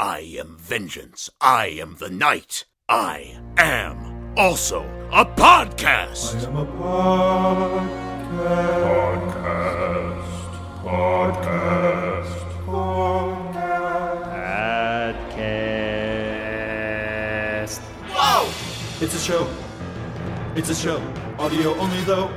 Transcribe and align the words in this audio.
I 0.00 0.20
am 0.40 0.56
vengeance. 0.58 1.28
I 1.42 1.66
am 1.66 1.96
the 1.98 2.08
night. 2.08 2.64
I 2.88 3.38
am 3.58 4.32
also 4.34 4.80
a 5.12 5.26
podcast. 5.26 6.36
I 6.36 6.48
am 6.48 6.56
a 6.56 6.64
podcast. 6.64 7.84
podcast. 8.80 10.24
Podcast. 10.82 12.32
Podcast. 12.64 13.60
podcast. 17.68 17.80
Whoa! 18.08 19.04
It's 19.04 19.14
a 19.14 19.18
show. 19.18 19.46
It's 20.56 20.70
a 20.70 20.74
show. 20.74 20.96
Audio 21.38 21.74
only 21.74 22.00
though. 22.04 22.30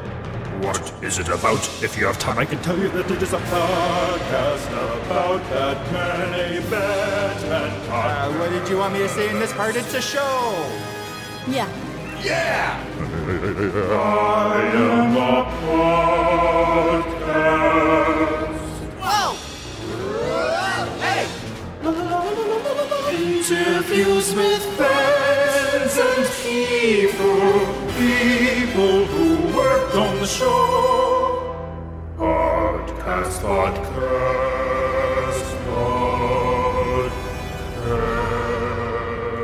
What 0.64 0.94
is 1.04 1.20
it 1.20 1.28
about? 1.28 1.60
If 1.84 1.98
you 1.98 2.06
have 2.06 2.18
time, 2.18 2.38
I 2.40 2.46
can 2.46 2.58
tell 2.62 2.80
you 2.80 2.88
that 2.90 3.12
it 3.12 3.22
is 3.22 3.34
a 3.34 3.38
podcast 3.38 4.68
about 5.06 5.42
Batman, 5.50 6.34
a 6.34 6.62
Batman 6.70 7.70
Uh, 7.92 8.32
what 8.40 8.50
did 8.50 8.70
you 8.70 8.78
want 8.78 8.94
me 8.94 9.00
to 9.00 9.10
say 9.10 9.30
in 9.30 9.40
this 9.40 9.52
part? 9.52 9.76
It's 9.76 9.94
a 9.94 10.02
show. 10.02 10.72
Yeah. 11.48 11.68
Yeah! 12.24 12.80
I 13.92 14.72
am 14.74 15.18
a 15.18 15.44
podcast. 17.24 17.74
Whoa! 19.04 19.36
Hey! 21.04 21.28
Interviews 23.14 24.34
with 24.34 24.64
fans 24.78 25.98
and 26.08 26.26
people, 26.42 27.52
people 28.00 29.06
who 29.12 29.24
worked 29.24 29.28
on 29.28 29.33
the 30.24 30.30
show. 30.30 31.54
Podcast, 32.18 33.42
podcast, 33.42 33.84
podcast. 35.66 37.12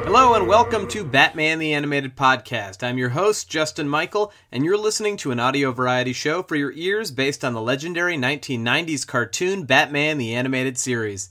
Hello 0.05 0.35
and 0.35 0.47
welcome 0.47 0.87
to 0.87 1.03
Batman 1.03 1.59
the 1.59 1.73
Animated 1.73 2.15
Podcast. 2.15 2.81
I'm 2.81 2.97
your 2.97 3.09
host, 3.09 3.49
Justin 3.49 3.89
Michael, 3.89 4.31
and 4.53 4.63
you're 4.63 4.77
listening 4.77 5.17
to 5.17 5.31
an 5.31 5.39
audio 5.41 5.73
variety 5.73 6.13
show 6.13 6.43
for 6.43 6.55
your 6.55 6.71
ears 6.71 7.11
based 7.11 7.43
on 7.43 7.51
the 7.51 7.61
legendary 7.61 8.15
1990s 8.15 9.05
cartoon 9.05 9.65
Batman 9.65 10.17
the 10.17 10.33
Animated 10.33 10.77
Series. 10.77 11.29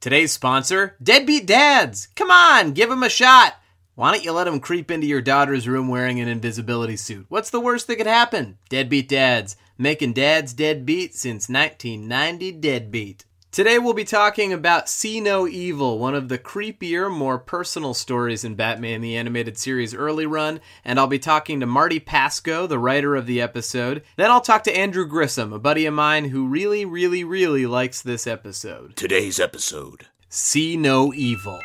Today's 0.00 0.32
sponsor, 0.32 0.96
Deadbeat 1.02 1.46
Dads! 1.46 2.08
Come 2.14 2.30
on, 2.30 2.72
give 2.72 2.90
'em 2.90 3.02
a 3.02 3.08
shot! 3.08 3.54
Why 3.94 4.10
don't 4.10 4.24
you 4.24 4.32
let 4.32 4.46
him 4.46 4.58
creep 4.58 4.90
into 4.90 5.06
your 5.06 5.20
daughter's 5.20 5.68
room 5.68 5.88
wearing 5.88 6.18
an 6.18 6.26
invisibility 6.26 6.96
suit? 6.96 7.26
What's 7.28 7.50
the 7.50 7.60
worst 7.60 7.86
that 7.88 7.96
could 7.96 8.06
happen? 8.06 8.56
Deadbeat 8.70 9.06
Dads, 9.06 9.54
making 9.76 10.14
dads 10.14 10.54
deadbeat 10.54 11.14
since 11.14 11.50
1990 11.50 12.52
Deadbeat. 12.52 13.26
Today 13.50 13.78
we'll 13.78 13.92
be 13.92 14.04
talking 14.04 14.50
about 14.50 14.88
See 14.88 15.20
No 15.20 15.46
Evil, 15.46 15.98
one 15.98 16.14
of 16.14 16.30
the 16.30 16.38
creepier, 16.38 17.14
more 17.14 17.38
personal 17.38 17.92
stories 17.92 18.44
in 18.44 18.54
Batman 18.54 19.02
the 19.02 19.14
Animated 19.14 19.58
Series 19.58 19.94
early 19.94 20.24
run, 20.24 20.60
and 20.86 20.98
I'll 20.98 21.06
be 21.06 21.18
talking 21.18 21.60
to 21.60 21.66
Marty 21.66 22.00
Pasko, 22.00 22.66
the 22.66 22.78
writer 22.78 23.14
of 23.14 23.26
the 23.26 23.42
episode. 23.42 24.04
Then 24.16 24.30
I'll 24.30 24.40
talk 24.40 24.64
to 24.64 24.74
Andrew 24.74 25.06
Grissom, 25.06 25.52
a 25.52 25.58
buddy 25.58 25.84
of 25.84 25.92
mine 25.92 26.30
who 26.30 26.46
really, 26.46 26.86
really, 26.86 27.24
really 27.24 27.66
likes 27.66 28.00
this 28.00 28.26
episode. 28.26 28.96
Today's 28.96 29.38
episode. 29.38 30.06
See 30.30 30.78
No 30.78 31.12
Evil. 31.12 31.60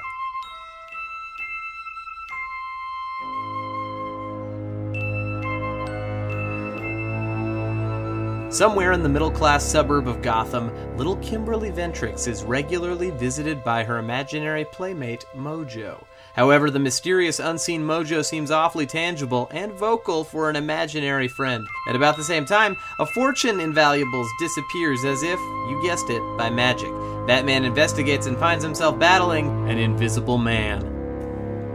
Somewhere 8.57 8.93
in 8.93 9.03
the 9.03 9.09
middle 9.09 9.29
class 9.29 9.63
suburb 9.63 10.07
of 10.07 10.23
Gotham, 10.23 10.71
little 10.97 11.17
Kimberly 11.17 11.69
Ventrix 11.69 12.27
is 12.27 12.43
regularly 12.43 13.11
visited 13.11 13.63
by 13.63 13.83
her 13.83 13.99
imaginary 13.99 14.65
playmate, 14.65 15.27
Mojo. 15.35 16.03
However, 16.33 16.71
the 16.71 16.79
mysterious 16.79 17.39
unseen 17.39 17.83
Mojo 17.83 18.25
seems 18.25 18.49
awfully 18.49 18.87
tangible 18.87 19.47
and 19.51 19.71
vocal 19.73 20.23
for 20.23 20.49
an 20.49 20.55
imaginary 20.55 21.27
friend. 21.27 21.67
At 21.87 21.95
about 21.95 22.17
the 22.17 22.23
same 22.23 22.47
time, 22.47 22.75
a 22.99 23.05
fortune 23.05 23.59
in 23.59 23.75
valuables 23.75 24.27
disappears 24.39 25.05
as 25.05 25.21
if, 25.21 25.39
you 25.39 25.79
guessed 25.85 26.09
it, 26.09 26.23
by 26.35 26.49
magic. 26.49 26.89
Batman 27.27 27.63
investigates 27.63 28.25
and 28.25 28.39
finds 28.39 28.63
himself 28.63 28.97
battling 28.97 29.69
an 29.69 29.77
invisible 29.77 30.39
man. 30.39 30.83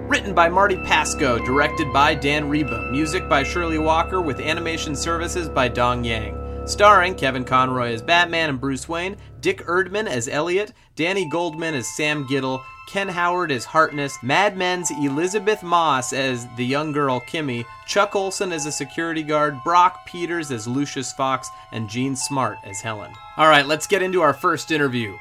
Written 0.09 0.35
by 0.35 0.49
Marty 0.49 0.79
Pasko, 0.79 1.39
directed 1.47 1.93
by 1.93 2.17
Dan 2.17 2.51
Riba, 2.51 2.91
music 2.91 3.29
by 3.29 3.45
Shirley 3.45 3.79
Walker, 3.79 4.21
with 4.21 4.41
animation 4.41 4.97
services 4.97 5.49
by 5.49 5.69
Dong 5.69 6.03
Yang. 6.03 6.42
Starring 6.65 7.17
Kevin 7.17 7.45
Conroy 7.45 7.93
as 7.93 8.03
Batman 8.03 8.49
and 8.49 8.61
Bruce 8.61 8.89
Wayne, 8.89 9.17
Dick 9.41 9.67
Erdman 9.67 10.07
as 10.07 10.29
Elliot, 10.29 10.73
Danny 10.95 11.29
Goldman 11.29 11.75
as 11.75 11.89
Sam 11.97 12.25
Giddle, 12.27 12.63
Ken 12.89 13.09
Howard 13.09 13.51
as 13.51 13.65
Hartness, 13.65 14.17
Mad 14.23 14.57
Men's 14.57 14.91
Elisabeth 14.91 15.63
Moss 15.63 16.13
as 16.13 16.47
the 16.57 16.65
young 16.65 16.93
girl 16.93 17.21
Kimmy, 17.21 17.65
Chuck 17.87 18.15
Olson 18.15 18.53
as 18.53 18.65
a 18.65 18.73
security 18.73 19.25
guard, 19.25 19.59
Brock 19.65 20.07
Peters 20.07 20.53
as 20.53 20.69
Lucius 20.69 21.13
Fox, 21.13 21.49
and 21.73 21.91
Jean 21.91 22.15
Smart 22.15 22.59
as 22.65 22.81
Helen. 22.81 23.13
All 23.37 23.49
right, 23.49 23.67
let's 23.67 23.89
get 23.89 24.03
into 24.03 24.23
our 24.23 24.35
first 24.35 24.71
interview. 24.71 25.17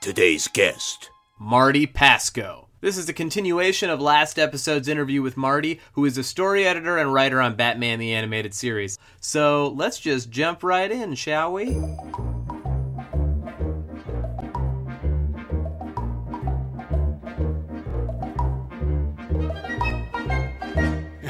Today's 0.00 0.48
guest. 0.48 1.10
Marty 1.38 1.86
Pasko. 1.86 2.61
This 2.82 2.98
is 2.98 3.08
a 3.08 3.12
continuation 3.12 3.90
of 3.90 4.00
last 4.00 4.40
episode's 4.40 4.88
interview 4.88 5.22
with 5.22 5.36
Marty, 5.36 5.78
who 5.92 6.04
is 6.04 6.18
a 6.18 6.24
story 6.24 6.66
editor 6.66 6.98
and 6.98 7.14
writer 7.14 7.40
on 7.40 7.54
Batman 7.54 8.00
the 8.00 8.12
Animated 8.12 8.54
Series. 8.54 8.98
So 9.20 9.68
let's 9.76 10.00
just 10.00 10.32
jump 10.32 10.64
right 10.64 10.90
in, 10.90 11.14
shall 11.14 11.52
we? 11.52 11.76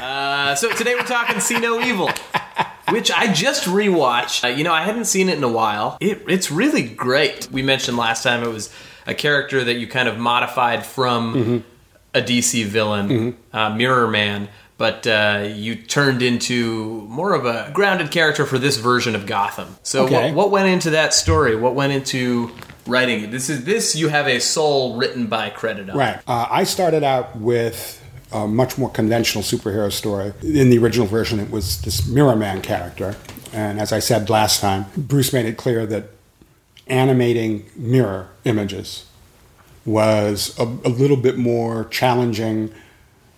Uh, 0.01 0.55
so 0.55 0.71
today 0.71 0.95
we're 0.95 1.05
talking 1.05 1.39
See 1.39 1.59
No 1.59 1.79
Evil, 1.79 2.09
which 2.89 3.11
I 3.11 3.31
just 3.33 3.65
rewatched. 3.65 4.43
Uh, 4.43 4.47
you 4.47 4.63
know, 4.63 4.73
I 4.73 4.83
hadn't 4.83 5.05
seen 5.05 5.29
it 5.29 5.37
in 5.37 5.43
a 5.43 5.47
while. 5.51 5.97
It, 5.99 6.23
it's 6.27 6.51
really 6.51 6.83
great. 6.83 7.49
We 7.51 7.61
mentioned 7.61 7.97
last 7.97 8.23
time 8.23 8.43
it 8.43 8.49
was 8.49 8.73
a 9.07 9.13
character 9.13 9.63
that 9.63 9.75
you 9.75 9.87
kind 9.87 10.07
of 10.07 10.17
modified 10.17 10.85
from 10.85 11.63
a 12.13 12.21
DC 12.21 12.65
villain, 12.65 13.37
uh, 13.51 13.69
Mirror 13.71 14.07
Man, 14.09 14.49
but 14.77 15.05
uh, 15.07 15.49
you 15.53 15.75
turned 15.75 16.21
into 16.21 17.01
more 17.09 17.33
of 17.33 17.45
a 17.45 17.71
grounded 17.73 18.11
character 18.11 18.45
for 18.45 18.57
this 18.59 18.77
version 18.77 19.15
of 19.15 19.25
Gotham. 19.25 19.75
So, 19.83 20.05
Okay. 20.05 20.27
what, 20.31 20.35
what 20.35 20.51
went 20.51 20.67
into 20.67 20.91
that 20.91 21.13
story? 21.13 21.55
What 21.55 21.73
went 21.75 21.93
into 21.93 22.51
writing 22.85 23.23
it? 23.23 23.31
This 23.31 23.49
is 23.49 23.63
this 23.65 23.95
you 23.95 24.09
have 24.09 24.27
a 24.27 24.39
soul 24.39 24.97
written 24.97 25.27
by 25.27 25.49
credit 25.49 25.89
on. 25.89 25.97
Right. 25.97 26.19
Uh, 26.27 26.47
I 26.49 26.63
started 26.65 27.03
out 27.03 27.35
with 27.37 28.02
a 28.33 28.47
much 28.47 28.77
more 28.77 28.89
conventional 28.89 29.43
superhero 29.43 29.91
story. 29.91 30.33
In 30.41 30.69
the 30.69 30.77
original 30.77 31.07
version, 31.07 31.39
it 31.39 31.51
was 31.51 31.81
this 31.81 32.07
Mirror 32.07 32.35
Man 32.35 32.61
character. 32.61 33.15
And 33.53 33.79
as 33.79 33.93
I 33.93 33.99
said 33.99 34.29
last 34.29 34.61
time, 34.61 34.85
Bruce 34.97 35.31
made 35.31 35.45
it 35.45 35.57
clear 35.57 35.85
that 35.85 36.05
animating 36.87 37.69
mirror 37.75 38.29
images 38.43 39.05
was 39.85 40.57
a, 40.57 40.63
a 40.63 40.89
little 40.89 41.17
bit 41.17 41.37
more 41.37 41.85
challenging, 41.85 42.73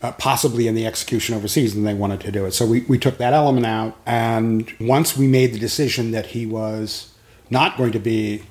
uh, 0.01 0.11
possibly 0.13 0.67
in 0.67 0.75
the 0.75 0.85
execution 0.85 1.35
overseas, 1.35 1.73
than 1.73 1.83
they 1.83 1.93
wanted 1.93 2.21
to 2.21 2.31
do 2.31 2.45
it. 2.45 2.53
So 2.53 2.65
we, 2.65 2.81
we 2.81 2.97
took 2.97 3.17
that 3.17 3.33
element 3.33 3.65
out. 3.65 3.97
And 4.05 4.71
once 4.79 5.17
we 5.17 5.27
made 5.27 5.53
the 5.53 5.59
decision 5.59 6.11
that 6.11 6.27
he 6.27 6.45
was 6.45 7.13
not 7.49 7.77
going 7.77 7.91
to 7.91 7.99
be 7.99 8.43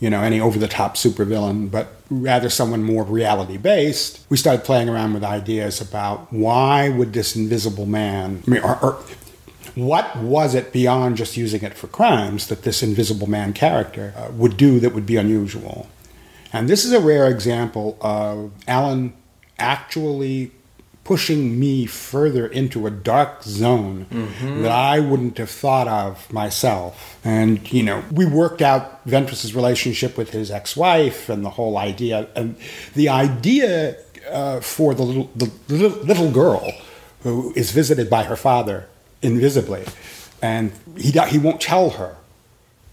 you 0.00 0.10
know, 0.10 0.22
any 0.22 0.40
over 0.40 0.58
the 0.58 0.68
top 0.68 0.96
supervillain, 0.96 1.70
but 1.70 1.95
rather 2.10 2.48
someone 2.48 2.82
more 2.82 3.02
reality 3.04 3.56
based, 3.56 4.24
we 4.28 4.36
started 4.36 4.64
playing 4.64 4.88
around 4.88 5.14
with 5.14 5.24
ideas 5.24 5.80
about 5.80 6.32
why 6.32 6.88
would 6.88 7.12
this 7.12 7.34
invisible 7.36 7.86
man, 7.86 8.42
I 8.46 8.50
mean, 8.50 8.62
or, 8.62 8.78
or 8.80 9.04
what 9.74 10.16
was 10.16 10.54
it 10.54 10.72
beyond 10.72 11.16
just 11.16 11.36
using 11.36 11.62
it 11.62 11.74
for 11.74 11.86
crimes 11.86 12.46
that 12.48 12.62
this 12.62 12.82
invisible 12.82 13.28
man 13.28 13.52
character 13.52 14.14
uh, 14.16 14.30
would 14.32 14.56
do 14.56 14.80
that 14.80 14.94
would 14.94 15.06
be 15.06 15.16
unusual? 15.16 15.88
And 16.52 16.68
this 16.68 16.84
is 16.84 16.92
a 16.92 17.00
rare 17.00 17.28
example 17.28 17.98
of 18.00 18.52
Alan 18.66 19.12
actually 19.58 20.52
pushing 21.06 21.60
me 21.60 21.86
further 21.86 22.48
into 22.48 22.84
a 22.84 22.90
dark 22.90 23.44
zone 23.44 24.06
that 24.40 24.72
I 24.72 24.98
wouldn't 24.98 25.38
have 25.38 25.50
thought 25.50 25.86
of 25.86 26.32
myself. 26.32 27.16
And, 27.22 27.72
you 27.72 27.84
know, 27.84 28.02
we 28.10 28.26
worked 28.26 28.60
out 28.60 29.06
Ventress's 29.06 29.54
relationship 29.54 30.18
with 30.18 30.30
his 30.30 30.50
ex 30.50 30.76
wife 30.76 31.28
and 31.28 31.44
the 31.44 31.50
whole 31.50 31.78
idea. 31.78 32.26
And 32.34 32.56
the 32.94 33.08
idea 33.08 33.96
uh, 34.32 34.58
for 34.58 34.94
the 34.94 35.04
little, 35.04 35.30
the 35.36 35.48
little, 35.68 36.02
little 36.02 36.30
girl 36.32 36.72
who 37.22 37.52
is 37.54 37.70
visited 37.70 38.10
by 38.10 38.24
her 38.24 38.36
father 38.36 38.88
invisibly, 39.22 39.84
and 40.42 40.72
he, 40.96 41.12
he 41.12 41.38
won't 41.38 41.60
tell 41.60 41.90
her 41.90 42.16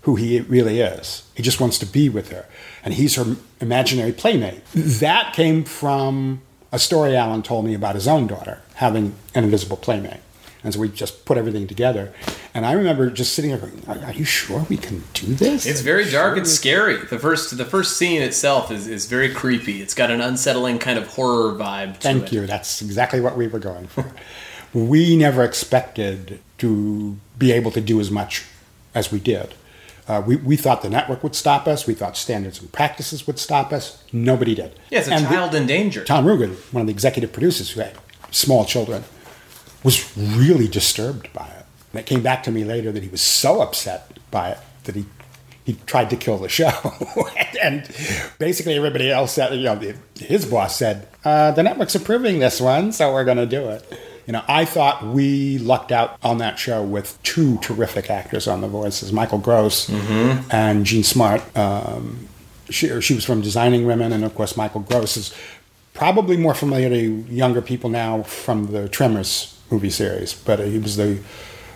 who 0.03 0.17
he 0.17 0.39
really 0.41 0.81
is. 0.81 1.23
He 1.33 1.41
just 1.41 1.59
wants 1.59 1.79
to 1.79 1.87
be 1.87 2.09
with 2.09 2.29
her. 2.29 2.45
And 2.85 2.93
he's 2.93 3.15
her 3.15 3.37
imaginary 3.59 4.11
playmate. 4.11 4.61
That 4.75 5.33
came 5.33 5.63
from 5.63 6.41
a 6.73 6.79
story 6.79 7.15
Alan 7.15 7.43
told 7.43 7.63
me 7.63 7.75
about 7.75 7.95
his 7.95 8.07
own 8.07 8.27
daughter 8.27 8.59
having 8.75 9.13
an 9.35 9.45
invisible 9.45 9.77
playmate. 9.77 10.19
And 10.63 10.73
so 10.73 10.79
we 10.79 10.89
just 10.89 11.25
put 11.25 11.37
everything 11.37 11.67
together. 11.67 12.13
And 12.53 12.65
I 12.65 12.71
remember 12.71 13.09
just 13.09 13.33
sitting 13.33 13.51
there 13.51 13.59
going, 13.59 13.83
"Are, 13.87 14.05
are 14.05 14.13
you 14.13 14.23
sure 14.23 14.65
we 14.69 14.77
can 14.77 15.03
do 15.13 15.35
this?" 15.35 15.65
It's 15.65 15.81
very 15.81 16.09
dark 16.09 16.37
and 16.37 16.47
scary. 16.47 16.97
The 16.97 17.19
first 17.19 17.55
the 17.57 17.65
first 17.65 17.97
scene 17.97 18.21
itself 18.21 18.71
is, 18.71 18.87
is 18.87 19.05
very 19.05 19.29
creepy. 19.29 19.81
It's 19.81 19.93
got 19.93 20.09
an 20.09 20.21
unsettling 20.21 20.79
kind 20.79 20.97
of 20.97 21.07
horror 21.07 21.53
vibe 21.53 21.95
to 21.95 21.99
Thank 21.99 22.23
it. 22.27 22.31
you. 22.33 22.47
That's 22.47 22.81
exactly 22.81 23.19
what 23.21 23.37
we 23.37 23.47
were 23.47 23.59
going 23.59 23.87
for. 23.87 24.11
we 24.73 25.15
never 25.15 25.43
expected 25.43 26.39
to 26.59 27.17
be 27.37 27.51
able 27.51 27.71
to 27.71 27.81
do 27.81 27.99
as 27.99 28.09
much 28.09 28.45
as 28.95 29.11
we 29.11 29.19
did. 29.19 29.53
Uh, 30.07 30.21
we, 30.25 30.35
we 30.35 30.55
thought 30.57 30.81
the 30.81 30.89
network 30.89 31.23
would 31.23 31.35
stop 31.35 31.67
us. 31.67 31.87
We 31.87 31.93
thought 31.93 32.17
standards 32.17 32.59
and 32.59 32.71
practices 32.71 33.25
would 33.25 33.39
stop 33.39 33.71
us. 33.71 34.03
Nobody 34.11 34.53
did. 34.55 34.77
Yeah, 34.89 34.99
it's 34.99 35.07
a 35.07 35.13
And 35.13 35.25
the- 35.25 35.29
child 35.29 35.55
in 35.55 35.65
danger. 35.65 36.03
Tom 36.03 36.25
Ruegger, 36.25 36.53
one 36.73 36.81
of 36.81 36.87
the 36.87 36.93
executive 36.93 37.31
producers 37.31 37.71
who 37.71 37.79
had 37.81 37.97
small 38.31 38.65
children, 38.65 39.03
was 39.83 40.15
really 40.17 40.67
disturbed 40.67 41.31
by 41.33 41.45
it. 41.47 41.65
And 41.93 41.99
it 41.99 42.05
came 42.05 42.21
back 42.21 42.43
to 42.43 42.51
me 42.51 42.63
later 42.63 42.91
that 42.91 43.03
he 43.03 43.09
was 43.09 43.21
so 43.21 43.61
upset 43.61 44.17
by 44.31 44.49
it 44.51 44.57
that 44.85 44.95
he 44.95 45.05
he 45.65 45.77
tried 45.85 46.09
to 46.09 46.17
kill 46.17 46.37
the 46.37 46.49
show. 46.49 46.69
and 47.61 47.87
basically 48.37 48.73
everybody 48.75 49.09
else 49.09 49.31
said, 49.31 49.53
you 49.55 49.63
know, 49.63 49.79
his 50.19 50.45
boss 50.45 50.75
said, 50.75 51.07
uh, 51.23 51.51
the 51.51 51.63
network's 51.63 51.95
approving 51.95 52.39
this 52.39 52.59
one, 52.59 52.91
so 52.91 53.13
we're 53.13 53.23
going 53.23 53.37
to 53.37 53.45
do 53.45 53.69
it. 53.69 53.97
You 54.25 54.33
know, 54.33 54.43
I 54.47 54.65
thought 54.65 55.03
we 55.05 55.57
lucked 55.57 55.91
out 55.91 56.17
on 56.23 56.37
that 56.37 56.57
show 56.57 56.81
with 56.81 57.21
two 57.23 57.57
terrific 57.59 58.09
actors 58.09 58.47
on 58.47 58.61
the 58.61 58.67
voices, 58.67 59.11
Michael 59.11 59.37
Gross 59.39 59.89
and 60.51 60.85
Jean 60.85 61.03
Smart. 61.03 61.41
Um, 61.57 62.29
she, 62.69 63.01
she 63.01 63.13
was 63.13 63.25
from 63.25 63.41
Designing 63.41 63.85
Women, 63.85 64.13
and 64.13 64.23
of 64.23 64.33
course, 64.35 64.55
Michael 64.55 64.81
Gross 64.81 65.17
is 65.17 65.33
probably 65.93 66.37
more 66.37 66.53
familiar 66.53 66.89
to 66.89 67.25
younger 67.29 67.61
people 67.61 67.89
now 67.89 68.23
from 68.23 68.67
the 68.71 68.87
Tremors 68.89 69.59
movie 69.69 69.89
series, 69.89 70.33
but 70.33 70.59
he 70.59 70.79
was 70.79 70.95
the 70.95 71.19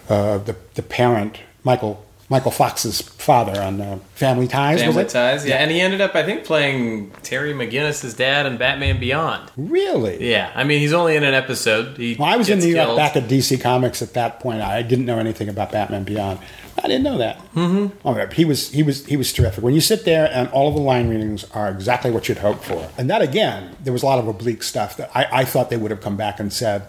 uh, 0.09 0.37
the, 0.37 0.55
the 0.75 0.81
parent, 0.81 1.37
Michael 1.63 2.05
Michael 2.29 2.51
Fox's 2.51 3.01
father 3.01 3.61
on 3.61 3.79
uh, 3.79 3.99
Family 4.15 4.47
Ties. 4.47 4.81
Family? 4.81 5.05
Ties, 5.05 5.45
yeah. 5.45 5.55
and 5.55 5.71
he 5.71 5.79
ended 5.79 6.01
up, 6.01 6.13
I 6.13 6.23
think, 6.23 6.43
playing 6.43 7.11
Terry 7.23 7.53
McGinnis's 7.53 8.13
dad 8.13 8.45
in 8.45 8.57
Batman 8.57 8.99
Beyond. 8.99 9.49
Really? 9.55 10.29
Yeah, 10.29 10.51
I 10.53 10.65
mean, 10.65 10.79
he's 10.79 10.91
only 10.91 11.15
in 11.15 11.23
an 11.23 11.33
episode. 11.33 11.97
He 11.97 12.17
Well, 12.19 12.27
I 12.27 12.35
was 12.35 12.49
in 12.49 12.59
New 12.59 12.75
York 12.75 12.97
back 12.97 13.15
at 13.15 13.29
DC 13.29 13.61
Comics 13.61 14.01
at 14.01 14.13
that 14.15 14.41
point. 14.41 14.61
I 14.61 14.81
didn't 14.81 15.05
know 15.05 15.19
anything 15.19 15.47
about 15.47 15.71
Batman 15.71 16.03
Beyond. 16.03 16.39
I 16.77 16.87
didn't 16.87 17.03
know 17.03 17.17
that. 17.17 17.37
Mm-hmm. 17.55 18.07
Oh, 18.07 18.25
he 18.27 18.45
was 18.45 18.71
he 18.71 18.83
was 18.83 19.05
he 19.05 19.17
was 19.17 19.33
terrific. 19.33 19.63
When 19.63 19.73
you 19.73 19.81
sit 19.81 20.05
there 20.05 20.29
and 20.31 20.47
all 20.49 20.67
of 20.67 20.75
the 20.75 20.81
line 20.81 21.09
readings 21.09 21.43
are 21.51 21.69
exactly 21.69 22.11
what 22.11 22.29
you'd 22.29 22.37
hope 22.37 22.63
for, 22.63 22.89
and 22.97 23.09
that 23.09 23.21
again, 23.21 23.75
there 23.83 23.93
was 23.93 24.03
a 24.03 24.05
lot 24.05 24.19
of 24.19 24.27
oblique 24.27 24.63
stuff 24.63 24.97
that 24.97 25.09
I, 25.15 25.27
I 25.31 25.45
thought 25.45 25.69
they 25.69 25.77
would 25.77 25.91
have 25.91 26.01
come 26.01 26.17
back 26.17 26.39
and 26.39 26.53
said, 26.53 26.83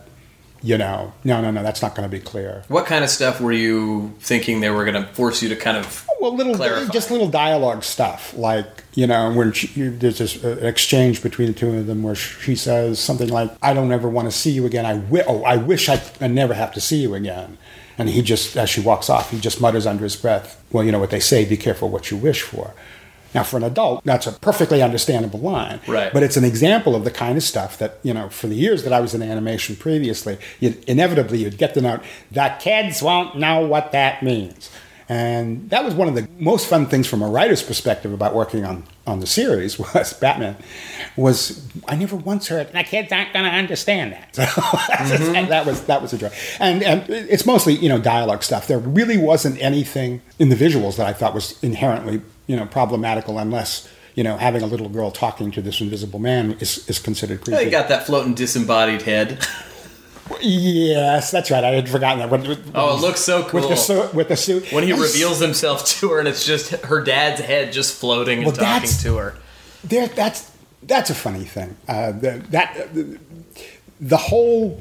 you 0.63 0.77
know, 0.77 1.13
no, 1.25 1.41
no, 1.41 1.51
no, 1.51 1.63
that's 1.63 1.83
not 1.83 1.95
going 1.95 2.09
to 2.09 2.15
be 2.15 2.23
clear. 2.23 2.65
What 2.69 2.87
kind 2.87 3.05
of 3.05 3.11
stuff 3.11 3.41
were 3.41 3.53
you 3.53 4.15
thinking 4.21 4.61
they 4.61 4.71
were 4.71 4.85
going 4.85 5.03
to 5.03 5.09
force 5.13 5.43
you 5.43 5.49
to 5.51 5.57
kind 5.57 5.77
of? 5.77 6.07
Well, 6.21 6.35
little 6.35 6.55
Clarify. 6.57 6.93
just 6.93 7.11
little 7.11 7.29
dialogue 7.29 7.85
stuff, 7.85 8.35
like 8.37 8.85
you 8.95 9.07
know, 9.07 9.33
when 9.33 9.53
she, 9.53 9.69
you, 9.81 9.97
there's 9.97 10.19
this 10.19 10.43
uh, 10.45 10.59
exchange 10.61 11.23
between 11.23 11.49
the 11.49 11.55
two 11.55 11.73
of 11.77 11.87
them 11.87 12.03
where 12.03 12.17
she 12.17 12.57
says 12.57 12.99
something 12.99 13.29
like, 13.29 13.51
"I 13.63 13.73
don't 13.73 13.93
ever 13.93 14.09
want 14.09 14.29
to 14.31 14.37
see 14.37 14.51
you 14.51 14.67
again. 14.67 14.85
I 14.85 14.95
wi- 14.97 15.25
oh, 15.29 15.45
I 15.45 15.57
wish 15.57 15.89
I, 15.89 16.03
I 16.21 16.27
never 16.27 16.55
have 16.55 16.73
to 16.75 16.81
see 16.81 16.97
you 16.97 17.15
again." 17.15 17.57
And 17.97 18.09
he 18.09 18.23
just, 18.23 18.57
as 18.57 18.71
she 18.71 18.81
walks 18.81 19.11
off, 19.11 19.31
he 19.31 19.41
just 19.41 19.61
mutters 19.61 19.87
under 19.87 20.03
his 20.03 20.17
breath, 20.17 20.61
"Well, 20.73 20.83
you 20.83 20.91
know 20.91 20.99
what 20.99 21.11
they 21.11 21.21
say: 21.21 21.45
be 21.45 21.57
careful 21.57 21.89
what 21.89 22.11
you 22.11 22.17
wish 22.17 22.43
for." 22.43 22.75
Now, 23.35 23.43
for 23.43 23.59
an 23.59 23.63
adult, 23.63 24.05
that's 24.05 24.27
a 24.27 24.33
perfectly 24.33 24.83
understandable 24.83 25.41
line. 25.41 25.81
Right. 25.87 26.13
But 26.13 26.23
it's 26.23 26.37
an 26.37 26.45
example 26.45 26.95
of 26.95 27.05
the 27.05 27.11
kind 27.11 27.37
of 27.37 27.43
stuff 27.43 27.79
that, 27.79 27.99
you 28.03 28.15
know, 28.15 28.29
for 28.29 28.47
the 28.47 28.55
years 28.55 28.85
that 28.85 28.93
I 28.93 29.01
was 29.01 29.15
in 29.15 29.23
animation 29.23 29.77
previously, 29.77 30.39
you'd, 30.61 30.83
inevitably 30.85 31.39
you'd 31.39 31.59
get 31.59 31.75
the 31.75 31.83
note 31.83 32.03
the 32.31 32.55
kids 32.61 33.03
won't 33.03 33.37
know 33.37 33.67
what 33.67 33.93
that 33.93 34.23
means. 34.23 34.71
And 35.11 35.71
that 35.71 35.85
was 35.85 35.95
one 35.95 36.07
of 36.07 36.15
the 36.15 36.29
most 36.39 36.67
fun 36.67 36.85
things 36.85 37.07
from 37.07 37.23
a 37.23 37.29
writer's 37.29 37.63
perspective 37.63 38.13
about 38.13 38.35
working 38.35 38.67
on, 38.67 38.85
on 39.07 39.21
the 39.21 39.27
series 39.27 39.79
was 39.79 40.13
Batman 40.21 40.57
was 41.17 41.67
I 41.89 41.97
never 41.97 42.15
once 42.15 42.49
heard 42.49 42.73
the 42.73 42.85
kids 42.85 43.11
aren't 43.11 43.33
going 43.33 43.47
to 43.47 43.51
understand 43.51 44.13
that. 44.13 44.37
So 45.09 45.17
mm-hmm. 45.17 45.49
that 45.49 45.65
was 45.65 45.85
that 45.87 46.03
was 46.03 46.13
a 46.13 46.19
joy. 46.19 46.31
And, 46.61 46.83
and 46.83 47.09
it's 47.09 47.47
mostly 47.47 47.75
you 47.75 47.89
know 47.89 47.99
dialogue 47.99 48.43
stuff. 48.43 48.67
There 48.67 48.79
really 48.79 49.17
wasn't 49.17 49.61
anything 49.63 50.21
in 50.39 50.51
the 50.51 50.57
visuals 50.57 50.97
that 50.97 51.07
I 51.07 51.15
thought 51.15 51.35
was 51.35 51.59
inherently 51.63 52.21
you 52.49 52.57
know 52.57 52.67
problematical 52.67 53.39
unless 53.39 53.89
you 54.17 54.25
know 54.25 54.37
having 54.37 54.63
a 54.63 54.67
little 54.67 54.89
girl 54.89 55.13
talking 55.13 55.53
to 55.53 55.63
this 55.63 55.81
invisible 55.81 56.19
man 56.19 56.57
is, 56.59 56.89
is 56.89 56.99
considered 56.99 57.41
creepy. 57.43 57.65
They 57.65 57.71
got 57.71 57.89
that 57.89 58.05
floating 58.07 58.35
disembodied 58.35 59.03
head. 59.03 59.47
yes, 60.41 61.31
that's 61.31 61.51
right. 61.51 61.65
I 61.65 61.69
had 61.71 61.89
forgotten 61.89 62.19
that. 62.19 62.31
With- 62.31 62.73
Oh, 62.75 62.97
it 62.97 63.01
looks 63.01 63.21
so 63.21 63.43
with 63.43 63.51
cool. 63.51 63.69
the 63.69 63.77
suit. 63.77 64.15
With 64.15 64.29
the 64.29 64.37
suit. 64.37 64.73
when 64.73 64.85
he 64.85 64.91
And 64.93 65.01
reveals 65.01 65.39
himself 65.41 65.85
to 66.01 66.11
her, 66.11 66.19
and 66.19 66.29
it's 66.29 66.45
just 66.45 66.71
her 66.85 67.03
dad's 67.03 67.41
head 67.41 67.73
just 67.73 67.95
floating 67.99 68.39
and 68.39 68.47
Well, 68.47 68.57
talking 68.57 68.73
that's- 68.73 69.03
to 69.05 69.17
her. 69.17 69.35
there 69.85 70.07
that's 70.09 70.51
that's 70.83 71.11
a 71.11 71.15
funny 71.15 71.45
thing. 71.45 71.77
Uh, 71.89 72.13
the, 72.13 72.43
that 72.51 72.89
the 74.01 74.17
whole 74.17 74.81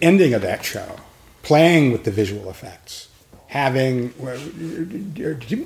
ending 0.00 0.32
of 0.34 0.42
that 0.42 0.64
show, 0.64 0.96
playing 1.42 1.92
with 1.92 2.04
the 2.04 2.10
visual 2.10 2.48
effects, 2.50 3.07
having 3.48 4.12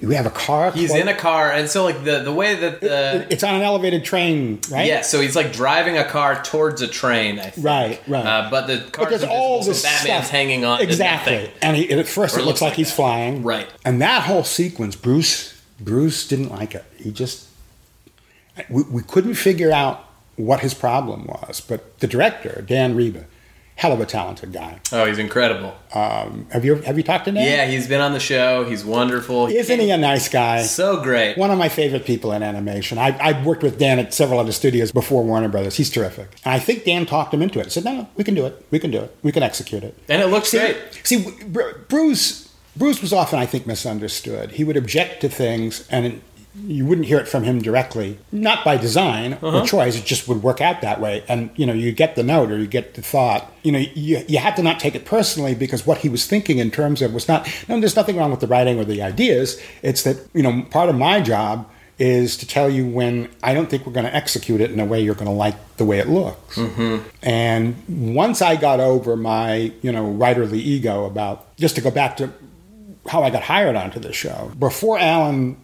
we 0.02 0.14
have 0.14 0.24
a 0.26 0.30
car. 0.30 0.70
He's 0.70 0.90
quote- 0.90 1.02
in 1.02 1.08
a 1.08 1.14
car, 1.14 1.50
and 1.50 1.68
so 1.68 1.82
like 1.84 2.04
the 2.04 2.20
the 2.20 2.32
way 2.32 2.54
that 2.54 2.80
the 2.80 3.26
It's 3.28 3.42
on 3.42 3.56
an 3.56 3.62
elevated 3.62 4.04
train, 4.04 4.60
right? 4.70 4.86
yeah, 4.86 5.02
so 5.02 5.20
he's 5.20 5.34
like 5.34 5.52
driving 5.52 5.98
a 5.98 6.04
car 6.04 6.42
towards 6.42 6.80
a 6.80 6.86
train. 6.88 7.38
I 7.40 7.50
think. 7.50 7.66
Right, 7.66 8.00
right. 8.06 8.24
Uh, 8.24 8.48
but 8.50 8.66
the 8.68 8.88
car's 8.92 9.10
there's 9.10 9.24
all 9.24 9.62
so 9.62 9.70
this 9.70 9.82
Batman's 9.82 10.24
stuff. 10.26 10.30
hanging 10.30 10.64
on. 10.64 10.80
exactly, 10.80 11.50
and, 11.60 11.76
he, 11.76 11.90
and 11.90 11.98
at 12.00 12.06
first 12.06 12.36
Or 12.36 12.38
it 12.38 12.42
it 12.42 12.46
looks 12.46 12.60
looks 12.60 12.62
like, 12.62 12.70
like 12.70 12.76
he's 12.76 12.92
flying, 12.92 13.42
Right. 13.42 13.66
And 13.84 14.00
that 14.00 14.22
whole 14.22 14.44
sequence, 14.44 14.94
Bruce, 14.94 15.60
Bruce 15.80 16.26
didn't 16.28 16.50
like 16.50 16.74
it. 16.76 16.84
He 16.96 17.10
just 17.10 17.48
we, 18.70 18.82
we 18.84 19.02
couldn't 19.02 19.34
figure 19.34 19.72
out 19.72 20.04
what 20.36 20.60
his 20.60 20.72
problem 20.72 21.24
was. 21.26 21.60
But 21.60 21.98
the 21.98 22.06
director, 22.06 22.62
Dan 22.66 22.94
Riba, 22.94 23.24
hell 23.76 23.92
of 23.92 24.00
a 24.00 24.06
talented 24.06 24.52
guy. 24.52 24.78
Oh, 24.92 25.04
he's 25.06 25.18
incredible. 25.18 25.74
Um, 25.94 26.46
have 26.52 26.64
you 26.64 26.76
have 26.76 26.96
you 26.96 27.02
talked 27.02 27.24
to 27.24 27.32
Dan? 27.32 27.44
Yeah, 27.44 27.66
he's 27.66 27.88
been 27.88 28.00
on 28.00 28.12
the 28.12 28.20
show. 28.20 28.64
He's 28.64 28.84
wonderful. 28.84 29.46
Isn't 29.48 29.80
he 29.80 29.90
a 29.90 29.96
nice 29.96 30.28
guy? 30.28 30.62
so 30.62 31.02
great? 31.02 31.36
One 31.36 31.50
of 31.50 31.58
my 31.58 31.68
favorite 31.68 32.04
people 32.04 32.32
in 32.32 32.42
animation. 32.42 32.98
I, 32.98 33.16
I've 33.20 33.44
worked 33.44 33.62
with 33.62 33.78
Dan 33.78 33.98
at 33.98 34.14
several 34.14 34.38
other 34.38 34.52
studios 34.52 34.92
before 34.92 35.24
Warner 35.24 35.48
Brothers. 35.48 35.76
He's 35.76 35.90
terrific. 35.90 36.28
And 36.44 36.54
I 36.54 36.58
think 36.58 36.84
Dan 36.84 37.06
talked 37.06 37.34
him 37.34 37.42
into 37.42 37.58
it. 37.58 37.64
He 37.64 37.70
said, 37.70 37.84
no, 37.84 37.94
no, 37.94 38.08
we 38.16 38.24
can 38.24 38.34
do 38.34 38.46
it. 38.46 38.64
We 38.70 38.78
can 38.78 38.90
do 38.90 39.00
it. 39.00 39.16
We 39.22 39.32
can 39.32 39.42
execute 39.42 39.82
it. 39.84 39.98
And 40.08 40.22
it 40.22 40.26
looks 40.28 40.48
See, 40.50 40.58
great. 40.58 40.76
see 41.04 41.26
Bruce, 41.88 42.54
Bruce 42.76 43.02
was 43.02 43.12
often, 43.12 43.38
I 43.38 43.46
think, 43.46 43.66
misunderstood. 43.66 44.52
He 44.52 44.64
would 44.64 44.76
object 44.76 45.20
to 45.22 45.28
things 45.28 45.86
and 45.90 46.22
you 46.54 46.84
wouldn't 46.84 47.06
hear 47.06 47.18
it 47.18 47.26
from 47.26 47.44
him 47.44 47.62
directly, 47.62 48.18
not 48.30 48.62
by 48.64 48.76
design 48.76 49.38
or 49.40 49.48
uh-huh. 49.48 49.66
choice. 49.66 49.96
It 49.96 50.04
just 50.04 50.28
would 50.28 50.42
work 50.42 50.60
out 50.60 50.82
that 50.82 51.00
way. 51.00 51.24
And, 51.26 51.50
you 51.56 51.64
know, 51.64 51.72
you 51.72 51.92
get 51.92 52.14
the 52.14 52.22
note 52.22 52.50
or 52.50 52.58
you 52.58 52.66
get 52.66 52.94
the 52.94 53.02
thought. 53.02 53.50
You 53.62 53.72
know, 53.72 53.78
you, 53.78 54.22
you 54.28 54.38
have 54.38 54.56
to 54.56 54.62
not 54.62 54.78
take 54.78 54.94
it 54.94 55.06
personally 55.06 55.54
because 55.54 55.86
what 55.86 55.98
he 55.98 56.10
was 56.10 56.26
thinking 56.26 56.58
in 56.58 56.70
terms 56.70 57.00
of 57.00 57.14
was 57.14 57.26
not, 57.26 57.48
no, 57.68 57.80
there's 57.80 57.96
nothing 57.96 58.16
wrong 58.16 58.30
with 58.30 58.40
the 58.40 58.46
writing 58.46 58.78
or 58.78 58.84
the 58.84 59.00
ideas. 59.00 59.60
It's 59.82 60.02
that, 60.02 60.28
you 60.34 60.42
know, 60.42 60.62
part 60.70 60.90
of 60.90 60.94
my 60.94 61.22
job 61.22 61.70
is 61.98 62.36
to 62.38 62.46
tell 62.46 62.68
you 62.68 62.86
when 62.86 63.30
I 63.42 63.54
don't 63.54 63.70
think 63.70 63.86
we're 63.86 63.92
going 63.92 64.06
to 64.06 64.14
execute 64.14 64.60
it 64.60 64.70
in 64.70 64.80
a 64.80 64.84
way 64.84 65.00
you're 65.00 65.14
going 65.14 65.26
to 65.26 65.32
like 65.32 65.76
the 65.76 65.84
way 65.84 66.00
it 66.00 66.08
looks. 66.08 66.56
Mm-hmm. 66.56 67.08
And 67.22 68.14
once 68.14 68.42
I 68.42 68.56
got 68.56 68.80
over 68.80 69.16
my, 69.16 69.72
you 69.80 69.92
know, 69.92 70.12
writerly 70.12 70.58
ego 70.58 71.06
about, 71.06 71.56
just 71.56 71.76
to 71.76 71.80
go 71.80 71.90
back 71.90 72.18
to 72.18 72.30
how 73.06 73.22
I 73.22 73.30
got 73.30 73.42
hired 73.42 73.76
onto 73.76 74.00
the 74.00 74.12
show, 74.12 74.52
before 74.58 74.98
Alan 74.98 75.56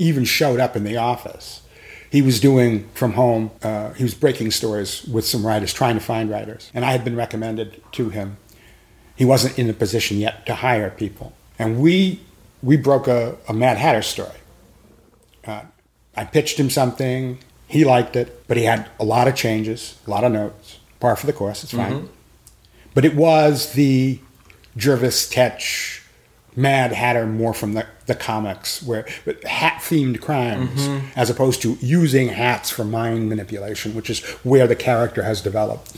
even 0.00 0.24
showed 0.24 0.58
up 0.58 0.74
in 0.74 0.84
the 0.84 0.96
office, 0.96 1.62
he 2.10 2.22
was 2.22 2.40
doing 2.40 2.88
from 2.94 3.12
home, 3.12 3.50
uh, 3.62 3.92
he 3.92 4.02
was 4.02 4.14
breaking 4.14 4.50
stories 4.50 5.04
with 5.04 5.26
some 5.26 5.46
writers, 5.46 5.72
trying 5.72 5.94
to 5.94 6.00
find 6.00 6.28
writers. 6.30 6.70
And 6.74 6.84
I 6.84 6.92
had 6.92 7.04
been 7.04 7.14
recommended 7.14 7.82
to 7.92 8.08
him. 8.08 8.38
He 9.14 9.24
wasn't 9.24 9.58
in 9.58 9.68
a 9.70 9.72
position 9.74 10.16
yet 10.16 10.46
to 10.46 10.54
hire 10.56 10.90
people. 10.90 11.34
And 11.58 11.78
we, 11.78 12.20
we 12.62 12.76
broke 12.76 13.06
a, 13.06 13.36
a 13.46 13.52
Mad 13.52 13.76
Hatter 13.76 14.02
story. 14.02 14.38
Uh, 15.46 15.62
I 16.16 16.24
pitched 16.24 16.58
him 16.58 16.70
something. 16.70 17.38
He 17.68 17.84
liked 17.84 18.16
it, 18.16 18.48
but 18.48 18.56
he 18.56 18.64
had 18.64 18.88
a 18.98 19.04
lot 19.04 19.28
of 19.28 19.36
changes, 19.36 19.96
a 20.06 20.10
lot 20.10 20.24
of 20.24 20.32
notes. 20.32 20.78
Par 20.98 21.14
for 21.14 21.26
the 21.26 21.32
course, 21.32 21.62
it's 21.62 21.72
fine. 21.72 22.08
But 22.94 23.04
it 23.04 23.14
was 23.14 23.74
the 23.74 24.18
Jervis 24.76 25.30
Tetch, 25.30 25.99
Mad 26.56 26.92
Hatter 26.92 27.26
more 27.26 27.54
from 27.54 27.74
the, 27.74 27.86
the 28.06 28.14
comics, 28.14 28.82
where 28.82 29.06
hat 29.44 29.80
themed 29.82 30.20
crimes, 30.20 30.86
mm-hmm. 30.86 31.06
as 31.16 31.30
opposed 31.30 31.62
to 31.62 31.76
using 31.80 32.28
hats 32.28 32.70
for 32.70 32.84
mind 32.84 33.28
manipulation, 33.28 33.94
which 33.94 34.10
is 34.10 34.20
where 34.42 34.66
the 34.66 34.76
character 34.76 35.22
has 35.22 35.40
developed. 35.40 35.96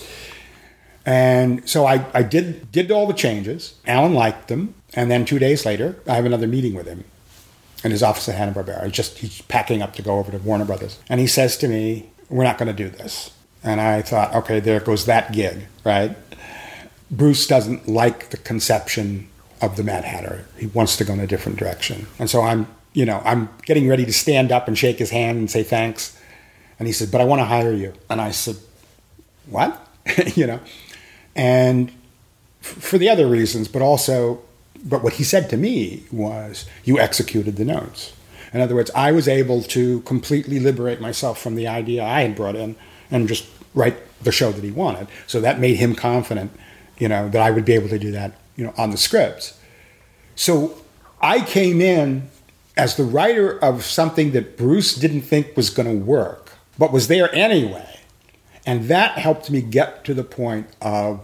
And 1.05 1.69
so 1.69 1.87
I, 1.87 2.07
I 2.15 2.23
did 2.23 2.71
did 2.71 2.91
all 2.91 3.07
the 3.07 3.15
changes. 3.15 3.75
Alan 3.87 4.15
liked 4.15 4.49
them, 4.49 4.75
and 4.95 5.11
then 5.11 5.25
two 5.25 5.39
days 5.39 5.67
later, 5.67 5.97
I 6.07 6.15
have 6.15 6.25
another 6.25 6.47
meeting 6.47 6.75
with 6.75 6.87
him 6.87 7.05
in 7.83 7.91
his 7.91 8.03
office 8.03 8.29
at 8.29 8.37
Hanna 8.37 8.53
Barbera. 8.53 8.91
Just 8.91 9.19
he's 9.19 9.43
packing 9.43 9.83
up 9.83 9.95
to 9.95 10.03
go 10.03 10.19
over 10.19 10.31
to 10.31 10.39
Warner 10.39 10.65
Brothers, 10.65 11.01
and 11.09 11.19
he 11.19 11.27
says 11.27 11.57
to 11.59 11.69
me, 11.69 12.11
"We're 12.29 12.45
not 12.45 12.59
going 12.59 12.75
to 12.75 12.85
do 12.85 12.89
this." 12.89 13.33
And 13.65 13.81
I 13.81 14.03
thought, 14.03 14.35
okay, 14.35 14.61
there 14.61 14.81
goes 14.81 15.07
that 15.07 15.33
gig, 15.33 15.67
right? 15.85 16.17
Bruce 17.11 17.47
doesn't 17.47 17.89
like 17.89 18.31
the 18.31 18.37
conception 18.39 19.29
of 19.63 19.77
the 19.77 19.85
Mad 19.85 20.05
Hatter. 20.05 20.45
He 20.59 20.67
wants 20.67 20.97
to 20.97 21.05
go 21.05 21.13
in 21.13 21.21
a 21.21 21.27
different 21.27 21.59
direction. 21.59 22.07
And 22.19 22.29
so 22.29 22.43
I'm, 22.43 22.67
you 22.93 23.05
know, 23.05 23.23
I'm 23.25 23.49
getting 23.65 23.89
ready 23.89 24.05
to 24.05 24.13
stand 24.13 24.53
up 24.53 24.69
and 24.69 24.77
shake 24.77 24.99
his 24.99 25.11
hand 25.11 25.39
and 25.39 25.51
say 25.51 25.63
thanks. 25.63 26.19
And 26.79 26.87
he 26.87 26.93
said, 26.93 27.11
"But 27.11 27.21
I 27.21 27.25
want 27.25 27.41
to 27.41 27.45
hire 27.45 27.73
you." 27.73 27.93
And 28.11 28.21
I 28.21 28.31
said, 28.33 28.57
"What?" 29.47 29.87
you 30.35 30.47
know. 30.47 30.61
And 31.37 31.91
f- 32.61 32.67
for 32.67 32.99
the 32.99 33.09
other 33.09 33.27
reasons, 33.27 33.69
but 33.69 33.83
also, 33.83 34.43
but 34.85 35.03
what 35.03 35.15
he 35.15 35.25
said 35.25 35.49
to 35.51 35.57
me 35.57 36.05
was, 36.11 36.67
"You 36.85 36.99
executed 36.99 37.57
the 37.57 37.65
notes." 37.65 38.13
In 38.53 38.61
other 38.61 38.75
words, 38.75 38.91
I 38.95 39.13
was 39.13 39.29
able 39.29 39.63
to 39.63 40.01
completely 40.01 40.61
liberate 40.61 41.01
myself 41.01 41.41
from 41.41 41.55
the 41.55 41.67
idea 41.67 42.05
I 42.05 42.23
had 42.23 42.37
brought 42.37 42.57
in 42.57 42.77
and 43.11 43.29
just 43.29 43.47
write 43.75 43.97
the 44.23 44.33
show 44.33 44.53
that 44.53 44.63
he 44.63 44.71
wanted. 44.71 45.09
So 45.27 45.41
that 45.41 45.59
made 45.59 45.77
him 45.77 45.95
confident, 45.95 46.53
you 46.99 47.09
know, 47.09 47.29
that 47.31 47.41
I 47.41 47.51
would 47.51 47.65
be 47.65 47.73
able 47.73 47.89
to 47.89 47.99
do 47.99 48.11
that, 48.13 48.33
you 48.57 48.65
know, 48.65 48.75
on 48.77 48.91
the 48.91 48.97
scripts. 48.97 49.59
So 50.35 50.77
I 51.21 51.41
came 51.41 51.81
in 51.81 52.31
as 52.77 52.97
the 52.97 53.05
writer 53.05 53.59
of 53.63 53.85
something 53.85 54.33
that 54.33 54.57
Bruce 54.57 54.95
didn't 54.95 55.23
think 55.23 55.57
was 55.57 55.71
going 55.71 55.89
to 55.89 56.05
work, 56.05 56.53
but 56.79 56.93
was 56.93 57.09
there 57.09 57.35
anyway. 57.35 58.01
And 58.65 58.85
that 58.85 59.19
helped 59.19 59.51
me 59.51 59.61
get 59.61 60.05
to 60.05 60.15
the 60.15 60.25
point 60.25 60.69
of 60.81 61.21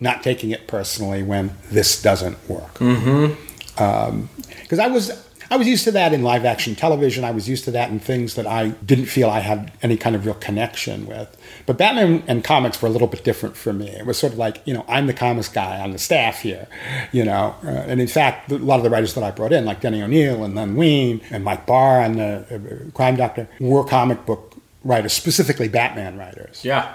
not 0.00 0.22
taking 0.22 0.50
it 0.50 0.66
personally 0.66 1.22
when 1.22 1.56
this 1.70 2.02
doesn't 2.02 2.48
work. 2.48 2.74
Mm-hmm. 2.74 3.82
Um, 3.82 4.28
because 4.62 4.78
I 4.78 4.88
was 4.88 5.23
I 5.50 5.56
was 5.56 5.66
used 5.66 5.84
to 5.84 5.90
that 5.92 6.12
in 6.12 6.22
live 6.22 6.44
action 6.44 6.74
television. 6.74 7.24
I 7.24 7.30
was 7.30 7.48
used 7.48 7.64
to 7.64 7.70
that 7.72 7.90
in 7.90 8.00
things 8.00 8.34
that 8.34 8.46
I 8.46 8.68
didn't 8.68 9.06
feel 9.06 9.30
I 9.30 9.40
had 9.40 9.72
any 9.82 9.96
kind 9.96 10.16
of 10.16 10.24
real 10.26 10.34
connection 10.34 11.06
with. 11.06 11.36
But 11.66 11.78
Batman 11.78 12.22
and 12.26 12.42
comics 12.42 12.80
were 12.80 12.88
a 12.88 12.92
little 12.92 13.08
bit 13.08 13.24
different 13.24 13.56
for 13.56 13.72
me. 13.72 13.88
It 13.88 14.06
was 14.06 14.18
sort 14.18 14.32
of 14.32 14.38
like, 14.38 14.62
you 14.66 14.74
know, 14.74 14.84
I'm 14.88 15.06
the 15.06 15.14
comics 15.14 15.48
guy 15.48 15.80
on 15.80 15.92
the 15.92 15.98
staff 15.98 16.40
here, 16.40 16.66
you 17.12 17.24
know. 17.24 17.54
Uh, 17.64 17.68
and 17.68 18.00
in 18.00 18.08
fact, 18.08 18.50
a 18.52 18.58
lot 18.58 18.78
of 18.78 18.84
the 18.84 18.90
writers 18.90 19.14
that 19.14 19.24
I 19.24 19.30
brought 19.30 19.52
in, 19.52 19.64
like 19.64 19.80
Denny 19.80 20.02
O'Neil 20.02 20.44
and 20.44 20.54
Len 20.54 20.76
Wein 20.76 21.20
and 21.30 21.44
Mike 21.44 21.66
Barr 21.66 22.00
and 22.00 22.18
the 22.18 22.86
uh, 22.88 22.90
Crime 22.92 23.16
Doctor, 23.16 23.48
were 23.60 23.84
comic 23.84 24.26
book 24.26 24.54
writers, 24.84 25.12
specifically 25.12 25.68
Batman 25.68 26.18
writers. 26.18 26.64
Yeah. 26.64 26.94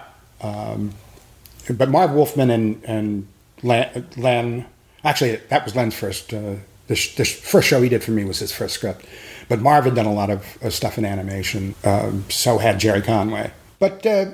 But 1.69 1.89
Marv 1.89 2.11
Wolfman 2.11 2.49
and 2.49 2.83
and 2.85 3.27
Len, 3.63 4.07
Len 4.17 4.65
actually 5.03 5.37
that 5.49 5.65
was 5.65 5.75
Len's 5.75 5.95
first. 5.95 6.33
Uh, 6.33 6.55
the, 6.89 6.95
sh- 6.95 7.15
the 7.15 7.23
first 7.23 7.69
show 7.69 7.81
he 7.81 7.87
did 7.87 8.03
for 8.03 8.11
me 8.11 8.25
was 8.25 8.39
his 8.39 8.51
first 8.51 8.75
script. 8.75 9.05
But 9.47 9.61
Marv 9.61 9.85
had 9.85 9.95
done 9.95 10.05
a 10.05 10.13
lot 10.13 10.29
of 10.29 10.45
uh, 10.61 10.69
stuff 10.69 10.97
in 10.97 11.05
animation. 11.05 11.73
Um, 11.85 12.25
so 12.29 12.57
had 12.57 12.79
Gerry 12.79 13.01
Conway. 13.01 13.51
But 13.79 14.05
uh, 14.05 14.31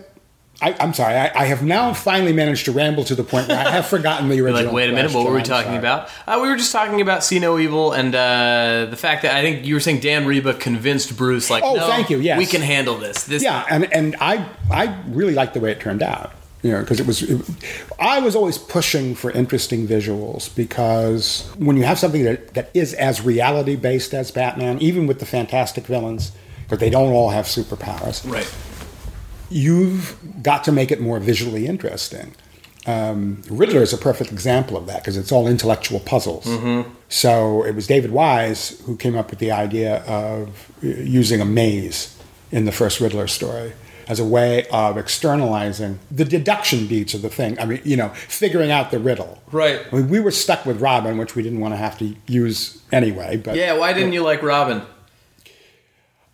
I, 0.61 0.75
I'm 0.79 0.93
sorry, 0.93 1.15
I, 1.15 1.31
I 1.41 1.45
have 1.45 1.63
now 1.63 1.93
finally 1.93 2.33
managed 2.33 2.65
to 2.65 2.71
ramble 2.71 3.03
to 3.05 3.15
the 3.15 3.23
point 3.23 3.47
where 3.49 3.57
I 3.57 3.69
have 3.71 3.85
forgotten 3.87 4.27
the 4.29 4.39
original. 4.41 4.63
like, 4.65 4.73
wait 4.73 4.89
a 4.89 4.93
minute, 4.93 5.13
what 5.13 5.25
were 5.25 5.33
we. 5.33 5.43
Talking 5.43 5.75
about? 5.77 6.09
Uh, 6.25 6.39
we 6.41 6.47
were 6.49 6.55
just 6.57 6.71
talking 6.71 7.01
about 7.01 7.23
See 7.23 7.39
No 7.39 7.59
Evil 7.59 7.91
and 7.91 8.15
uh, 8.15 8.87
the 8.89 8.97
fact 8.97 9.21
that 9.21 9.35
I 9.35 9.41
think 9.41 9.65
you 9.65 9.73
were 9.75 9.79
saying 9.79 9.99
Dan 9.99 10.25
Riba 10.25 10.59
convinced 10.59 11.15
Bruce, 11.15 11.49
like, 11.49 11.63
Oh, 11.63 11.75
no, 11.75 11.87
thank 11.87 12.09
you, 12.09 12.19
yes. 12.19 12.37
we 12.37 12.45
can 12.45 12.61
handle 12.61 12.97
this. 12.97 13.25
This, 13.25 13.43
Yeah, 13.43 13.65
and 13.69 13.91
and 13.93 14.15
I 14.19 14.49
I 14.71 14.97
really 15.09 15.33
liked 15.35 15.53
the 15.53 15.59
way 15.59 15.71
it 15.71 15.79
turned 15.81 16.01
out. 16.01 16.31
You 16.65 16.71
know, 16.71 16.79
because 16.79 16.99
it 16.99 17.05
was, 17.05 17.21
it, 17.21 17.39
I 17.99 18.19
was 18.21 18.35
always 18.35 18.57
pushing 18.57 19.13
for 19.13 19.29
interesting 19.29 19.87
visuals 19.87 20.49
because 20.55 21.47
when 21.59 21.77
you 21.77 21.83
have 21.83 21.99
something 21.99 22.23
that, 22.23 22.55
that 22.55 22.71
is 22.73 22.95
as 22.95 23.21
reality 23.21 23.75
based 23.75 24.15
as 24.15 24.31
Batman, 24.31 24.79
even 24.81 25.05
with 25.05 25.19
the 25.19 25.27
fantastic 25.27 25.85
villains, 25.85 26.31
because 26.63 26.79
they 26.79 26.89
don't 26.89 27.13
all 27.13 27.29
have 27.29 27.45
superpowers, 27.45 28.27
right. 28.27 28.51
you've 29.51 30.17
got 30.41 30.63
to 30.63 30.71
make 30.71 30.91
it 30.91 30.99
more 30.99 31.19
visually 31.19 31.67
interesting. 31.67 32.33
Um, 32.87 33.43
Riddler 33.47 33.83
is 33.83 33.93
a 33.93 33.97
perfect 33.99 34.31
example 34.31 34.75
of 34.75 34.87
that 34.87 35.03
because 35.03 35.17
it's 35.17 35.31
all 35.31 35.47
intellectual 35.47 35.99
puzzles. 35.99 36.47
So 37.09 37.63
it 37.63 37.75
was 37.75 37.85
David 37.85 38.09
Wise 38.09 38.81
who 38.87 38.97
came 38.97 39.15
up 39.15 39.29
with 39.29 39.37
the 39.37 39.51
idea 39.51 39.97
of 40.05 40.71
uh, 40.83 40.87
using 40.87 41.41
a 41.41 41.45
maze 41.45 42.17
in 42.51 42.65
the 42.65 42.71
first 42.71 42.99
Riddler 42.99 43.27
story 43.27 43.73
as 44.07 44.19
a 44.19 44.25
way 44.25 44.67
of 44.67 44.97
externalizing 44.97 45.99
the 46.11 46.25
deduction 46.25 46.87
beats 46.87 47.13
of 47.13 47.21
the 47.21 47.29
thing. 47.29 47.59
I 47.59 47.65
mean, 47.65 47.81
you 47.83 47.97
know, 47.97 48.09
figuring 48.09 48.71
out 48.71 48.91
the 48.91 48.99
riddle. 48.99 49.41
Right. 49.51 49.81
I 49.91 49.95
mean, 49.95 50.09
we 50.09 50.19
were 50.19 50.31
stuck 50.31 50.65
with 50.65 50.81
Robin, 50.81 51.17
which 51.17 51.35
we 51.35 51.43
didn't 51.43 51.59
want 51.59 51.73
to 51.73 51.77
have 51.77 51.97
to 51.99 52.15
use 52.27 52.81
anyway. 52.91 53.37
But 53.37 53.55
Yeah, 53.55 53.77
why 53.77 53.93
didn't 53.93 54.13
you 54.13 54.23
like 54.23 54.41
Robin? 54.43 54.81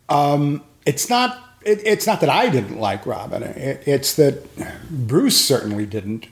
Um, 0.10 0.64
it's 0.86 1.10
not 1.10 1.52
it, 1.64 1.82
it's 1.86 2.08
not 2.08 2.22
that 2.22 2.30
I 2.30 2.50
didn't 2.50 2.80
like 2.80 3.06
Robin. 3.06 3.44
It, 3.44 3.84
it's 3.86 4.16
that 4.16 4.46
Bruce 4.90 5.44
certainly 5.44 5.86
didn't, 5.86 6.28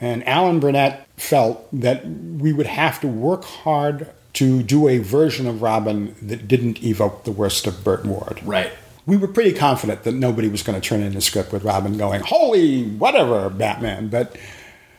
and 0.00 0.26
Alan 0.26 0.60
Burnett 0.60 1.06
felt 1.16 1.68
that 1.72 2.06
we 2.06 2.52
would 2.52 2.66
have 2.66 3.00
to 3.00 3.08
work 3.08 3.44
hard 3.44 4.10
to 4.34 4.62
do 4.62 4.88
a 4.88 4.98
version 4.98 5.46
of 5.46 5.62
Robin 5.62 6.14
that 6.22 6.46
didn't 6.46 6.82
evoke 6.84 7.24
the 7.24 7.32
worst 7.32 7.66
of 7.66 7.82
Burt 7.82 8.04
Ward. 8.04 8.40
Right. 8.44 8.72
We 9.08 9.16
were 9.16 9.26
pretty 9.26 9.54
confident 9.54 10.02
that 10.02 10.12
nobody 10.12 10.48
was 10.48 10.62
going 10.62 10.78
to 10.78 10.86
turn 10.86 11.00
in 11.00 11.16
a 11.16 11.22
script 11.22 11.50
with 11.50 11.64
Robin 11.64 11.96
going, 11.96 12.20
"Holy 12.20 12.84
whatever, 12.84 13.48
Batman," 13.48 14.08
but 14.08 14.36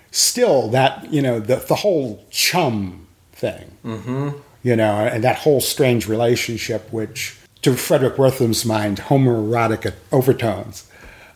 still, 0.10 0.68
that 0.70 1.14
you 1.14 1.22
know 1.22 1.40
the 1.40 1.58
the 1.58 1.76
whole 1.76 2.26
chum 2.32 3.06
thing, 3.34 3.78
mm-hmm. 3.86 4.30
you 4.64 4.76
know, 4.76 4.96
and 4.96 5.24
that 5.24 5.38
whole 5.38 5.62
strange 5.62 6.08
relationship, 6.08 6.92
which 6.92 7.38
to 7.62 7.74
Fredric 7.74 8.18
Wertham's 8.18 8.66
mind, 8.66 8.98
homoerotic 8.98 9.94
overtones, 10.12 10.90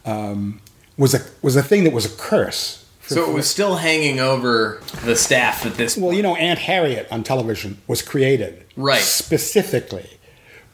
um, 0.04 0.60
was 0.98 1.14
a 1.14 1.22
was 1.44 1.56
a 1.56 1.62
thing 1.62 1.84
that 1.84 1.94
was 1.94 2.08
a 2.08 2.18
curse. 2.18 2.80
So 3.06 3.30
it 3.30 3.34
was 3.36 3.48
still 3.48 3.76
hanging 3.76 4.20
over 4.20 4.82
the 5.06 5.16
staff 5.16 5.64
at 5.68 5.76
this 5.76 5.96
well, 5.96 6.12
you 6.12 6.24
know, 6.24 6.36
Aunt 6.38 6.58
Harriet 6.58 7.08
on 7.12 7.24
television 7.24 7.82
was 7.86 8.02
created 8.02 8.64
Right. 8.76 9.02
specifically 9.02 10.10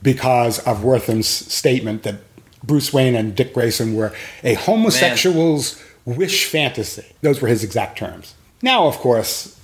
because 0.01 0.59
of 0.59 0.83
Wertham's 0.83 1.27
statement 1.27 2.03
that 2.03 2.15
Bruce 2.63 2.93
Wayne 2.93 3.15
and 3.15 3.35
Dick 3.35 3.53
Grayson 3.53 3.95
were 3.95 4.13
a 4.43 4.53
homosexual's 4.53 5.81
wish 6.05 6.45
fantasy. 6.45 7.05
Those 7.21 7.41
were 7.41 7.47
his 7.47 7.63
exact 7.63 7.97
terms. 7.97 8.35
Now, 8.61 8.87
of 8.87 8.97
course, 8.97 9.59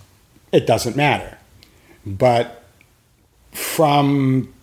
it 0.51 0.65
doesn't 0.65 0.96
matter. 0.96 1.38
But 2.06 2.63
from 3.51 4.54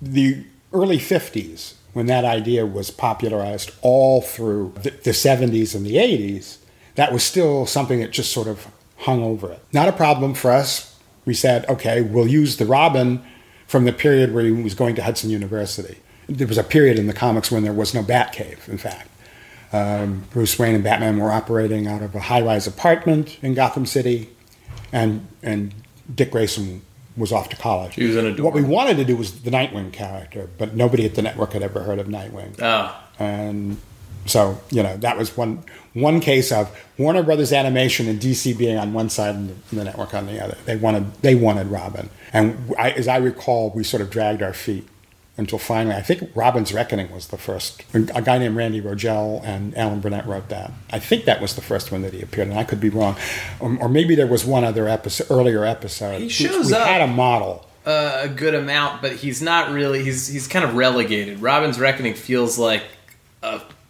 the 0.00 0.44
early 0.72 0.98
50s, 0.98 1.74
when 1.92 2.06
that 2.06 2.24
idea 2.24 2.66
was 2.66 2.90
popularized 2.90 3.70
all 3.82 4.20
through 4.20 4.72
the, 4.82 4.90
the 4.90 5.10
70s 5.10 5.74
and 5.74 5.84
the 5.84 5.96
80s, 5.96 6.58
that 6.96 7.12
was 7.12 7.22
still 7.22 7.66
something 7.66 8.00
that 8.00 8.10
just 8.10 8.32
sort 8.32 8.48
of 8.48 8.66
hung 8.98 9.22
over 9.22 9.52
it. 9.52 9.60
Not 9.72 9.88
a 9.88 9.92
problem 9.92 10.34
for 10.34 10.50
us. 10.50 10.96
We 11.24 11.34
said, 11.34 11.68
okay, 11.68 12.00
we'll 12.02 12.26
use 12.26 12.56
the 12.56 12.66
Robin 12.66 13.22
from 13.68 13.84
the 13.84 13.92
period 13.92 14.34
where 14.34 14.44
he 14.44 14.50
was 14.50 14.74
going 14.74 14.96
to 14.96 15.02
Hudson 15.04 15.30
University. 15.30 15.98
There 16.26 16.48
was 16.48 16.58
a 16.58 16.64
period 16.64 16.98
in 16.98 17.06
the 17.06 17.12
comics 17.12 17.50
when 17.52 17.62
there 17.62 17.72
was 17.72 17.94
no 17.94 18.02
Batcave, 18.02 18.68
in 18.68 18.78
fact. 18.78 19.08
Um, 19.72 20.24
Bruce 20.30 20.58
Wayne 20.58 20.74
and 20.74 20.82
Batman 20.82 21.18
were 21.18 21.30
operating 21.30 21.86
out 21.86 22.02
of 22.02 22.14
a 22.14 22.20
high-rise 22.20 22.66
apartment 22.66 23.38
in 23.42 23.54
Gotham 23.54 23.86
City, 23.86 24.30
and 24.92 25.28
and 25.42 25.74
Dick 26.12 26.30
Grayson 26.30 26.82
was 27.16 27.32
off 27.32 27.50
to 27.50 27.56
college. 27.56 27.94
He 27.94 28.06
was 28.06 28.16
in 28.16 28.26
a 28.26 28.32
dorm. 28.32 28.44
What 28.44 28.54
we 28.54 28.62
wanted 28.62 28.96
to 28.96 29.04
do 29.04 29.16
was 29.16 29.42
the 29.42 29.50
Nightwing 29.50 29.92
character, 29.92 30.48
but 30.56 30.74
nobody 30.74 31.04
at 31.04 31.14
the 31.14 31.22
network 31.22 31.52
had 31.52 31.62
ever 31.62 31.80
heard 31.80 31.98
of 31.98 32.06
Nightwing. 32.06 32.60
Oh. 32.62 32.98
And 33.18 33.76
so, 34.30 34.60
you 34.70 34.82
know, 34.82 34.96
that 34.98 35.16
was 35.16 35.36
one 35.36 35.64
one 35.94 36.20
case 36.20 36.52
of 36.52 36.70
Warner 36.96 37.22
Brothers 37.22 37.52
Animation 37.52 38.08
and 38.08 38.20
DC 38.20 38.56
being 38.56 38.76
on 38.78 38.92
one 38.92 39.08
side 39.10 39.34
and 39.34 39.48
the, 39.50 39.76
the 39.76 39.84
network 39.84 40.14
on 40.14 40.26
the 40.26 40.42
other. 40.42 40.56
They 40.64 40.76
wanted 40.76 41.12
they 41.22 41.34
wanted 41.34 41.68
Robin, 41.68 42.10
and 42.32 42.74
I, 42.78 42.90
as 42.90 43.08
I 43.08 43.16
recall, 43.18 43.70
we 43.74 43.84
sort 43.84 44.00
of 44.02 44.10
dragged 44.10 44.42
our 44.42 44.52
feet 44.52 44.86
until 45.36 45.58
finally, 45.58 45.94
I 45.94 46.02
think 46.02 46.30
Robin's 46.34 46.72
Reckoning 46.74 47.12
was 47.12 47.28
the 47.28 47.38
first. 47.38 47.84
A 47.94 48.20
guy 48.22 48.38
named 48.38 48.56
Randy 48.56 48.80
Rogel 48.80 49.40
and 49.44 49.76
Alan 49.78 50.00
Burnett 50.00 50.26
wrote 50.26 50.48
that. 50.48 50.72
I 50.90 50.98
think 50.98 51.26
that 51.26 51.40
was 51.40 51.54
the 51.54 51.60
first 51.62 51.92
one 51.92 52.02
that 52.02 52.12
he 52.12 52.20
appeared 52.20 52.48
in. 52.48 52.56
I 52.56 52.64
could 52.64 52.80
be 52.80 52.88
wrong, 52.88 53.16
or, 53.60 53.76
or 53.82 53.88
maybe 53.88 54.14
there 54.16 54.26
was 54.26 54.44
one 54.44 54.64
other 54.64 54.88
episode, 54.88 55.28
earlier 55.30 55.64
episode. 55.64 56.20
He 56.20 56.28
shows 56.28 56.66
we 56.66 56.74
up. 56.74 56.86
had 56.88 57.00
a 57.02 57.06
model. 57.06 57.64
uh, 57.86 58.22
a 58.24 58.28
good 58.28 58.54
amount, 58.54 59.00
but 59.00 59.12
he's 59.12 59.40
not 59.40 59.70
really. 59.70 60.02
He's 60.04 60.26
he's 60.26 60.48
kind 60.48 60.64
of 60.64 60.74
relegated. 60.74 61.40
Robin's 61.40 61.78
Reckoning 61.78 62.14
feels 62.14 62.58
like 62.58 62.82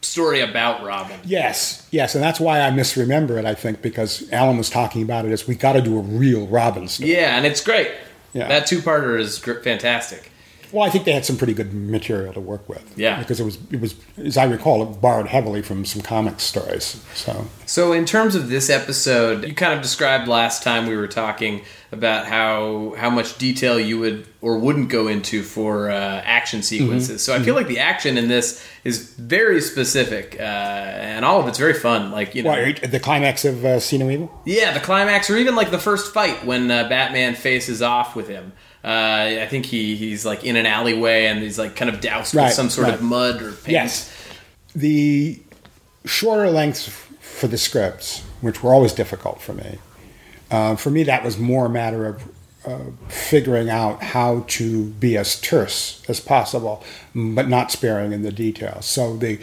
story 0.08 0.40
about 0.40 0.82
Robin. 0.82 1.20
Yes, 1.24 1.86
yes, 1.90 2.14
and 2.14 2.24
that's 2.24 2.40
why 2.40 2.60
I 2.60 2.70
misremember 2.70 3.38
it. 3.38 3.44
I 3.44 3.54
think 3.54 3.82
because 3.82 4.30
Alan 4.32 4.58
was 4.58 4.70
talking 4.70 5.02
about 5.02 5.24
it 5.24 5.32
as 5.32 5.46
we 5.46 5.54
got 5.54 5.74
to 5.74 5.82
do 5.82 5.98
a 5.98 6.00
real 6.00 6.46
Robin 6.46 6.88
story. 6.88 7.12
Yeah, 7.12 7.36
and 7.36 7.46
it's 7.46 7.62
great. 7.62 7.90
Yeah. 8.32 8.48
That 8.48 8.66
two-parter 8.66 9.18
is 9.18 9.38
fantastic. 9.38 10.30
Well, 10.72 10.84
I 10.87 10.90
think 10.90 11.04
they 11.04 11.12
had 11.12 11.25
some 11.25 11.37
pretty 11.37 11.54
good 11.54 11.72
material 11.72 12.32
to 12.34 12.40
work 12.40 12.68
with. 12.68 12.84
Yeah. 12.96 13.18
because 13.18 13.40
it 13.40 13.44
was 13.44 13.58
it 13.70 13.80
was 13.80 13.94
as 14.18 14.37
I 14.37 14.44
recall, 14.44 14.82
it 14.82 15.00
borrowed 15.00 15.28
heavily 15.28 15.62
from 15.62 15.84
some 15.84 16.02
comic 16.02 16.40
stories. 16.40 17.02
So 17.14 17.46
So, 17.66 17.92
in 17.92 18.04
terms 18.04 18.34
of 18.34 18.48
this 18.48 18.68
episode, 18.70 19.44
you 19.46 19.54
kind 19.54 19.72
of 19.72 19.82
described 19.82 20.28
last 20.28 20.62
time 20.62 20.87
we 20.87 20.96
were 20.96 21.08
talking 21.08 21.62
about 21.90 22.26
how 22.26 22.94
how 22.98 23.08
much 23.10 23.38
detail 23.38 23.80
you 23.80 23.98
would 23.98 24.26
or 24.42 24.58
wouldn't 24.58 24.88
go 24.90 25.08
into 25.08 25.42
for 25.42 25.90
uh, 25.90 25.94
action 26.25 26.62
sequences. 26.62 27.22
So, 27.22 27.34
I 27.34 27.38
feel 27.40 27.54
like 27.54 27.66
the 27.68 27.78
action 27.78 28.18
in 28.18 28.28
this 28.28 28.62
is 28.84 29.14
very 29.14 29.60
specific, 29.60 30.37
uh, 30.38 30.42
and 30.42 31.25
all 31.25 31.40
of 31.40 31.48
it's 31.48 31.58
very 31.58 31.75
fun. 31.75 32.10
Like 32.10 32.34
you 32.34 32.42
know, 32.42 32.50
what, 32.50 32.90
the 32.90 33.00
climax 33.00 33.44
of 33.44 33.64
uh, 33.64 33.80
See 33.80 33.98
No 33.98 34.10
Evil. 34.10 34.30
yeah, 34.44 34.72
the 34.72 34.80
climax, 34.80 35.30
or 35.30 35.37
even 35.37 35.54
like 35.56 35.70
the 35.70 35.78
first 35.78 36.12
fight 36.12 36.44
when 36.44 36.70
uh, 36.70 36.88
Batman 36.88 37.34
faces 37.34 37.80
off 37.82 38.14
with 38.14 38.28
him. 38.28 38.52
Uh, 38.85 39.42
I 39.42 39.47
think 39.50 39.66
he 39.66 39.97
he's 39.97 40.25
like 40.25 40.44
in 40.44 40.56
an 40.56 40.66
alleyway 40.66 41.26
and 41.26 41.40
he's 41.40 41.58
like 41.58 41.75
kind 41.75 41.88
of 41.92 42.00
doused 42.00 42.35
Right, 42.35 42.44
with 42.44 42.52
some 42.54 42.70
sort 42.70 42.88
of 42.88 43.02
mud 43.02 43.42
or 43.42 43.52
paint. 43.52 43.68
Yes. 43.68 44.14
The 44.75 45.40
shorter 46.04 46.50
lengths 46.50 46.88
for 47.20 47.49
the 47.49 47.58
scripts, 47.58 48.20
which 48.40 48.62
were 48.62 48.73
always 48.73 48.92
difficult 48.92 49.40
for 49.40 49.52
me, 49.52 49.78
uh, 50.50 50.76
for 50.76 50.90
me 50.90 51.02
that 51.04 51.25
was 51.25 51.38
more 51.38 51.66
a 51.66 51.70
matter 51.70 52.06
of 52.06 52.23
uh, 52.64 52.78
figuring 53.08 53.68
out 53.70 54.02
how 54.02 54.44
to 54.47 54.87
be 54.90 55.16
as 55.16 55.40
terse 55.40 56.02
as 56.08 56.20
possible, 56.20 56.85
but 57.14 57.49
not 57.49 57.73
sparing 57.73 58.12
in 58.12 58.23
the 58.23 58.32
details. 58.32 58.85
So 58.87 59.16
the 59.16 59.40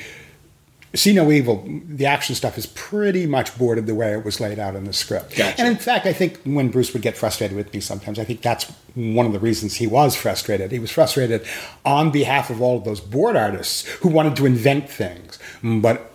See 0.95 1.13
No 1.13 1.31
Evil, 1.31 1.63
the 1.67 2.05
action 2.05 2.35
stuff 2.35 2.57
is 2.57 2.65
pretty 2.65 3.25
much 3.25 3.57
boarded 3.57 3.85
the 3.85 3.95
way 3.95 4.13
it 4.13 4.23
was 4.23 4.39
laid 4.39 4.59
out 4.59 4.75
in 4.75 4.85
the 4.85 4.93
script. 4.93 5.35
Gotcha. 5.35 5.59
And 5.59 5.67
in 5.67 5.77
fact, 5.77 6.05
I 6.05 6.13
think 6.13 6.39
when 6.43 6.69
Bruce 6.69 6.93
would 6.93 7.01
get 7.01 7.17
frustrated 7.17 7.55
with 7.55 7.73
me 7.73 7.79
sometimes, 7.81 8.17
I 8.17 8.23
think 8.23 8.41
that's 8.41 8.65
one 8.95 9.25
of 9.25 9.33
the 9.33 9.39
reasons 9.39 9.75
he 9.75 9.87
was 9.87 10.15
frustrated. 10.15 10.71
He 10.71 10.79
was 10.79 10.91
frustrated 10.91 11.45
on 11.83 12.11
behalf 12.11 12.49
of 12.49 12.61
all 12.61 12.77
of 12.77 12.85
those 12.85 13.01
board 13.01 13.35
artists 13.35 13.85
who 13.85 14.09
wanted 14.09 14.35
to 14.37 14.45
invent 14.45 14.89
things, 14.89 15.37
but 15.61 16.11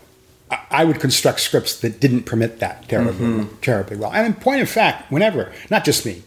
I- 0.50 0.58
I 0.70 0.84
would 0.84 0.98
construct 0.98 1.40
scripts 1.40 1.76
that 1.80 2.00
didn't 2.00 2.22
permit 2.22 2.58
that 2.60 2.88
terribly, 2.88 3.26
mm-hmm. 3.26 3.56
terribly 3.60 3.96
well. 3.96 4.12
And 4.12 4.26
in 4.26 4.34
point 4.34 4.62
of 4.62 4.68
fact, 4.68 5.12
whenever, 5.12 5.52
not 5.68 5.84
just 5.84 6.06
me, 6.06 6.22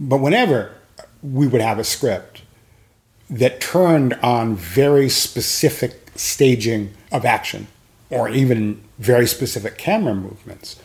but 0.00 0.18
whenever 0.18 0.72
we 1.22 1.46
would 1.46 1.60
have 1.60 1.78
a 1.78 1.84
script 1.84 2.42
that 3.30 3.60
turned 3.60 4.14
on 4.22 4.56
very 4.56 5.08
specific 5.08 6.10
staging 6.14 6.92
of 7.12 7.24
action 7.24 7.66
or 8.10 8.28
even 8.28 8.82
very 8.98 9.26
specific 9.26 9.76
camera 9.78 10.14
movements, 10.14 10.80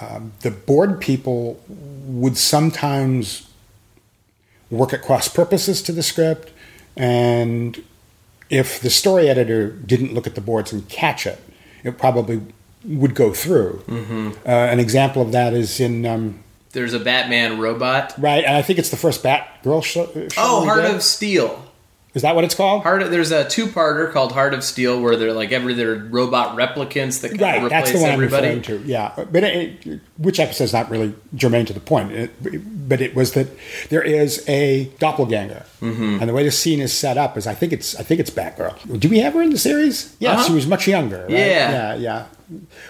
um, 0.00 0.32
the 0.40 0.50
board 0.50 1.00
people 1.00 1.60
would 1.68 2.36
sometimes 2.36 3.48
work 4.70 4.92
at 4.92 5.02
cross 5.02 5.28
purposes 5.28 5.82
to 5.82 5.92
the 5.92 6.02
script. 6.02 6.50
And 6.96 7.82
if 8.50 8.80
the 8.80 8.90
story 8.90 9.28
editor 9.28 9.70
didn't 9.70 10.14
look 10.14 10.26
at 10.26 10.34
the 10.34 10.40
boards 10.40 10.72
and 10.72 10.88
catch 10.88 11.26
it, 11.26 11.38
it 11.84 11.98
probably 11.98 12.40
would 12.84 13.14
go 13.14 13.32
through. 13.32 13.82
Uh, 14.44 14.48
an 14.50 14.80
example 14.80 15.22
of 15.22 15.32
that 15.32 15.52
is 15.54 15.78
in. 15.80 16.04
Um, 16.06 16.42
There's 16.72 16.94
a 16.94 16.98
Batman 17.00 17.58
robot. 17.60 18.14
Right, 18.18 18.44
and 18.44 18.56
I 18.56 18.62
think 18.62 18.78
it's 18.78 18.90
the 18.90 18.96
first 18.96 19.22
Batgirl 19.22 19.84
show. 19.84 20.06
show 20.12 20.28
Oh, 20.38 20.64
Heart 20.64 20.82
did. 20.82 20.94
of 20.96 21.02
Steel. 21.02 21.71
Is 22.14 22.22
that 22.22 22.34
what 22.34 22.44
it's 22.44 22.54
called? 22.54 22.82
Heart. 22.82 23.02
Of, 23.04 23.10
there's 23.10 23.30
a 23.30 23.48
two-parter 23.48 24.12
called 24.12 24.32
Heart 24.32 24.52
of 24.52 24.62
Steel 24.62 25.00
where 25.00 25.16
they're 25.16 25.32
like 25.32 25.50
every 25.50 25.72
they're 25.72 25.94
robot 25.94 26.56
replicants 26.58 27.22
that 27.22 27.30
kind 27.30 27.40
Right, 27.40 27.62
of 27.64 27.70
that's 27.70 27.88
replace 27.88 28.02
the 28.02 28.02
one 28.02 28.10
everybody. 28.12 28.48
I'm 28.48 28.58
referring 28.58 28.80
to. 28.82 28.86
Yeah, 28.88 29.12
but 29.30 29.42
it, 29.44 29.86
it- 29.86 30.00
which 30.18 30.38
episode 30.38 30.64
is 30.64 30.72
not 30.74 30.90
really 30.90 31.14
germane 31.34 31.64
to 31.66 31.72
the 31.72 31.80
point. 31.80 32.12
It, 32.12 32.88
but 32.88 33.00
it 33.00 33.14
was 33.14 33.32
that 33.32 33.48
there 33.88 34.02
is 34.02 34.44
a 34.48 34.84
doppelganger, 34.98 35.64
Mm-hmm. 35.80 36.18
and 36.20 36.28
the 36.28 36.32
way 36.34 36.44
the 36.44 36.50
scene 36.52 36.80
is 36.80 36.92
set 36.92 37.16
up 37.18 37.36
is 37.36 37.46
I 37.46 37.54
think 37.54 37.72
it's 37.72 37.96
I 37.98 38.02
think 38.04 38.20
it's 38.20 38.30
Batgirl. 38.30 39.00
Do 39.00 39.08
we 39.08 39.18
have 39.20 39.32
her 39.34 39.42
in 39.42 39.50
the 39.50 39.58
series? 39.58 40.14
Yeah, 40.20 40.32
Uh-huh. 40.34 40.44
she 40.44 40.52
was 40.52 40.66
much 40.66 40.86
younger. 40.86 41.22
Right? 41.22 41.30
Yeah. 41.30 41.70
yeah, 41.70 41.94
yeah. 41.96 42.26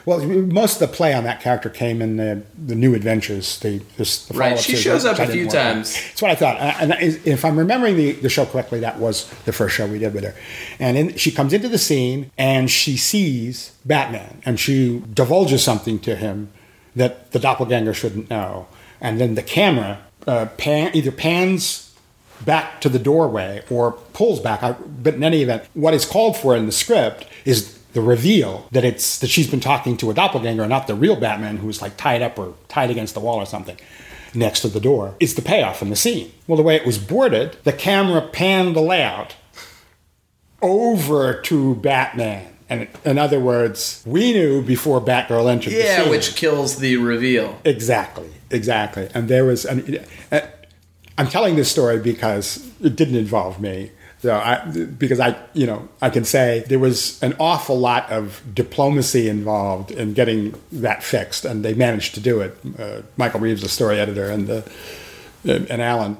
Well, 0.05 0.25
most 0.27 0.81
of 0.81 0.91
the 0.91 0.95
play 0.95 1.15
on 1.15 1.25
that 1.25 1.41
character 1.41 1.69
came 1.69 2.03
in 2.03 2.17
the, 2.17 2.43
the 2.57 2.75
New 2.75 2.95
Adventures. 2.95 3.59
The, 3.61 3.79
this, 3.97 4.27
the 4.27 4.35
Right, 4.39 4.59
she 4.59 4.77
shows 4.77 5.05
up 5.05 5.19
a 5.19 5.27
few 5.27 5.49
times. 5.49 5.95
That's 5.95 6.23
what 6.23 6.31
I 6.31 6.35
thought. 6.35 6.57
And 6.59 6.93
if 7.01 7.45
I'm 7.45 7.59
remembering 7.59 7.97
the, 7.97 8.13
the 8.13 8.29
show 8.29 8.47
correctly, 8.47 8.81
that 8.81 8.99
was 8.99 9.29
the 9.45 9.53
first 9.53 9.75
show 9.75 9.87
we 9.87 9.99
did 9.99 10.15
with 10.15 10.25
her. 10.25 10.35
And 10.79 10.97
in, 10.97 11.17
she 11.17 11.31
comes 11.31 11.53
into 11.53 11.69
the 11.69 11.79
scene 11.79 12.31
and 12.37 12.71
she 12.71 12.97
sees 12.97 13.73
Batman 13.85 14.41
and 14.45 14.59
she 14.59 15.03
divulges 15.13 15.63
something 15.63 15.99
to 16.01 16.17
him 16.17 16.51
that 16.97 17.33
the 17.33 17.39
doppelganger 17.39 17.95
shouldn't 17.95 18.31
know. 18.31 18.67
And 19.01 19.21
then 19.21 19.35
the 19.35 19.43
camera 19.43 20.01
uh, 20.27 20.47
pan, 20.57 20.91
either 20.95 21.11
pans 21.11 21.93
back 22.45 22.81
to 22.81 22.89
the 22.89 22.99
doorway 22.99 23.63
or 23.71 23.93
pulls 23.93 24.41
back. 24.41 24.63
I, 24.63 24.73
but 24.73 25.15
in 25.15 25.25
any 25.25 25.43
event, 25.43 25.65
what 25.75 25.95
is 25.95 26.05
called 26.05 26.37
for 26.37 26.57
in 26.57 26.67
the 26.67 26.73
script 26.73 27.27
is 27.45 27.79
the 27.93 28.01
reveal 28.01 28.69
that 28.73 28.85
it's 28.85 29.19
that 29.19 29.29
she's 29.29 29.51
been 29.51 29.61
talking 29.61 29.97
to 29.99 30.11
a 30.11 30.15
doppelganger, 30.15 30.67
not 30.67 30.87
the 30.87 30.95
real 30.95 31.17
Batman 31.17 31.59
who's 31.59 31.83
like 31.83 31.97
tied 31.97 32.23
up 32.23 32.39
or 32.39 32.55
tied 32.69 32.91
against 32.91 33.15
the 33.15 33.21
wall 33.21 33.37
or 33.37 33.47
something 33.47 33.77
next 34.35 34.61
to 34.61 34.69
the 34.69 34.81
door. 34.81 35.15
Is 35.21 35.35
the 35.35 35.43
payoff 35.43 35.83
in 35.83 35.91
the 35.91 35.97
scene? 35.97 36.33
Well, 36.47 36.57
the 36.57 36.63
way 36.63 36.77
it 36.77 36.87
was 36.87 36.99
boarded, 36.99 37.57
the 37.65 37.73
camera 37.73 38.23
panned 38.23 38.75
the 38.75 38.81
layout 38.81 39.37
over 40.61 41.41
to 41.43 41.75
Batman. 41.77 42.49
And 42.69 42.89
in 43.05 43.19
other 43.19 43.39
words, 43.39 44.03
we 44.07 44.33
knew 44.33 44.63
before 44.63 45.01
Batgirl 45.01 45.51
entered 45.51 45.75
the 45.75 45.79
Yeah, 45.79 46.09
which 46.09 46.37
kills 46.37 46.77
the 46.77 46.97
reveal. 46.97 47.61
Exactly, 47.65 48.31
exactly. 48.51 49.11
And 49.13 49.29
there 49.29 49.45
was, 49.45 49.67
an, 49.67 49.99
uh, 50.31 50.41
I'm 51.19 51.29
telling 51.29 51.57
this 51.57 51.71
story 51.71 51.99
because 51.99 52.67
it 52.83 52.97
didn't 52.97 53.17
involve 53.17 53.61
me. 53.61 53.91
So 54.23 54.33
I, 54.33 54.65
because 54.65 55.19
I, 55.19 55.37
you 55.53 55.67
know, 55.67 55.89
I 56.01 56.09
can 56.09 56.25
say 56.25 56.65
there 56.69 56.79
was 56.79 57.21
an 57.25 57.35
awful 57.41 57.77
lot 57.77 58.09
of 58.09 58.41
diplomacy 58.55 59.29
involved 59.29 59.91
in 59.91 60.15
getting 60.15 60.55
that 60.71 61.03
fixed, 61.03 61.45
and 61.45 61.65
they 61.65 61.75
managed 61.75 62.15
to 62.15 62.21
do 62.21 62.41
it. 62.41 62.57
Uh, 62.79 63.03
Michael 63.17 63.41
Reeves, 63.41 63.63
the 63.63 63.69
story 63.69 63.99
editor, 63.99 64.31
and 64.31 64.47
the, 64.47 64.73
and, 65.45 65.83
Alan. 65.83 66.19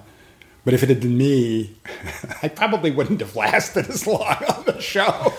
But 0.65 0.75
if 0.75 0.83
it 0.83 0.89
had 0.89 1.01
been 1.01 1.17
me, 1.17 1.77
I 2.43 2.49
probably 2.49 2.91
wouldn't 2.91 3.21
have 3.21 3.37
lasted 3.37 3.89
as 3.89 4.05
long 4.05 4.21
on 4.49 4.65
the 4.65 4.81
show 4.81 5.33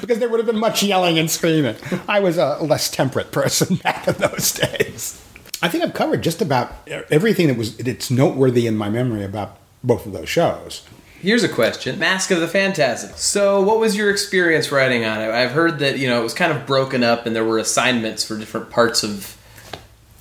because 0.00 0.20
there 0.20 0.28
would 0.28 0.38
have 0.38 0.46
been 0.46 0.58
much 0.58 0.84
yelling 0.84 1.18
and 1.18 1.28
screaming. 1.28 1.74
I 2.06 2.20
was 2.20 2.38
a 2.38 2.58
less 2.58 2.88
temperate 2.92 3.32
person 3.32 3.74
back 3.82 4.06
in 4.06 4.14
those 4.14 4.52
days. 4.52 5.20
I 5.62 5.68
think 5.68 5.82
I've 5.82 5.94
covered 5.94 6.22
just 6.22 6.40
about 6.40 6.72
everything 7.10 7.48
that 7.48 7.56
was 7.56 7.76
it's 7.80 8.08
noteworthy 8.08 8.68
in 8.68 8.76
my 8.76 8.88
memory 8.88 9.24
about 9.24 9.58
both 9.82 10.06
of 10.06 10.12
those 10.12 10.28
shows. 10.28 10.84
Here's 11.20 11.42
a 11.42 11.48
question: 11.48 11.98
Mask 11.98 12.30
of 12.30 12.40
the 12.40 12.48
Phantasm. 12.48 13.10
So, 13.16 13.60
what 13.60 13.80
was 13.80 13.96
your 13.96 14.10
experience 14.10 14.70
writing 14.70 15.04
on 15.04 15.20
it? 15.20 15.30
I've 15.30 15.50
heard 15.50 15.80
that 15.80 15.98
you 15.98 16.08
know 16.08 16.20
it 16.20 16.22
was 16.22 16.34
kind 16.34 16.52
of 16.52 16.66
broken 16.66 17.02
up, 17.02 17.26
and 17.26 17.34
there 17.34 17.44
were 17.44 17.58
assignments 17.58 18.24
for 18.24 18.38
different 18.38 18.70
parts 18.70 19.02
of 19.02 19.36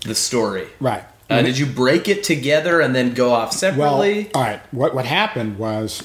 the 0.01 0.15
story. 0.15 0.67
Right. 0.79 1.03
Uh, 1.29 1.41
did 1.41 1.57
you 1.57 1.65
break 1.65 2.07
it 2.07 2.23
together 2.23 2.79
and 2.79 2.95
then 2.95 3.13
go 3.13 3.33
off 3.33 3.51
separately? 3.51 4.29
Well, 4.33 4.43
all 4.43 4.49
right. 4.49 4.61
What 4.71 4.95
what 4.95 5.05
happened 5.05 5.57
was 5.57 6.03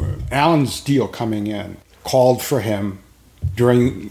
uh, 0.00 0.14
Alan's 0.30 0.80
deal 0.80 1.08
coming 1.08 1.46
in 1.46 1.76
called 2.04 2.40
for 2.42 2.60
him 2.60 3.00
during 3.56 4.10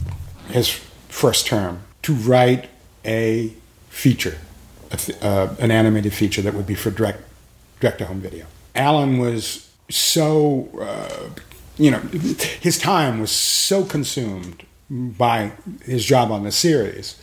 his 0.49 0.69
first 1.07 1.47
term 1.47 1.81
to 2.03 2.13
write 2.13 2.69
a 3.05 3.53
feature, 3.89 4.37
a 4.91 4.97
th- 4.97 5.21
uh, 5.23 5.53
an 5.59 5.71
animated 5.71 6.13
feature 6.13 6.41
that 6.41 6.53
would 6.53 6.67
be 6.67 6.75
for 6.75 6.91
direct 6.91 7.23
direct 7.79 7.99
to 7.99 8.05
home 8.05 8.19
video. 8.19 8.45
Alan 8.75 9.17
was 9.17 9.68
so 9.89 10.69
uh, 10.79 11.29
you 11.77 11.91
know 11.91 11.99
his 12.61 12.77
time 12.77 13.19
was 13.19 13.31
so 13.31 13.83
consumed 13.83 14.65
by 14.89 15.51
his 15.83 16.05
job 16.05 16.31
on 16.31 16.43
the 16.43 16.51
series 16.51 17.21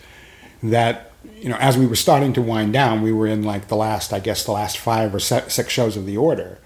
that 0.62 1.12
you 1.36 1.48
know 1.48 1.56
as 1.56 1.76
we 1.76 1.86
were 1.86 1.96
starting 1.96 2.32
to 2.32 2.42
wind 2.42 2.72
down 2.72 3.02
we 3.02 3.12
were 3.12 3.26
in 3.26 3.42
like 3.42 3.68
the 3.68 3.76
last 3.76 4.12
i 4.12 4.18
guess 4.18 4.44
the 4.44 4.52
last 4.52 4.78
five 4.78 5.14
or 5.14 5.20
six 5.20 5.68
shows 5.68 5.96
of 5.96 6.06
the 6.06 6.16
order. 6.16 6.58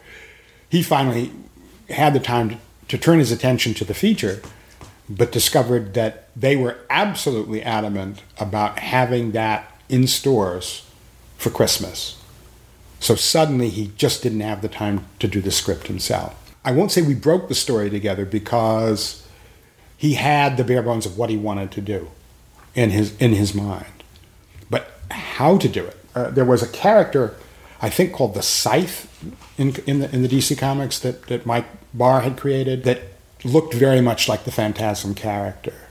He 0.69 0.85
finally 0.85 1.33
had 1.89 2.15
the 2.15 2.21
time 2.21 2.51
to, 2.51 2.59
to 2.89 2.99
turn 2.99 3.19
his 3.19 3.33
attention 3.33 3.75
to 3.75 3.85
the 3.85 3.95
feature 3.95 4.41
but 5.09 5.33
discovered 5.33 5.95
that 5.95 6.29
they 6.37 6.55
were 6.55 6.79
absolutely 6.89 7.63
adamant 7.63 8.23
about 8.39 8.79
having 8.79 9.33
that 9.33 9.77
in 9.89 10.07
stores 10.07 10.89
for 11.37 11.51
christmas 11.51 12.20
so 13.01 13.15
suddenly 13.15 13.71
he 13.71 13.91
just 13.97 14.23
didn't 14.23 14.41
have 14.41 14.63
the 14.63 14.69
time 14.69 15.07
to 15.19 15.27
do 15.27 15.41
the 15.41 15.51
script 15.51 15.87
himself. 15.89 16.37
I 16.65 16.73
won't 16.73 16.93
say 16.93 17.01
we 17.01 17.15
broke 17.15 17.49
the 17.49 17.55
story 17.55 17.89
together 17.89 18.27
because 18.27 19.27
he 19.97 20.15
had 20.15 20.59
the 20.59 20.65
bare 20.65 20.83
bones 20.83 21.07
of 21.07 21.17
what 21.17 21.31
he 21.31 21.37
wanted 21.37 21.71
to 21.73 21.81
do 21.81 22.11
in 22.75 22.91
his 22.91 23.17
in 23.17 23.33
his 23.33 23.55
mind. 23.55 24.05
But 24.69 24.93
how 25.11 25.57
to 25.57 25.69
do 25.69 25.87
it. 25.87 25.97
Uh, 26.15 26.31
there 26.31 26.45
was 26.45 26.63
a 26.63 26.69
character, 26.69 27.35
I 27.81 27.89
think, 27.89 28.13
called 28.13 28.35
the 28.35 28.43
Scythe 28.43 29.09
in 29.59 29.75
in 29.87 30.01
the, 30.01 30.15
in 30.15 30.23
the 30.23 30.29
DC 30.29 30.59
comics 30.59 30.99
that, 30.99 31.27
that 31.29 31.47
Mike 31.47 31.67
Barr 31.95 32.21
had 32.21 32.37
created 32.37 32.85
that 32.85 33.01
looked 33.43 33.73
very 33.73 34.03
much 34.03 34.29
like 34.29 34.45
the 34.45 34.53
Phantasm 34.53 35.15
character, 35.15 35.89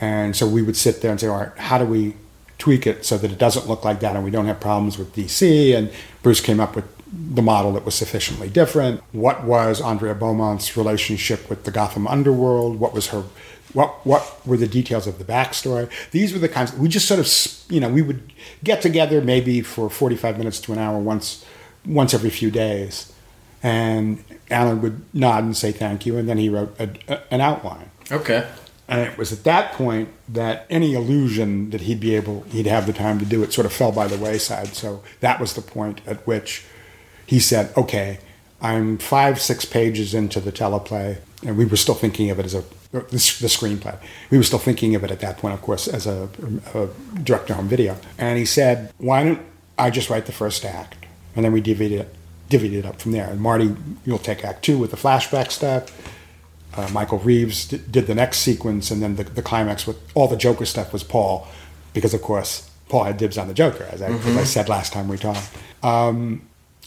and 0.00 0.34
so 0.34 0.48
we 0.48 0.62
would 0.62 0.76
sit 0.76 1.02
there 1.02 1.10
and 1.10 1.20
say, 1.20 1.26
all 1.26 1.40
right, 1.40 1.58
how 1.58 1.76
do 1.76 1.84
we 1.84 2.14
tweak 2.58 2.86
it 2.86 3.04
so 3.04 3.16
that 3.18 3.30
it 3.30 3.38
doesn't 3.38 3.68
look 3.68 3.84
like 3.84 4.00
that 4.00 4.16
and 4.16 4.24
we 4.24 4.30
don't 4.30 4.46
have 4.46 4.60
problems 4.60 4.98
with 4.98 5.14
DC? 5.14 5.76
And 5.76 5.90
Bruce 6.22 6.40
came 6.40 6.60
up 6.60 6.76
with 6.76 6.84
the 7.12 7.42
model 7.42 7.72
that 7.72 7.84
was 7.84 7.94
sufficiently 7.94 8.48
different? 8.48 9.02
What 9.12 9.44
was 9.44 9.80
Andrea 9.80 10.14
Beaumont's 10.14 10.76
relationship 10.76 11.48
with 11.48 11.64
the 11.64 11.70
Gotham 11.70 12.06
underworld? 12.06 12.78
What 12.78 12.92
was 12.92 13.08
her 13.08 13.24
what 13.74 14.04
what 14.06 14.46
were 14.46 14.56
the 14.56 14.66
details 14.66 15.06
of 15.06 15.18
the 15.18 15.24
backstory? 15.24 15.90
These 16.10 16.32
were 16.32 16.38
the 16.38 16.48
kinds 16.48 16.72
we 16.72 16.88
just 16.88 17.06
sort 17.06 17.20
of 17.20 17.72
you 17.72 17.80
know 17.80 17.88
we 17.88 18.02
would 18.02 18.32
get 18.64 18.82
together 18.82 19.20
maybe 19.20 19.60
for 19.60 19.90
forty 19.90 20.16
five 20.16 20.38
minutes 20.38 20.60
to 20.60 20.72
an 20.72 20.78
hour 20.78 20.98
once 20.98 21.44
once 21.86 22.14
every 22.14 22.30
few 22.30 22.50
days, 22.50 23.12
and 23.62 24.22
Alan 24.50 24.80
would 24.82 25.02
nod 25.14 25.44
and 25.44 25.56
say 25.56 25.72
thank 25.72 26.06
you, 26.06 26.16
and 26.16 26.28
then 26.28 26.38
he 26.38 26.48
wrote 26.48 26.74
a, 26.78 26.90
a, 27.08 27.20
an 27.30 27.40
outline. 27.40 27.90
Okay. 28.10 28.48
And 28.88 29.02
it 29.02 29.18
was 29.18 29.32
at 29.32 29.44
that 29.44 29.72
point 29.72 30.08
that 30.30 30.66
any 30.70 30.94
illusion 30.94 31.70
that 31.70 31.82
he'd 31.82 32.00
be 32.00 32.14
able, 32.16 32.42
he'd 32.44 32.66
have 32.66 32.86
the 32.86 32.94
time 32.94 33.18
to 33.18 33.26
do 33.26 33.42
it, 33.42 33.52
sort 33.52 33.66
of 33.66 33.72
fell 33.72 33.92
by 33.92 34.06
the 34.06 34.16
wayside. 34.16 34.68
So 34.68 35.02
that 35.20 35.38
was 35.38 35.52
the 35.52 35.60
point 35.60 36.00
at 36.06 36.26
which 36.26 36.64
he 37.26 37.38
said, 37.38 37.70
"Okay, 37.76 38.18
I'm 38.62 38.96
five, 38.96 39.40
six 39.42 39.66
pages 39.66 40.14
into 40.14 40.40
the 40.40 40.50
teleplay, 40.50 41.18
and 41.44 41.58
we 41.58 41.66
were 41.66 41.76
still 41.76 41.94
thinking 41.94 42.30
of 42.30 42.38
it 42.38 42.46
as 42.46 42.54
a 42.54 42.64
the, 42.90 43.00
the 43.00 43.48
screenplay. 43.48 43.98
We 44.30 44.38
were 44.38 44.44
still 44.44 44.58
thinking 44.58 44.94
of 44.94 45.04
it 45.04 45.10
at 45.10 45.20
that 45.20 45.36
point, 45.36 45.52
of 45.52 45.60
course, 45.60 45.86
as 45.86 46.06
a, 46.06 46.30
a 46.74 46.88
direct 47.22 47.50
home 47.50 47.68
video. 47.68 47.98
And 48.16 48.38
he 48.38 48.46
said, 48.46 48.90
"Why 48.96 49.22
don't 49.22 49.42
I 49.76 49.90
just 49.90 50.08
write 50.08 50.24
the 50.24 50.32
first 50.32 50.64
act, 50.64 51.04
and 51.36 51.44
then 51.44 51.52
we 51.52 51.60
divvy 51.60 51.94
it, 51.96 52.14
divvy 52.48 52.78
it 52.78 52.86
up 52.86 53.02
from 53.02 53.12
there? 53.12 53.28
And 53.28 53.38
Marty, 53.38 53.76
you'll 54.06 54.18
take 54.18 54.46
Act 54.46 54.64
Two 54.64 54.78
with 54.78 54.92
the 54.92 54.96
flashback 54.96 55.50
stuff." 55.50 55.92
Uh, 56.78 56.88
Michael 56.92 57.18
Reeves 57.18 57.66
d- 57.66 57.80
did 57.90 58.06
the 58.06 58.14
next 58.14 58.38
sequence, 58.38 58.90
and 58.92 59.02
then 59.02 59.16
the, 59.16 59.24
the 59.24 59.42
climax 59.42 59.84
with 59.86 59.98
all 60.14 60.28
the 60.28 60.36
Joker 60.36 60.64
stuff 60.64 60.92
was 60.92 61.02
Paul, 61.02 61.48
because 61.92 62.14
of 62.14 62.22
course 62.22 62.70
Paul 62.88 63.04
had 63.04 63.16
dibs 63.16 63.36
on 63.36 63.48
the 63.48 63.54
Joker, 63.54 63.84
as 63.90 64.00
I, 64.00 64.06
as 64.10 64.36
I 64.36 64.44
said 64.44 64.68
last 64.68 64.92
time 64.92 65.08
we 65.08 65.18
talked. 65.18 65.48
Um, 65.82 66.42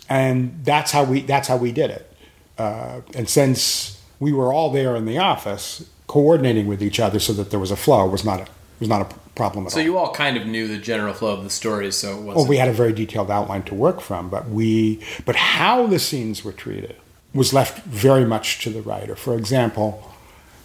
and 0.07 0.61
that's 0.63 0.91
how 0.91 1.03
we 1.03 1.21
that's 1.21 1.47
how 1.47 1.57
we 1.57 1.71
did 1.71 1.89
it. 1.91 2.13
Uh, 2.57 3.01
and 3.15 3.27
since 3.27 4.01
we 4.19 4.31
were 4.31 4.53
all 4.53 4.69
there 4.71 4.95
in 4.95 5.05
the 5.05 5.17
office, 5.17 5.85
coordinating 6.07 6.67
with 6.67 6.81
each 6.81 6.99
other 6.99 7.19
so 7.19 7.33
that 7.33 7.49
there 7.51 7.59
was 7.59 7.71
a 7.71 7.75
flow 7.75 8.07
was 8.07 8.23
not 8.23 8.39
a 8.41 8.47
was 8.79 8.89
not 8.89 9.01
a 9.01 9.15
problem 9.35 9.65
at 9.65 9.71
So 9.71 9.77
all. 9.79 9.81
So 9.81 9.85
you 9.85 9.97
all 9.97 10.13
kind 10.13 10.37
of 10.37 10.45
knew 10.45 10.67
the 10.67 10.77
general 10.77 11.13
flow 11.13 11.33
of 11.33 11.43
the 11.43 11.49
story, 11.49 11.91
so 11.91 12.11
it 12.11 12.21
wasn't. 12.21 12.35
Well, 12.35 12.47
we 12.47 12.57
had 12.57 12.67
a 12.69 12.73
very 12.73 12.93
detailed 12.93 13.29
outline 13.29 13.63
to 13.63 13.75
work 13.75 14.01
from, 14.01 14.29
but 14.29 14.49
we 14.49 15.01
but 15.25 15.35
how 15.35 15.85
the 15.87 15.99
scenes 15.99 16.43
were 16.43 16.51
treated 16.53 16.95
was 17.33 17.53
left 17.53 17.83
very 17.85 18.25
much 18.25 18.63
to 18.63 18.69
the 18.69 18.81
writer. 18.81 19.15
For 19.15 19.37
example, 19.37 20.11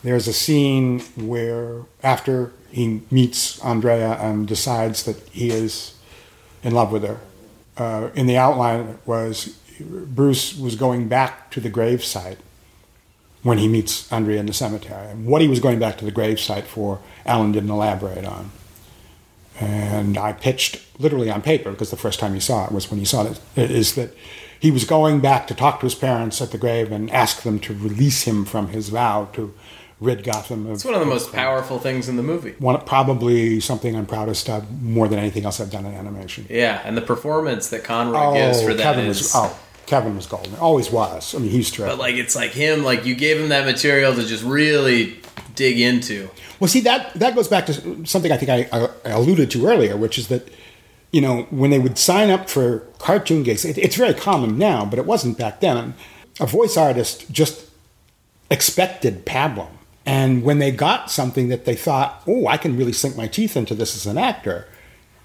there's 0.02 0.28
a 0.28 0.32
scene 0.32 1.00
where 1.16 1.82
after 2.02 2.52
he 2.70 3.02
meets 3.10 3.62
Andrea 3.64 4.12
and 4.20 4.46
decides 4.46 5.04
that 5.04 5.16
he 5.28 5.50
is 5.50 5.94
in 6.62 6.74
love 6.74 6.92
with 6.92 7.04
her, 7.04 7.20
uh, 7.76 8.10
in 8.14 8.26
the 8.26 8.36
outline 8.36 8.98
was 9.06 9.58
Bruce 9.80 10.56
was 10.56 10.74
going 10.74 11.08
back 11.08 11.50
to 11.50 11.60
the 11.60 11.70
gravesite 11.70 12.38
when 13.42 13.58
he 13.58 13.68
meets 13.68 14.10
Andrea 14.12 14.40
in 14.40 14.46
the 14.46 14.52
cemetery. 14.52 15.06
And 15.08 15.26
what 15.26 15.42
he 15.42 15.48
was 15.48 15.60
going 15.60 15.78
back 15.78 15.98
to 15.98 16.04
the 16.04 16.12
gravesite 16.12 16.64
for, 16.64 17.00
Alan 17.24 17.52
didn't 17.52 17.70
elaborate 17.70 18.24
on. 18.24 18.50
And 19.60 20.18
I 20.18 20.32
pitched 20.32 20.80
literally 20.98 21.30
on 21.30 21.42
paper, 21.42 21.70
because 21.70 21.90
the 21.90 21.96
first 21.96 22.18
time 22.18 22.34
he 22.34 22.40
saw 22.40 22.66
it 22.66 22.72
was 22.72 22.90
when 22.90 22.98
he 22.98 23.06
saw 23.06 23.26
it, 23.26 23.40
is 23.56 23.94
that 23.94 24.10
he 24.58 24.70
was 24.70 24.84
going 24.84 25.20
back 25.20 25.46
to 25.48 25.54
talk 25.54 25.80
to 25.80 25.86
his 25.86 25.94
parents 25.94 26.40
at 26.40 26.50
the 26.50 26.58
grave 26.58 26.92
and 26.92 27.10
ask 27.10 27.42
them 27.42 27.58
to 27.60 27.74
release 27.74 28.22
him 28.22 28.44
from 28.44 28.68
his 28.68 28.88
vow 28.88 29.28
to 29.34 29.54
rid 30.00 30.24
Gotham 30.24 30.66
of. 30.66 30.72
It's 30.72 30.84
one 30.84 30.94
of 30.94 31.00
the 31.00 31.06
most 31.06 31.32
powerful 31.32 31.78
things 31.78 32.08
in 32.08 32.16
the 32.16 32.22
movie. 32.22 32.54
One, 32.58 32.78
probably 32.82 33.60
something 33.60 33.96
I'm 33.96 34.06
proudest 34.06 34.48
of 34.48 34.82
more 34.82 35.08
than 35.08 35.18
anything 35.18 35.44
else 35.44 35.60
I've 35.60 35.70
done 35.70 35.86
in 35.86 35.94
animation. 35.94 36.46
Yeah, 36.48 36.82
and 36.84 36.96
the 36.96 37.02
performance 37.02 37.70
that 37.70 37.84
Conroy 37.84 38.34
gives 38.34 38.62
for 38.62 38.70
oh, 38.70 38.74
that 38.74 38.82
Kevin 38.82 39.06
is. 39.06 39.18
was 39.18 39.32
oh, 39.34 39.58
Kevin 39.86 40.16
was 40.16 40.26
golden. 40.26 40.54
Always 40.56 40.90
was. 40.90 41.34
I 41.34 41.38
mean, 41.38 41.50
he's 41.50 41.74
But 41.76 41.98
like, 41.98 42.16
it's 42.16 42.36
like 42.36 42.50
him. 42.50 42.82
Like 42.82 43.04
you 43.04 43.14
gave 43.14 43.40
him 43.40 43.48
that 43.50 43.64
material 43.64 44.14
to 44.14 44.24
just 44.24 44.44
really 44.44 45.18
dig 45.54 45.78
into. 45.80 46.28
Well, 46.60 46.68
see 46.68 46.80
that 46.80 47.14
that 47.14 47.34
goes 47.34 47.48
back 47.48 47.66
to 47.66 48.06
something 48.06 48.32
I 48.32 48.36
think 48.36 48.50
I, 48.50 48.88
I 49.04 49.10
alluded 49.10 49.50
to 49.52 49.66
earlier, 49.66 49.96
which 49.96 50.18
is 50.18 50.28
that 50.28 50.48
you 51.16 51.22
know 51.22 51.46
when 51.48 51.70
they 51.70 51.78
would 51.78 51.96
sign 51.96 52.28
up 52.28 52.50
for 52.50 52.80
cartoon 52.98 53.42
gigs, 53.42 53.64
it, 53.64 53.78
it's 53.78 53.96
very 53.96 54.12
common 54.12 54.58
now, 54.58 54.84
but 54.84 54.98
it 54.98 55.06
wasn't 55.06 55.38
back 55.38 55.60
then. 55.60 55.94
A 56.40 56.46
voice 56.46 56.76
artist 56.76 57.32
just 57.32 57.70
expected 58.50 59.24
pablum, 59.24 59.70
and 60.04 60.42
when 60.42 60.58
they 60.58 60.70
got 60.70 61.10
something 61.10 61.48
that 61.48 61.64
they 61.64 61.74
thought, 61.74 62.22
"Oh, 62.26 62.46
I 62.46 62.58
can 62.58 62.76
really 62.76 62.92
sink 62.92 63.16
my 63.16 63.28
teeth 63.28 63.56
into 63.56 63.74
this 63.74 63.96
as 63.96 64.04
an 64.04 64.18
actor," 64.18 64.66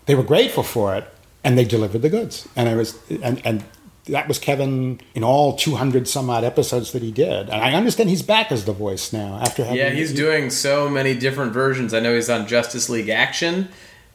they 0.06 0.16
were 0.16 0.24
grateful 0.24 0.64
for 0.64 0.96
it, 0.96 1.14
and 1.44 1.58
they 1.58 1.66
delivered 1.66 2.04
the 2.04 2.10
goods. 2.10 2.48
And 2.56 2.70
I 2.70 2.76
was 2.76 2.98
and 3.22 3.42
and. 3.46 3.64
That 4.08 4.28
was 4.28 4.40
Kevin 4.40 5.00
in 5.14 5.24
all 5.24 5.56
200 5.56 6.08
some 6.08 6.28
odd 6.28 6.44
episodes 6.44 6.92
that 6.94 7.04
he 7.04 7.12
did. 7.12 7.50
And 7.50 7.62
I 7.62 7.74
understand 7.74 8.10
he's 8.10 8.24
back 8.24 8.52
as 8.52 8.66
the 8.66 8.74
voice 8.74 9.14
now 9.14 9.38
after 9.40 9.64
having. 9.64 9.78
Yeah, 9.78 9.92
he's 9.92 10.12
doing 10.12 10.50
so 10.50 10.90
many 10.90 11.14
different 11.14 11.54
versions. 11.54 11.94
I 11.94 12.00
know 12.00 12.16
he's 12.16 12.28
on 12.28 12.48
Justice 12.48 12.90
League 12.90 13.10
Action. 13.10 13.70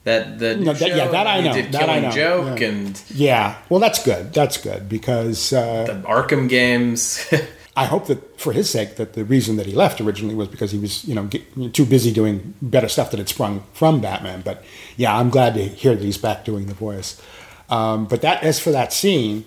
That 0.07 0.39
the 0.39 0.55
No, 0.55 0.73
that- 0.73 0.89
yeah, 0.89 1.09
that 1.09 1.27
I 1.27 1.41
know, 1.41 1.53
did 1.53 1.73
that 1.73 1.91
I 1.91 1.99
know, 1.99 2.13
Joke 2.13 2.61
yeah. 2.61 2.69
and 2.69 3.03
Yeah, 3.11 3.57
well, 3.69 3.81
that's 3.81 4.01
good. 4.05 4.33
That's 4.33 4.57
good 4.57 4.89
because 4.89 5.53
uh, 5.53 5.83
the 5.85 6.09
Arkham 6.09 6.49
games. 6.49 7.29
I 7.77 7.87
hope 7.87 8.07
that 8.07 8.39
for 8.41 8.53
his 8.53 8.71
sake 8.71 8.95
that 8.97 9.15
the 9.15 9.25
reason 9.25 9.57
that 9.57 9.67
he 9.67 9.73
left 9.75 10.01
originally 10.01 10.37
was 10.37 10.47
because 10.47 10.71
he 10.71 10.79
was 10.79 11.05
you 11.07 11.17
know 11.17 11.25
get, 11.25 11.75
too 11.75 11.85
busy 11.85 12.13
doing 12.13 12.55
better 12.63 12.89
stuff 12.89 13.11
that 13.11 13.19
had 13.19 13.29
sprung 13.29 13.65
from 13.73 14.01
Batman. 14.01 14.43
But 14.43 14.65
yeah, 14.97 15.19
I'm 15.19 15.29
glad 15.29 15.55
to 15.55 15.65
hear 15.65 15.97
that 15.97 16.05
he's 16.05 16.19
back 16.19 16.45
doing 16.45 16.67
the 16.67 16.75
voice. 16.75 17.21
Um, 17.69 18.07
but 18.07 18.23
that 18.23 18.45
as 18.45 18.61
for 18.61 18.71
that 18.71 18.93
scene 18.93 19.45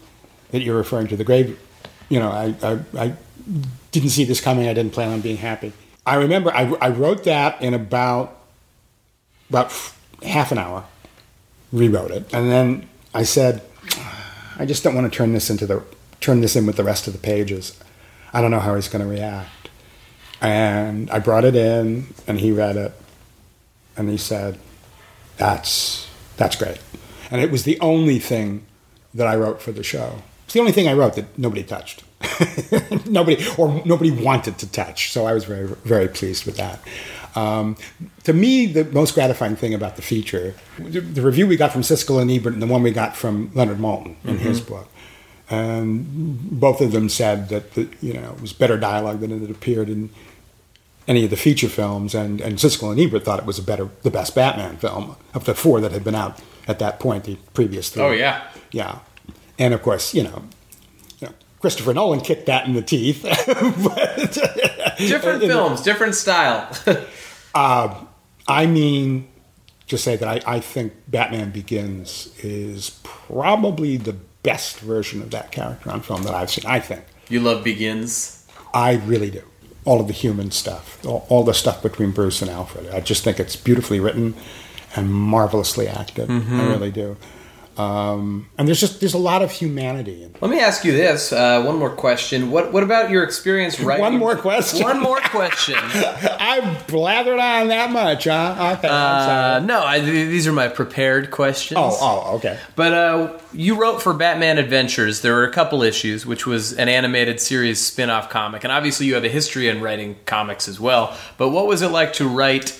that 0.51 0.61
you're 0.61 0.75
referring 0.75 1.07
to, 1.07 1.15
the 1.15 1.23
grave, 1.23 1.57
you 2.09 2.19
know, 2.19 2.31
I, 2.31 2.53
I, 2.61 2.79
I 3.05 3.13
didn't 3.93 4.09
see 4.09 4.25
this 4.25 4.41
coming. 4.41 4.67
I 4.67 4.73
didn't 4.73 4.91
plan 4.91 5.13
on 5.13 5.21
being 5.21 5.37
happy. 5.37 5.71
I 6.05 6.15
remember 6.15 6.53
I, 6.53 6.63
I 6.81 6.89
wrote 6.89 7.23
that 7.23 7.61
in 7.61 7.73
about 7.73 8.35
about 9.49 9.71
half 10.23 10.51
an 10.51 10.58
hour, 10.58 10.86
rewrote 11.71 12.12
it, 12.12 12.34
and 12.34 12.51
then 12.51 12.89
I 13.13 13.23
said, 13.23 13.62
I 14.58 14.65
just 14.65 14.84
don't 14.84 14.95
want 14.95 15.12
to 15.12 15.15
turn 15.15 15.34
this 15.34 15.49
into 15.49 15.65
the 15.65 15.84
turn 16.19 16.41
this 16.41 16.55
in 16.55 16.65
with 16.65 16.75
the 16.75 16.84
rest 16.84 17.08
of 17.08 17.13
the 17.13 17.19
pages. 17.19 17.79
I 18.34 18.41
don't 18.41 18.51
know 18.51 18.60
how 18.60 18.75
he's 18.75 18.89
going 18.89 19.03
to 19.03 19.10
react. 19.10 19.69
And 20.41 21.10
I 21.12 21.19
brought 21.19 21.45
it 21.45 21.55
in, 21.55 22.13
and 22.27 22.39
he 22.39 22.51
read 22.51 22.77
it, 22.77 22.93
and 23.97 24.10
he 24.10 24.17
said, 24.17 24.58
"That's 25.38 26.08
that's 26.38 26.55
great." 26.55 26.79
And 27.32 27.41
it 27.41 27.51
was 27.51 27.63
the 27.63 27.79
only 27.79 28.19
thing 28.19 28.65
that 29.13 29.27
I 29.27 29.36
wrote 29.36 29.62
for 29.62 29.71
the 29.71 29.84
show. 29.84 30.21
It's 30.45 30.53
the 30.53 30.60
only 30.60 30.71
thing 30.71 30.88
I 30.88 30.93
wrote 30.93 31.15
that 31.15 31.38
nobody 31.38 31.63
touched, 31.63 32.03
nobody 33.05 33.45
or 33.58 33.82
nobody 33.86 34.12
wanted 34.12 34.58
to 34.60 34.71
touch. 34.71 35.12
So 35.12 35.25
I 35.25 35.34
was 35.34 35.43
very 35.43 35.67
very 35.84 36.08
pleased 36.08 36.45
with 36.45 36.58
that. 36.58 36.79
Um, 37.35 37.77
to 38.23 38.33
me, 38.33 38.65
the 38.65 38.85
most 38.85 39.13
gratifying 39.13 39.55
thing 39.55 39.73
about 39.73 39.95
the 39.95 40.01
feature, 40.01 40.55
the, 40.77 40.99
the 41.01 41.21
review 41.21 41.47
we 41.47 41.57
got 41.57 41.71
from 41.71 41.81
Siskel 41.81 42.21
and 42.21 42.29
Ebert, 42.31 42.53
and 42.53 42.61
the 42.61 42.67
one 42.67 42.81
we 42.81 42.91
got 42.91 43.15
from 43.15 43.51
Leonard 43.53 43.77
Maltin 43.77 44.15
in 44.23 44.37
his 44.39 44.61
book, 44.61 44.87
and 45.49 46.39
both 46.59 46.81
of 46.81 46.91
them 46.91 47.09
said 47.09 47.49
that 47.49 47.73
the, 47.73 47.87
you 48.01 48.13
know 48.13 48.33
it 48.33 48.41
was 48.41 48.53
better 48.53 48.77
dialogue 48.77 49.19
than 49.19 49.31
it 49.31 49.41
had 49.41 49.51
appeared 49.51 49.89
in 49.89 50.09
any 51.07 51.23
of 51.23 51.31
the 51.31 51.37
feature 51.37 51.69
films, 51.69 52.13
and, 52.13 52.39
and 52.39 52.57
Siskel 52.57 52.91
and 52.91 52.99
Ebert 52.99 53.25
thought 53.25 53.39
it 53.39 53.45
was 53.45 53.57
a 53.57 53.63
better, 53.63 53.89
the 54.03 54.11
best 54.11 54.35
Batman 54.35 54.77
film 54.77 55.15
of 55.33 55.45
the 55.45 55.55
four 55.55 55.81
that 55.81 55.91
had 55.91 56.03
been 56.03 56.15
out 56.15 56.39
at 56.67 56.77
that 56.79 56.99
point, 56.99 57.23
the 57.23 57.35
previous 57.53 57.89
three. 57.89 58.03
oh 58.03 58.11
yeah, 58.11 58.47
yeah, 58.71 58.99
and 59.57 59.73
of 59.73 59.81
course, 59.81 60.13
you 60.13 60.23
know, 60.23 60.43
you 61.19 61.27
know, 61.27 61.33
Christopher 61.59 61.93
Nolan 61.93 62.21
kicked 62.21 62.45
that 62.45 62.67
in 62.67 62.73
the 62.73 62.81
teeth. 62.83 63.23
but, 63.83 64.97
different 64.97 65.41
films, 65.41 65.81
different 65.81 66.15
style. 66.15 66.71
Uh, 67.53 68.05
I 68.47 68.65
mean, 68.65 69.27
just 69.85 70.03
say 70.03 70.15
that 70.15 70.47
I, 70.47 70.55
I 70.55 70.59
think 70.59 70.93
Batman 71.07 71.51
Begins 71.51 72.33
is 72.39 72.99
probably 73.03 73.97
the 73.97 74.13
best 74.43 74.79
version 74.79 75.21
of 75.21 75.31
that 75.31 75.51
character 75.51 75.91
on 75.91 76.01
film 76.01 76.23
that 76.23 76.33
I've 76.33 76.49
seen. 76.49 76.65
I 76.65 76.79
think. 76.79 77.03
you 77.29 77.39
love 77.39 77.63
Begins. 77.63 78.45
I 78.73 78.95
really 78.95 79.31
do. 79.31 79.43
All 79.85 79.99
of 79.99 80.07
the 80.07 80.13
human 80.13 80.51
stuff, 80.51 81.03
all, 81.05 81.25
all 81.29 81.43
the 81.43 81.53
stuff 81.53 81.81
between 81.81 82.12
Bruce 82.12 82.41
and 82.41 82.51
Alfred. 82.51 82.89
I 82.91 82.99
just 82.99 83.23
think 83.23 83.39
it's 83.39 83.55
beautifully 83.55 83.99
written 83.99 84.35
and 84.95 85.12
marvelously 85.12 85.88
acted. 85.88 86.29
I 86.29 86.33
mm-hmm. 86.33 86.59
really 86.59 86.91
do. 86.91 87.17
Um, 87.79 88.49
and 88.57 88.67
there's 88.67 88.81
just 88.81 88.99
there's 88.99 89.13
a 89.13 89.17
lot 89.17 89.41
of 89.41 89.51
humanity. 89.51 90.23
In 90.23 90.35
Let 90.41 90.51
me 90.51 90.59
ask 90.59 90.83
you 90.83 90.91
this: 90.91 91.31
uh, 91.31 91.63
one 91.63 91.77
more 91.77 91.89
question. 91.89 92.51
What 92.51 92.73
What 92.73 92.83
about 92.83 93.09
your 93.09 93.23
experience 93.23 93.79
writing? 93.79 94.03
One 94.03 94.17
more 94.17 94.35
question? 94.35 94.83
One 94.83 94.99
more 94.99 95.21
question. 95.21 95.75
I've 95.83 96.87
blathered 96.87 97.39
on 97.39 97.69
that 97.69 97.89
much, 97.89 98.25
huh? 98.25 98.75
Okay, 98.79 98.89
Uh, 98.89 99.61
no, 99.63 99.81
I, 99.81 100.01
these 100.01 100.45
are 100.45 100.51
my 100.51 100.67
prepared 100.67 101.31
questions. 101.31 101.79
Oh, 101.81 101.97
oh, 102.01 102.35
okay. 102.35 102.59
But 102.75 102.93
uh, 102.93 103.39
you 103.53 103.79
wrote 103.79 104.01
for 104.01 104.13
Batman 104.13 104.57
Adventures. 104.57 105.21
There 105.21 105.33
were 105.33 105.45
a 105.45 105.51
couple 105.53 105.81
issues, 105.81 106.25
which 106.25 106.45
was 106.45 106.73
an 106.73 106.89
animated 106.89 107.39
series 107.39 107.79
spin 107.79 108.09
off 108.09 108.29
comic. 108.29 108.65
And 108.65 108.73
obviously, 108.73 109.05
you 109.05 109.13
have 109.13 109.23
a 109.23 109.29
history 109.29 109.69
in 109.69 109.79
writing 109.79 110.17
comics 110.25 110.67
as 110.67 110.81
well. 110.81 111.15
But 111.37 111.51
what 111.51 111.65
was 111.65 111.81
it 111.81 111.91
like 111.91 112.11
to 112.13 112.27
write 112.27 112.77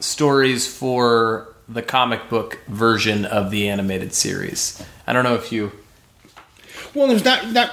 stories 0.00 0.66
for 0.66 1.54
the 1.68 1.82
comic 1.82 2.28
book 2.28 2.58
version 2.68 3.24
of 3.24 3.50
the 3.50 3.68
animated 3.68 4.14
series? 4.14 4.82
I 5.06 5.12
don't 5.12 5.24
know 5.24 5.34
if 5.34 5.52
you. 5.52 5.72
Well, 6.94 7.08
there's 7.08 7.24
not 7.24 7.52
not 7.52 7.72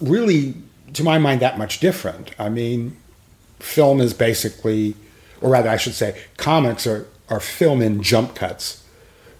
really, 0.00 0.54
to 0.94 1.04
my 1.04 1.18
mind, 1.18 1.40
that 1.40 1.58
much 1.58 1.80
different. 1.80 2.34
I 2.38 2.48
mean, 2.48 2.96
film 3.58 4.00
is 4.00 4.14
basically, 4.14 4.96
or 5.40 5.50
rather, 5.50 5.68
I 5.68 5.76
should 5.76 5.94
say, 5.94 6.20
comics 6.36 6.86
are 6.86 7.06
are 7.28 7.40
film 7.40 7.80
in 7.80 8.02
jump 8.02 8.34
cuts, 8.34 8.84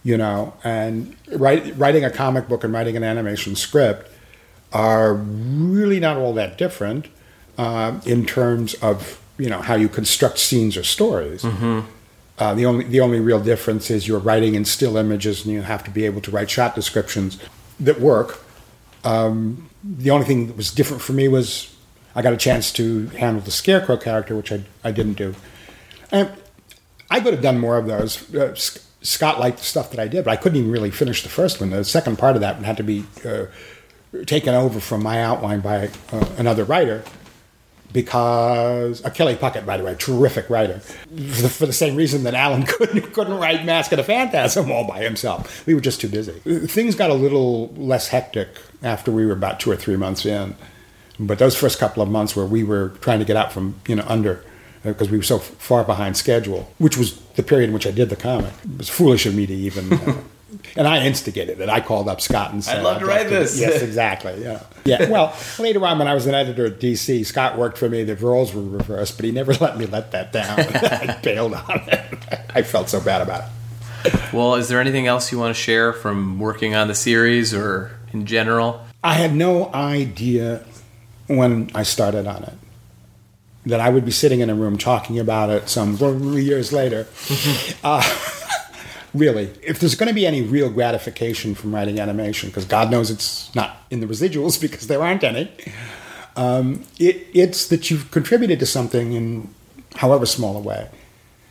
you 0.04 0.16
know, 0.16 0.54
and 0.62 1.16
write, 1.32 1.76
writing 1.76 2.04
a 2.04 2.10
comic 2.10 2.48
book 2.48 2.62
and 2.62 2.72
writing 2.72 2.96
an 2.96 3.02
animation 3.02 3.56
script 3.56 4.08
are 4.72 5.14
really 5.14 5.98
not 5.98 6.16
all 6.16 6.32
that 6.34 6.56
different 6.56 7.08
uh, 7.58 8.00
in 8.06 8.24
terms 8.24 8.74
of 8.74 9.20
you 9.38 9.50
know 9.50 9.60
how 9.60 9.74
you 9.74 9.88
construct 9.88 10.38
scenes 10.38 10.76
or 10.76 10.84
stories. 10.84 11.44
Uh, 12.40 12.54
the 12.54 12.64
only 12.64 12.84
the 12.86 13.00
only 13.00 13.20
real 13.20 13.38
difference 13.38 13.90
is 13.90 14.08
you're 14.08 14.18
writing 14.18 14.54
in 14.54 14.64
still 14.64 14.96
images, 14.96 15.44
and 15.44 15.52
you 15.52 15.60
have 15.60 15.84
to 15.84 15.90
be 15.90 16.06
able 16.06 16.22
to 16.22 16.30
write 16.30 16.48
shot 16.48 16.74
descriptions 16.74 17.38
that 17.78 18.00
work. 18.00 18.42
Um, 19.04 19.68
the 19.84 20.10
only 20.10 20.26
thing 20.26 20.46
that 20.46 20.56
was 20.56 20.72
different 20.72 21.02
for 21.02 21.12
me 21.12 21.28
was 21.28 21.76
I 22.14 22.22
got 22.22 22.32
a 22.32 22.38
chance 22.38 22.72
to 22.72 23.06
handle 23.08 23.42
the 23.42 23.50
scarecrow 23.50 23.98
character, 23.98 24.34
which 24.34 24.50
I 24.50 24.64
I 24.82 24.90
didn't 24.90 25.14
do. 25.14 25.34
And 26.10 26.30
I 27.10 27.20
could 27.20 27.34
have 27.34 27.42
done 27.42 27.58
more 27.58 27.76
of 27.76 27.86
those. 27.86 28.34
Uh, 28.34 28.54
Scott 29.02 29.38
liked 29.38 29.58
the 29.58 29.64
stuff 29.64 29.90
that 29.90 30.00
I 30.00 30.08
did, 30.08 30.24
but 30.24 30.30
I 30.30 30.36
couldn't 30.36 30.58
even 30.58 30.70
really 30.70 30.90
finish 30.90 31.22
the 31.22 31.28
first 31.28 31.60
one. 31.60 31.70
The 31.70 31.84
second 31.84 32.18
part 32.18 32.36
of 32.36 32.40
that 32.40 32.56
had 32.56 32.76
to 32.78 32.82
be 32.82 33.04
uh, 33.24 33.46
taken 34.24 34.54
over 34.54 34.80
from 34.80 35.02
my 35.02 35.22
outline 35.22 35.60
by 35.60 35.90
uh, 36.12 36.26
another 36.38 36.64
writer 36.64 37.04
because 37.92 39.04
uh, 39.04 39.10
Kelly 39.10 39.34
Puckett, 39.34 39.66
by 39.66 39.76
the 39.76 39.84
way, 39.84 39.94
terrific 39.98 40.48
writer, 40.48 40.80
for 40.80 41.42
the, 41.42 41.48
for 41.48 41.66
the 41.66 41.72
same 41.72 41.96
reason 41.96 42.24
that 42.24 42.34
Alan 42.34 42.62
couldn't 42.66 43.12
couldn't 43.12 43.38
write 43.38 43.64
Mask 43.64 43.92
of 43.92 43.96
the 43.98 44.04
Phantasm 44.04 44.70
all 44.70 44.86
by 44.86 45.02
himself. 45.02 45.66
We 45.66 45.74
were 45.74 45.80
just 45.80 46.00
too 46.00 46.08
busy. 46.08 46.32
Things 46.66 46.94
got 46.94 47.10
a 47.10 47.14
little 47.14 47.68
less 47.74 48.08
hectic 48.08 48.48
after 48.82 49.10
we 49.10 49.26
were 49.26 49.32
about 49.32 49.60
two 49.60 49.70
or 49.70 49.76
three 49.76 49.96
months 49.96 50.24
in, 50.24 50.54
but 51.18 51.38
those 51.38 51.56
first 51.56 51.78
couple 51.78 52.02
of 52.02 52.08
months 52.08 52.34
where 52.36 52.46
we 52.46 52.64
were 52.64 52.90
trying 53.00 53.18
to 53.18 53.24
get 53.24 53.36
out 53.36 53.52
from 53.52 53.74
you 53.86 53.96
know 53.96 54.04
under 54.06 54.44
because 54.82 55.10
we 55.10 55.18
were 55.18 55.22
so 55.22 55.36
f- 55.36 55.42
far 55.42 55.84
behind 55.84 56.16
schedule, 56.16 56.72
which 56.78 56.96
was 56.96 57.20
the 57.36 57.42
period 57.42 57.68
in 57.68 57.74
which 57.74 57.86
I 57.86 57.90
did 57.90 58.08
the 58.08 58.16
comic. 58.16 58.52
It 58.64 58.78
was 58.78 58.88
foolish 58.88 59.26
of 59.26 59.34
me 59.34 59.46
to 59.46 59.54
even. 59.54 59.92
Uh, 59.92 60.22
and 60.76 60.86
I 60.86 61.04
instigated 61.04 61.60
it. 61.60 61.68
I 61.68 61.80
called 61.80 62.08
up 62.08 62.20
Scott 62.20 62.52
and 62.52 62.62
said, 62.62 62.78
"I'd 62.78 62.82
love 62.82 63.00
to 63.00 63.06
write 63.06 63.28
this." 63.28 63.58
Yes, 63.58 63.82
exactly. 63.82 64.42
Yeah. 64.42 64.62
Yeah. 64.84 65.08
Well, 65.10 65.36
later 65.58 65.84
on, 65.86 65.98
when 65.98 66.08
I 66.08 66.14
was 66.14 66.26
an 66.26 66.34
editor 66.34 66.66
at 66.66 66.80
DC, 66.80 67.24
Scott 67.24 67.58
worked 67.58 67.78
for 67.78 67.88
me. 67.88 68.04
The 68.04 68.16
roles 68.16 68.54
were 68.54 68.62
reversed, 68.62 69.16
but 69.16 69.24
he 69.24 69.32
never 69.32 69.52
let 69.54 69.78
me 69.78 69.86
let 69.86 70.12
that 70.12 70.32
down. 70.32 70.58
I 70.58 71.18
bailed 71.22 71.54
on 71.54 71.80
it. 71.86 72.18
I 72.54 72.62
felt 72.62 72.88
so 72.88 73.00
bad 73.00 73.22
about 73.22 73.44
it. 74.04 74.32
Well, 74.32 74.54
is 74.54 74.68
there 74.68 74.80
anything 74.80 75.06
else 75.06 75.30
you 75.30 75.38
want 75.38 75.54
to 75.54 75.60
share 75.60 75.92
from 75.92 76.38
working 76.38 76.74
on 76.74 76.88
the 76.88 76.94
series 76.94 77.52
or 77.52 77.90
in 78.12 78.26
general? 78.26 78.84
I 79.04 79.14
had 79.14 79.34
no 79.34 79.72
idea 79.72 80.64
when 81.26 81.70
I 81.74 81.82
started 81.84 82.26
on 82.26 82.44
it 82.44 82.54
that 83.66 83.80
I 83.80 83.90
would 83.90 84.04
be 84.04 84.10
sitting 84.10 84.40
in 84.40 84.50
a 84.50 84.54
room 84.54 84.78
talking 84.78 85.18
about 85.18 85.50
it 85.50 85.68
some 85.68 85.96
years 86.36 86.72
later. 86.72 87.06
uh, 87.84 88.02
really, 89.14 89.50
if 89.62 89.80
there's 89.80 89.94
going 89.94 90.08
to 90.08 90.14
be 90.14 90.26
any 90.26 90.42
real 90.42 90.70
gratification 90.70 91.54
from 91.54 91.74
writing 91.74 91.98
animation, 92.00 92.48
because 92.48 92.64
God 92.64 92.90
knows 92.90 93.10
it's 93.10 93.54
not 93.54 93.76
in 93.90 94.00
the 94.00 94.06
residuals 94.06 94.60
because 94.60 94.86
there 94.86 95.02
aren't 95.02 95.24
any, 95.24 95.50
um, 96.36 96.84
it, 96.98 97.26
it's 97.34 97.66
that 97.68 97.90
you've 97.90 98.10
contributed 98.10 98.58
to 98.60 98.66
something 98.66 99.12
in 99.12 99.54
however 99.96 100.26
small 100.26 100.56
a 100.56 100.60
way 100.60 100.88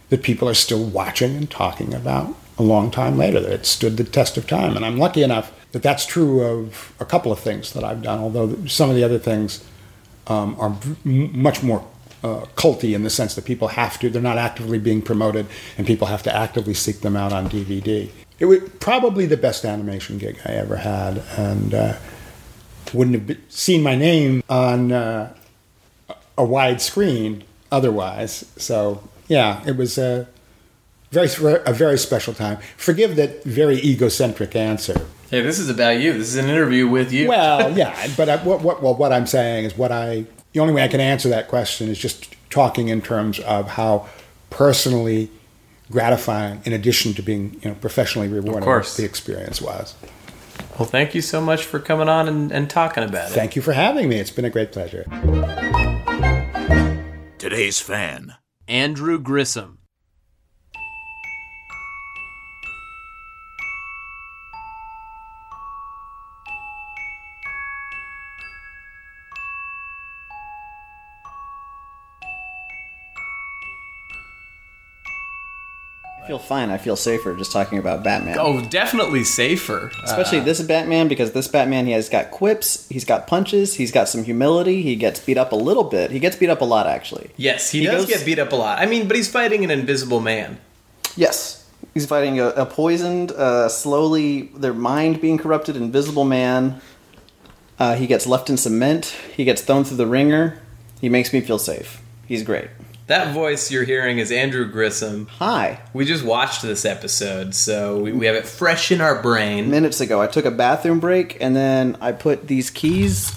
that 0.09 0.23
people 0.23 0.49
are 0.49 0.53
still 0.53 0.83
watching 0.83 1.35
and 1.35 1.49
talking 1.51 1.93
about 1.93 2.35
a 2.57 2.63
long 2.63 2.91
time 2.91 3.17
later, 3.17 3.39
that 3.39 3.51
it 3.51 3.65
stood 3.65 3.97
the 3.97 4.03
test 4.03 4.37
of 4.37 4.47
time. 4.47 4.75
And 4.75 4.85
I'm 4.85 4.97
lucky 4.97 5.23
enough 5.23 5.53
that 5.71 5.83
that's 5.83 6.05
true 6.05 6.41
of 6.41 6.93
a 6.99 7.05
couple 7.05 7.31
of 7.31 7.39
things 7.39 7.73
that 7.73 7.83
I've 7.83 8.01
done, 8.01 8.19
although 8.19 8.65
some 8.65 8.89
of 8.89 8.95
the 8.95 9.03
other 9.03 9.19
things 9.19 9.63
um, 10.27 10.55
are 10.59 10.75
much 11.03 11.63
more 11.63 11.85
uh, 12.23 12.45
culty 12.55 12.93
in 12.95 13.03
the 13.03 13.09
sense 13.09 13.35
that 13.35 13.45
people 13.45 13.69
have 13.69 13.99
to, 13.99 14.09
they're 14.09 14.21
not 14.21 14.37
actively 14.37 14.79
being 14.79 15.01
promoted, 15.01 15.45
and 15.77 15.87
people 15.87 16.07
have 16.07 16.23
to 16.23 16.35
actively 16.35 16.73
seek 16.73 17.01
them 17.01 17.15
out 17.15 17.33
on 17.33 17.49
DVD. 17.49 18.09
It 18.39 18.45
was 18.45 18.59
probably 18.79 19.25
the 19.25 19.37
best 19.37 19.65
animation 19.65 20.17
gig 20.17 20.39
I 20.45 20.51
ever 20.53 20.77
had, 20.77 21.23
and 21.37 21.73
uh, 21.73 21.97
wouldn't 22.93 23.29
have 23.29 23.37
seen 23.49 23.83
my 23.83 23.95
name 23.95 24.43
on 24.49 24.91
uh, 24.91 25.33
a 26.37 26.45
wide 26.45 26.81
screen 26.81 27.43
otherwise. 27.71 28.45
So, 28.57 29.03
yeah, 29.27 29.61
it 29.67 29.75
was 29.77 29.97
a 29.97 30.27
very, 31.11 31.29
a 31.65 31.73
very 31.73 31.97
special 31.97 32.33
time. 32.33 32.57
Forgive 32.77 33.15
that 33.15 33.43
very 33.43 33.77
egocentric 33.77 34.55
answer. 34.55 35.05
Hey, 35.29 35.41
this 35.41 35.59
is 35.59 35.69
about 35.69 35.99
you. 35.99 36.13
This 36.13 36.29
is 36.29 36.37
an 36.37 36.49
interview 36.49 36.87
with 36.87 37.11
you. 37.11 37.27
Well, 37.27 37.71
yeah, 37.77 38.07
but 38.17 38.29
I, 38.29 38.37
what, 38.37 38.61
what, 38.61 38.81
well, 38.81 38.95
what 38.95 39.11
I'm 39.13 39.27
saying 39.27 39.65
is 39.65 39.77
what 39.77 39.91
I. 39.91 40.25
The 40.53 40.59
only 40.59 40.73
way 40.73 40.83
I 40.83 40.87
can 40.87 40.99
answer 40.99 41.29
that 41.29 41.47
question 41.47 41.89
is 41.89 41.99
just 41.99 42.35
talking 42.49 42.89
in 42.89 43.01
terms 43.01 43.39
of 43.39 43.69
how 43.69 44.09
personally 44.49 45.29
gratifying, 45.91 46.61
in 46.65 46.73
addition 46.73 47.13
to 47.15 47.21
being 47.21 47.59
you 47.61 47.69
know 47.69 47.75
professionally 47.75 48.27
rewarding, 48.27 48.57
of 48.57 48.63
course. 48.63 48.97
the 48.97 49.05
experience 49.05 49.61
was. 49.61 49.95
Well, 50.77 50.87
thank 50.87 51.13
you 51.13 51.21
so 51.21 51.41
much 51.41 51.63
for 51.63 51.79
coming 51.79 52.07
on 52.07 52.27
and, 52.27 52.51
and 52.51 52.69
talking 52.69 53.03
about 53.03 53.31
it. 53.31 53.33
Thank 53.33 53.55
you 53.55 53.61
for 53.61 53.73
having 53.73 54.07
me. 54.07 54.17
It's 54.17 54.31
been 54.31 54.45
a 54.45 54.49
great 54.49 54.71
pleasure. 54.71 55.03
Today's 57.37 57.79
fan. 57.79 58.35
Andrew 58.67 59.19
Grissom. 59.19 59.78
Feel 76.29 76.37
fine. 76.37 76.69
I 76.69 76.77
feel 76.77 76.95
safer 76.95 77.35
just 77.35 77.51
talking 77.51 77.79
about 77.79 78.03
Batman. 78.03 78.37
Oh, 78.39 78.61
definitely 78.69 79.23
safer. 79.23 79.91
Especially 80.03 80.39
this 80.39 80.61
Batman 80.61 81.07
because 81.07 81.31
this 81.31 81.47
Batman 81.47 81.87
he 81.87 81.91
has 81.93 82.07
got 82.07 82.29
quips, 82.29 82.87
he's 82.87 83.03
got 83.03 83.25
punches, 83.25 83.73
he's 83.73 83.91
got 83.91 84.07
some 84.07 84.23
humility. 84.23 84.83
He 84.83 84.95
gets 84.95 85.19
beat 85.19 85.39
up 85.39 85.53
a 85.53 85.55
little 85.55 85.85
bit. 85.85 86.11
He 86.11 86.19
gets 86.19 86.35
beat 86.35 86.51
up 86.51 86.61
a 86.61 86.65
lot 86.65 86.85
actually. 86.85 87.31
Yes, 87.35 87.71
he, 87.71 87.79
He 87.79 87.85
does 87.87 88.05
goes- 88.05 88.17
get 88.17 88.25
beat 88.27 88.37
up 88.37 88.51
a 88.51 88.55
lot. 88.55 88.77
I 88.77 88.85
mean, 88.85 89.07
but 89.07 89.17
he's 89.17 89.27
fighting 89.27 89.63
an 89.63 89.71
invisible 89.71 90.19
man. 90.19 90.59
Yes, 91.15 91.67
he's 91.95 92.05
fighting 92.05 92.39
a, 92.39 92.49
a 92.49 92.65
poisoned, 92.67 93.31
uh, 93.31 93.67
slowly 93.67 94.51
their 94.55 94.75
mind 94.75 95.21
being 95.21 95.39
corrupted, 95.39 95.75
invisible 95.75 96.25
man. 96.25 96.79
Uh, 97.79 97.95
he 97.95 98.05
gets 98.05 98.27
left 98.27 98.51
in 98.51 98.57
cement. 98.57 99.15
He 99.35 99.45
gets 99.45 99.63
thrown 99.63 99.83
through 99.83 99.97
the 99.97 100.05
ringer. 100.05 100.61
He 101.01 101.09
makes 101.09 101.33
me 101.33 101.41
feel 101.41 101.57
safe. 101.57 102.03
He's 102.27 102.43
great. 102.43 102.67
That 103.09 103.33
voice 103.33 103.71
you're 103.71 103.85
hearing 103.85 104.19
is 104.19 104.31
Andrew 104.31 104.71
Grissom. 104.71 105.25
Hi. 105.39 105.79
We 105.93 106.05
just 106.05 106.23
watched 106.23 106.61
this 106.61 106.85
episode, 106.85 107.55
so 107.55 107.97
we, 107.97 108.11
we 108.11 108.27
have 108.27 108.35
it 108.35 108.45
fresh 108.45 108.91
in 108.91 109.01
our 109.01 109.19
brain. 109.19 109.71
Minutes 109.71 109.99
ago, 109.99 110.21
I 110.21 110.27
took 110.27 110.45
a 110.45 110.51
bathroom 110.51 110.99
break 110.99 111.35
and 111.41 111.55
then 111.55 111.97
I 112.01 112.11
put 112.11 112.47
these 112.47 112.69
keys 112.69 113.35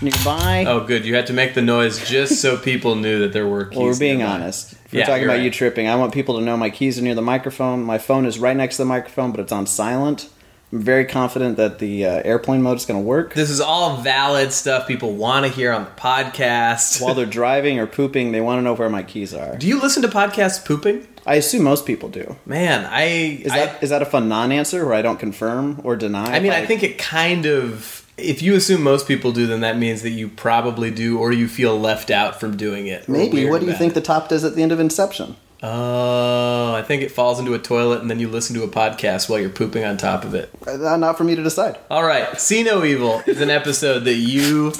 nearby. 0.00 0.64
Oh, 0.66 0.86
good. 0.86 1.04
You 1.04 1.14
had 1.14 1.26
to 1.26 1.34
make 1.34 1.52
the 1.52 1.60
noise 1.60 2.02
just 2.08 2.40
so 2.40 2.56
people 2.56 2.94
knew 2.94 3.18
that 3.18 3.34
there 3.34 3.46
were 3.46 3.66
keys. 3.66 3.76
Well, 3.76 3.88
we're 3.88 3.98
being 3.98 4.18
nearby. 4.20 4.32
honest. 4.32 4.72
If 4.72 4.94
we're 4.94 5.00
Yeah, 5.00 5.04
talking 5.04 5.24
about 5.24 5.34
right. 5.34 5.42
you 5.42 5.50
tripping. 5.50 5.88
I 5.88 5.96
want 5.96 6.14
people 6.14 6.38
to 6.38 6.40
know 6.42 6.56
my 6.56 6.70
keys 6.70 6.98
are 6.98 7.02
near 7.02 7.14
the 7.14 7.20
microphone. 7.20 7.82
My 7.82 7.98
phone 7.98 8.24
is 8.24 8.38
right 8.38 8.56
next 8.56 8.76
to 8.76 8.82
the 8.84 8.86
microphone, 8.88 9.30
but 9.30 9.40
it's 9.40 9.52
on 9.52 9.66
silent. 9.66 10.30
I'm 10.72 10.80
very 10.80 11.04
confident 11.04 11.58
that 11.58 11.80
the 11.80 12.06
uh, 12.06 12.22
airplane 12.24 12.62
mode 12.62 12.78
is 12.78 12.86
going 12.86 12.98
to 12.98 13.06
work. 13.06 13.34
This 13.34 13.50
is 13.50 13.60
all 13.60 13.98
valid 13.98 14.52
stuff 14.52 14.88
people 14.88 15.12
want 15.14 15.44
to 15.44 15.52
hear 15.52 15.70
on 15.70 15.84
the 15.84 15.90
podcast. 15.90 17.02
While 17.02 17.14
they're 17.14 17.26
driving 17.26 17.78
or 17.78 17.86
pooping, 17.86 18.32
they 18.32 18.40
want 18.40 18.58
to 18.58 18.62
know 18.62 18.72
where 18.72 18.88
my 18.88 19.02
keys 19.02 19.34
are. 19.34 19.56
do 19.56 19.66
you 19.66 19.78
listen 19.80 20.02
to 20.02 20.08
podcasts 20.08 20.64
pooping? 20.64 21.06
I 21.26 21.36
assume 21.36 21.62
most 21.62 21.86
people 21.86 22.08
do. 22.08 22.36
Man, 22.46 22.86
I 22.86 23.02
Is 23.04 23.52
I, 23.52 23.66
that 23.66 23.82
is 23.82 23.90
that 23.90 24.02
a 24.02 24.06
fun 24.06 24.28
non-answer 24.28 24.84
where 24.84 24.94
I 24.94 25.02
don't 25.02 25.18
confirm 25.18 25.80
or 25.84 25.94
deny? 25.94 26.34
I 26.34 26.40
mean, 26.40 26.52
if 26.52 26.62
I 26.62 26.66
think 26.66 26.82
it 26.82 26.98
kind 26.98 27.46
of. 27.46 27.98
If 28.18 28.42
you 28.42 28.54
assume 28.54 28.82
most 28.82 29.08
people 29.08 29.32
do, 29.32 29.46
then 29.46 29.60
that 29.60 29.78
means 29.78 30.02
that 30.02 30.10
you 30.10 30.28
probably 30.28 30.90
do, 30.90 31.18
or 31.18 31.32
you 31.32 31.48
feel 31.48 31.78
left 31.78 32.10
out 32.10 32.38
from 32.38 32.56
doing 32.56 32.86
it. 32.86 33.08
maybe. 33.08 33.48
What 33.48 33.60
do 33.60 33.66
you 33.66 33.72
think 33.72 33.92
it. 33.92 33.94
the 33.94 34.00
top 34.00 34.28
does 34.28 34.44
at 34.44 34.54
the 34.54 34.62
end 34.62 34.70
of 34.70 34.80
Inception? 34.80 35.36
Oh, 35.62 36.74
I 36.74 36.82
think 36.82 37.02
it 37.02 37.12
falls 37.12 37.38
into 37.38 37.54
a 37.54 37.58
toilet, 37.58 38.00
and 38.00 38.10
then 38.10 38.18
you 38.18 38.28
listen 38.28 38.56
to 38.56 38.64
a 38.64 38.68
podcast 38.68 39.28
while 39.28 39.38
you're 39.38 39.48
pooping 39.48 39.84
on 39.84 39.96
top 39.96 40.24
of 40.24 40.34
it. 40.34 40.50
Uh, 40.66 40.96
not 40.96 41.16
for 41.16 41.22
me 41.22 41.36
to 41.36 41.42
decide. 41.42 41.78
All 41.88 42.02
right, 42.02 42.40
See 42.40 42.64
No 42.64 42.84
Evil 42.84 43.22
is 43.26 43.40
an 43.40 43.50
episode 43.50 44.00
that 44.00 44.14
you 44.16 44.72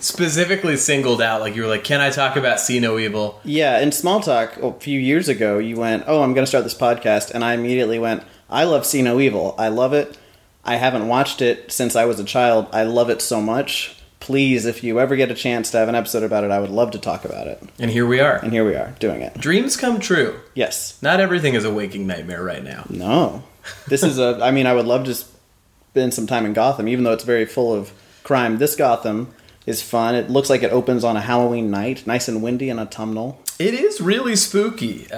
specifically 0.00 0.76
singled 0.76 1.22
out. 1.22 1.40
Like 1.40 1.54
you 1.54 1.62
were 1.62 1.68
like, 1.68 1.84
"Can 1.84 2.00
I 2.00 2.10
talk 2.10 2.36
about 2.36 2.58
See 2.58 2.80
No 2.80 2.98
Evil?" 2.98 3.40
Yeah, 3.44 3.78
in 3.78 3.92
small 3.92 4.20
talk 4.20 4.56
a 4.56 4.72
few 4.74 4.98
years 4.98 5.28
ago, 5.28 5.58
you 5.58 5.76
went, 5.76 6.04
"Oh, 6.08 6.22
I'm 6.22 6.34
going 6.34 6.44
to 6.44 6.48
start 6.48 6.64
this 6.64 6.74
podcast," 6.74 7.30
and 7.30 7.44
I 7.44 7.54
immediately 7.54 8.00
went, 8.00 8.24
"I 8.50 8.64
love 8.64 8.84
See 8.84 9.02
No 9.02 9.20
Evil. 9.20 9.54
I 9.58 9.68
love 9.68 9.92
it. 9.92 10.18
I 10.64 10.74
haven't 10.76 11.06
watched 11.08 11.40
it 11.40 11.70
since 11.70 11.94
I 11.94 12.04
was 12.04 12.18
a 12.18 12.24
child. 12.24 12.66
I 12.72 12.82
love 12.82 13.10
it 13.10 13.22
so 13.22 13.40
much. 13.40 13.94
Please, 14.28 14.66
if 14.66 14.84
you 14.84 15.00
ever 15.00 15.16
get 15.16 15.30
a 15.30 15.34
chance 15.34 15.70
to 15.70 15.78
have 15.78 15.88
an 15.88 15.94
episode 15.94 16.22
about 16.22 16.44
it, 16.44 16.50
I 16.50 16.58
would 16.58 16.68
love 16.70 16.90
to 16.90 16.98
talk 16.98 17.24
about 17.24 17.46
it." 17.46 17.62
And 17.78 17.90
here 17.90 18.06
we 18.06 18.20
are. 18.20 18.36
And 18.36 18.52
here 18.52 18.66
we 18.66 18.74
are 18.74 18.94
doing 19.00 19.22
it. 19.22 19.40
Dreams 19.40 19.74
come 19.76 20.00
true. 20.00 20.38
Yes. 20.54 20.98
Not 21.00 21.18
everything 21.18 21.54
is 21.54 21.64
a 21.64 21.72
waking 21.72 22.06
nightmare 22.06 22.44
right 22.44 22.62
now. 22.62 22.84
No. 22.90 23.42
This 23.86 24.02
is 24.02 24.18
a. 24.18 24.38
I 24.42 24.50
mean, 24.50 24.66
I 24.66 24.74
would 24.74 24.86
love 24.86 25.04
to. 25.04 25.14
spend 25.14 26.12
some 26.12 26.26
time 26.26 26.44
in 26.44 26.52
Gotham, 26.52 26.86
even 26.88 27.04
though 27.04 27.12
it's 27.12 27.24
very 27.24 27.46
full 27.46 27.72
of 27.72 27.90
crime. 28.22 28.58
This 28.58 28.76
Gotham 28.76 29.34
is 29.66 29.82
fun. 29.82 30.14
It 30.14 30.28
looks 30.30 30.50
like 30.50 30.62
it 30.62 30.70
opens 30.70 31.02
on 31.02 31.16
a 31.16 31.20
Halloween 31.20 31.70
night, 31.70 32.06
nice 32.06 32.28
and 32.28 32.42
windy 32.42 32.68
and 32.70 32.78
autumnal. 32.78 33.42
It 33.58 33.74
is 33.74 34.00
really 34.00 34.36
spooky. 34.36 35.10
Uh, 35.10 35.16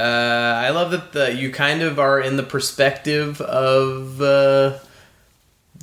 I 0.66 0.70
love 0.70 0.92
that 0.92 1.12
the, 1.12 1.34
you 1.34 1.50
kind 1.50 1.82
of 1.82 1.98
are 1.98 2.20
in 2.20 2.36
the 2.36 2.42
perspective 2.42 3.40
of 3.40 4.22
uh, 4.22 4.78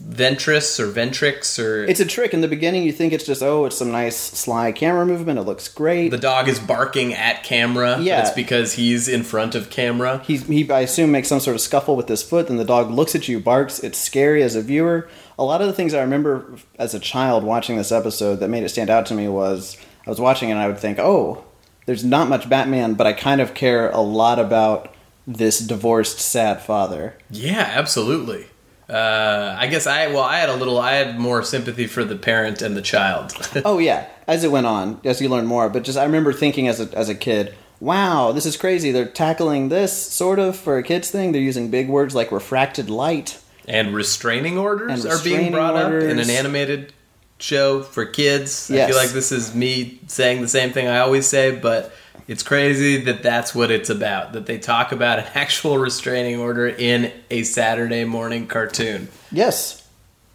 Ventress 0.10 0.80
or 0.80 0.88
Ventrix 0.88 1.62
or 1.62 1.84
It's 1.84 2.00
a 2.00 2.06
trick. 2.06 2.34
In 2.34 2.42
the 2.42 2.48
beginning, 2.48 2.84
you 2.84 2.92
think 2.94 3.12
it's 3.12 3.26
just 3.26 3.44
oh, 3.44 3.66
it's 3.66 3.78
some 3.78 3.92
nice 3.92 4.16
sly 4.16 4.72
camera 4.72 5.06
movement. 5.06 5.38
It 5.38 5.44
looks 5.44 5.68
great. 5.68 6.10
the 6.10 6.18
dog 6.18 6.48
is 6.48 6.60
barking 6.60 7.14
at 7.14 7.44
camera. 7.44 8.00
Yeah. 8.00 8.22
it's 8.22 8.32
because 8.32 8.74
he's 8.74 9.08
in 9.08 9.24
front 9.24 9.54
of 9.54 9.70
camera. 9.70 10.22
He's, 10.26 10.48
he, 10.48 10.70
I 10.72 10.82
assume, 10.82 11.12
makes 11.12 11.28
some 11.28 11.40
sort 11.40 11.56
of 11.56 11.62
scuffle 11.62 11.96
with 11.96 12.08
his 12.08 12.24
foot. 12.24 12.48
Then 12.48 12.58
the 12.58 12.64
dog 12.66 12.90
looks 12.90 13.16
at 13.16 13.28
you, 13.28 13.40
barks. 13.40 13.80
It's 13.80 13.98
scary 13.98 14.44
as 14.44 14.56
a 14.56 14.62
viewer. 14.62 15.10
A 15.38 15.44
lot 15.44 15.62
of 15.62 15.68
the 15.68 15.74
things 15.74 15.94
I 15.94 16.02
remember 16.02 16.56
as 16.80 16.94
a 16.94 17.00
child 17.00 17.44
watching 17.44 17.76
this 17.76 17.92
episode 17.92 18.36
that 18.38 18.50
made 18.50 18.64
it 18.64 18.70
stand 18.70 18.90
out 18.90 19.06
to 19.08 19.14
me 19.14 19.28
was 19.28 19.78
I 20.06 20.10
was 20.10 20.22
watching 20.22 20.50
it 20.50 20.54
and 20.54 20.62
I 20.62 20.68
would 20.68 20.80
think, 20.80 21.00
oh, 21.00 21.44
there's 21.86 22.06
not 22.06 22.30
much 22.30 22.50
Batman, 22.50 22.94
but 22.94 23.08
I 23.08 23.14
kind 23.14 23.42
of 23.42 23.54
care 23.54 23.90
a 23.92 24.02
lot 24.02 24.40
about 24.40 24.94
this 25.28 25.60
divorced, 25.60 26.20
sad 26.20 26.62
father. 26.62 27.18
Yeah, 27.30 27.72
absolutely. 27.76 28.48
Uh, 28.90 29.56
I 29.60 29.68
guess 29.68 29.86
I 29.86 30.08
well, 30.08 30.24
I 30.24 30.38
had 30.38 30.50
a 30.50 30.56
little, 30.56 30.78
I 30.80 30.94
had 30.94 31.20
more 31.20 31.44
sympathy 31.44 31.88
for 31.88 32.06
the 32.06 32.16
parent 32.16 32.62
and 32.62 32.76
the 32.76 32.82
child. 32.82 33.34
oh 33.66 33.80
yeah, 33.80 34.08
as 34.28 34.44
it 34.44 34.52
went 34.52 34.66
on, 34.66 35.02
as 35.04 35.20
you 35.22 35.28
learn 35.30 35.46
more. 35.46 35.70
But 35.70 35.84
just 35.84 35.98
I 35.98 36.04
remember 36.06 36.32
thinking 36.32 36.68
as 36.68 36.80
a 36.80 36.98
as 36.98 37.10
a 37.10 37.16
kid, 37.16 37.54
wow, 37.82 38.32
this 38.32 38.46
is 38.46 38.56
crazy. 38.56 38.92
They're 38.92 39.06
tackling 39.06 39.68
this 39.70 39.92
sort 39.94 40.40
of 40.40 40.56
for 40.56 40.78
a 40.78 40.84
kids 40.84 41.12
thing. 41.12 41.34
They're 41.34 41.42
using 41.42 41.70
big 41.70 41.90
words 41.90 42.16
like 42.16 42.32
refracted 42.32 42.90
light. 42.90 43.42
and 43.68 43.94
restraining 43.94 44.58
orders 44.58 45.04
And 45.04 45.12
are 45.14 45.22
being 45.22 45.38
restraining 45.38 45.52
brought 45.52 45.76
up 45.76 45.92
in 45.92 46.20
an 46.20 46.30
animated 46.30 46.94
show 47.40 47.84
for 47.84 48.06
kids. 48.06 48.72
I 48.72 48.88
feel 48.88 48.96
like 48.96 49.10
this 49.10 49.32
is 49.34 49.54
me 49.54 50.00
saying 50.08 50.42
the 50.42 50.48
same 50.48 50.72
thing 50.72 50.88
I 50.88 51.00
always 51.00 51.28
say, 51.28 51.56
but 51.56 51.92
it's 52.28 52.44
crazy 52.44 53.02
that 53.04 53.24
that's 53.24 53.54
what 53.56 53.72
it's 53.72 53.90
about. 53.90 54.34
That 54.34 54.46
they 54.46 54.58
talk 54.58 54.92
about 54.92 55.20
an 55.20 55.26
actual 55.34 55.78
restraining 55.78 56.40
order 56.40 56.68
in 56.68 57.12
a 57.30 57.44
Saturday 57.44 58.06
morning 58.06 58.48
cartoon. 58.48 59.10
Yes, 59.32 59.88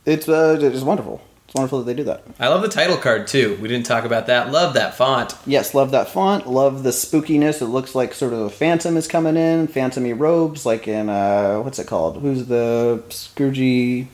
it's 0.04 0.28
uh, 0.28 0.58
it's 0.60 0.82
wonderful. 0.82 1.22
It's 1.52 1.58
wonderful 1.58 1.80
that 1.80 1.84
they 1.84 1.94
do 1.94 2.04
that. 2.04 2.24
I 2.40 2.48
love 2.48 2.62
the 2.62 2.68
title 2.68 2.96
card 2.96 3.26
too. 3.26 3.58
We 3.60 3.68
didn't 3.68 3.84
talk 3.84 4.04
about 4.04 4.26
that. 4.28 4.50
Love 4.50 4.72
that 4.72 4.94
font. 4.94 5.34
Yes, 5.44 5.74
love 5.74 5.90
that 5.90 6.08
font. 6.08 6.48
Love 6.48 6.82
the 6.82 6.90
spookiness. 6.90 7.60
It 7.60 7.66
looks 7.66 7.94
like 7.94 8.14
sort 8.14 8.32
of 8.32 8.40
a 8.40 8.48
phantom 8.48 8.96
is 8.96 9.06
coming 9.06 9.36
in, 9.36 9.68
phantomy 9.68 10.18
robes, 10.18 10.64
like 10.64 10.88
in 10.88 11.10
uh, 11.10 11.58
what's 11.60 11.78
it 11.78 11.86
called? 11.86 12.22
Who's 12.22 12.46
the 12.46 13.04
Scroogey 13.10 14.06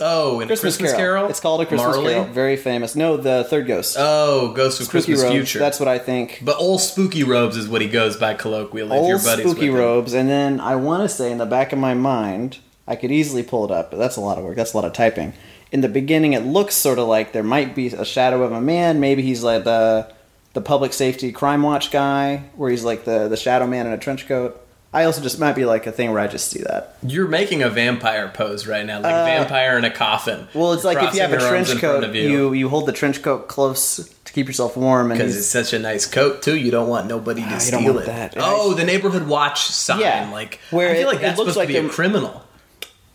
Oh, 0.00 0.40
in 0.40 0.46
Christmas, 0.46 0.76
Christmas, 0.76 0.92
Carol. 0.92 1.14
Carol. 1.20 1.30
It's 1.30 1.40
called 1.40 1.60
a 1.60 1.66
Christmas 1.66 1.96
Marley? 1.96 2.14
Carol. 2.14 2.26
Very 2.32 2.56
famous. 2.56 2.94
No, 2.96 3.16
the 3.16 3.44
third 3.44 3.66
ghost. 3.66 3.96
Oh, 3.98 4.52
Ghost 4.54 4.80
of 4.80 4.86
Spooky 4.86 5.12
Christmas 5.12 5.22
robes. 5.22 5.34
Future. 5.34 5.58
That's 5.58 5.80
what 5.80 5.88
I 5.88 5.98
think. 5.98 6.40
but 6.42 6.56
old 6.58 6.80
spooky 6.80 7.24
robes 7.24 7.56
is 7.56 7.68
what 7.68 7.80
he 7.80 7.88
goes 7.88 8.16
by 8.16 8.34
colloquially. 8.34 8.96
Old 8.96 9.08
your 9.08 9.18
buddies 9.18 9.50
spooky 9.50 9.70
robes, 9.70 10.12
and 10.14 10.28
then 10.28 10.60
I 10.60 10.76
want 10.76 11.02
to 11.02 11.08
say 11.08 11.30
in 11.32 11.38
the 11.38 11.46
back 11.46 11.72
of 11.72 11.78
my 11.78 11.94
mind, 11.94 12.58
I 12.86 12.96
could 12.96 13.10
easily 13.10 13.42
pull 13.42 13.64
it 13.64 13.70
up, 13.70 13.90
but 13.90 13.96
that's 13.98 14.16
a 14.16 14.20
lot 14.20 14.38
of 14.38 14.44
work. 14.44 14.56
That's 14.56 14.72
a 14.72 14.76
lot 14.76 14.84
of 14.84 14.92
typing. 14.92 15.32
In 15.72 15.80
the 15.80 15.88
beginning, 15.88 16.32
it 16.32 16.44
looks 16.44 16.74
sort 16.76 16.98
of 16.98 17.08
like 17.08 17.32
there 17.32 17.42
might 17.42 17.74
be 17.74 17.88
a 17.88 18.04
shadow 18.04 18.42
of 18.42 18.52
a 18.52 18.60
man. 18.60 19.00
Maybe 19.00 19.22
he's 19.22 19.42
like 19.42 19.64
the 19.64 20.12
the 20.52 20.60
public 20.60 20.92
safety 20.92 21.32
crime 21.32 21.62
watch 21.62 21.90
guy, 21.90 22.44
where 22.54 22.70
he's 22.70 22.84
like 22.84 23.04
the 23.04 23.28
the 23.28 23.36
shadow 23.36 23.66
man 23.66 23.86
in 23.86 23.92
a 23.92 23.98
trench 23.98 24.26
coat. 24.28 24.60
I 24.96 25.04
also 25.04 25.20
just 25.20 25.38
might 25.38 25.54
be 25.54 25.64
like 25.66 25.86
a 25.86 25.92
thing 25.92 26.10
where 26.10 26.20
I 26.20 26.26
just 26.26 26.48
see 26.50 26.60
that. 26.62 26.96
You're 27.02 27.28
making 27.28 27.62
a 27.62 27.68
vampire 27.68 28.28
pose 28.32 28.66
right 28.66 28.84
now, 28.86 29.00
like 29.00 29.12
vampire 29.12 29.76
in 29.76 29.84
a 29.84 29.90
coffin. 29.90 30.40
Uh, 30.40 30.46
Well, 30.54 30.72
it's 30.72 30.84
like 30.84 30.96
if 31.06 31.14
you 31.14 31.20
have 31.20 31.32
a 31.34 31.38
trench 31.38 31.68
coat, 31.80 32.02
of 32.02 32.14
you 32.14 32.52
you 32.54 32.68
hold 32.70 32.86
the 32.86 32.92
trench 32.92 33.20
coat 33.22 33.46
close 33.46 33.96
to 34.24 34.32
keep 34.32 34.46
yourself 34.46 34.76
warm, 34.76 35.10
and 35.10 35.18
because 35.18 35.36
it's 35.36 35.46
such 35.46 35.72
a 35.74 35.78
nice 35.78 36.06
coat 36.06 36.40
too. 36.42 36.56
You 36.56 36.70
don't 36.70 36.88
want 36.88 37.08
nobody 37.08 37.42
to 37.42 37.48
Ah, 37.54 37.58
steal 37.58 37.98
it. 37.98 38.06
that. 38.06 38.34
Oh, 38.38 38.72
the 38.72 38.84
neighborhood 38.84 39.26
watch 39.28 39.66
sign, 39.66 40.00
Yeah, 40.00 40.30
like 40.32 40.60
where 40.70 40.90
I 40.90 40.94
feel 40.94 41.02
it- 41.02 41.06
like 41.12 41.16
it 41.18 41.22
that's 41.22 41.38
looks 41.38 41.52
supposed 41.52 41.68
like 41.68 41.76
to 41.76 41.82
be 41.82 41.86
a 41.86 41.90
criminal. 41.90 42.42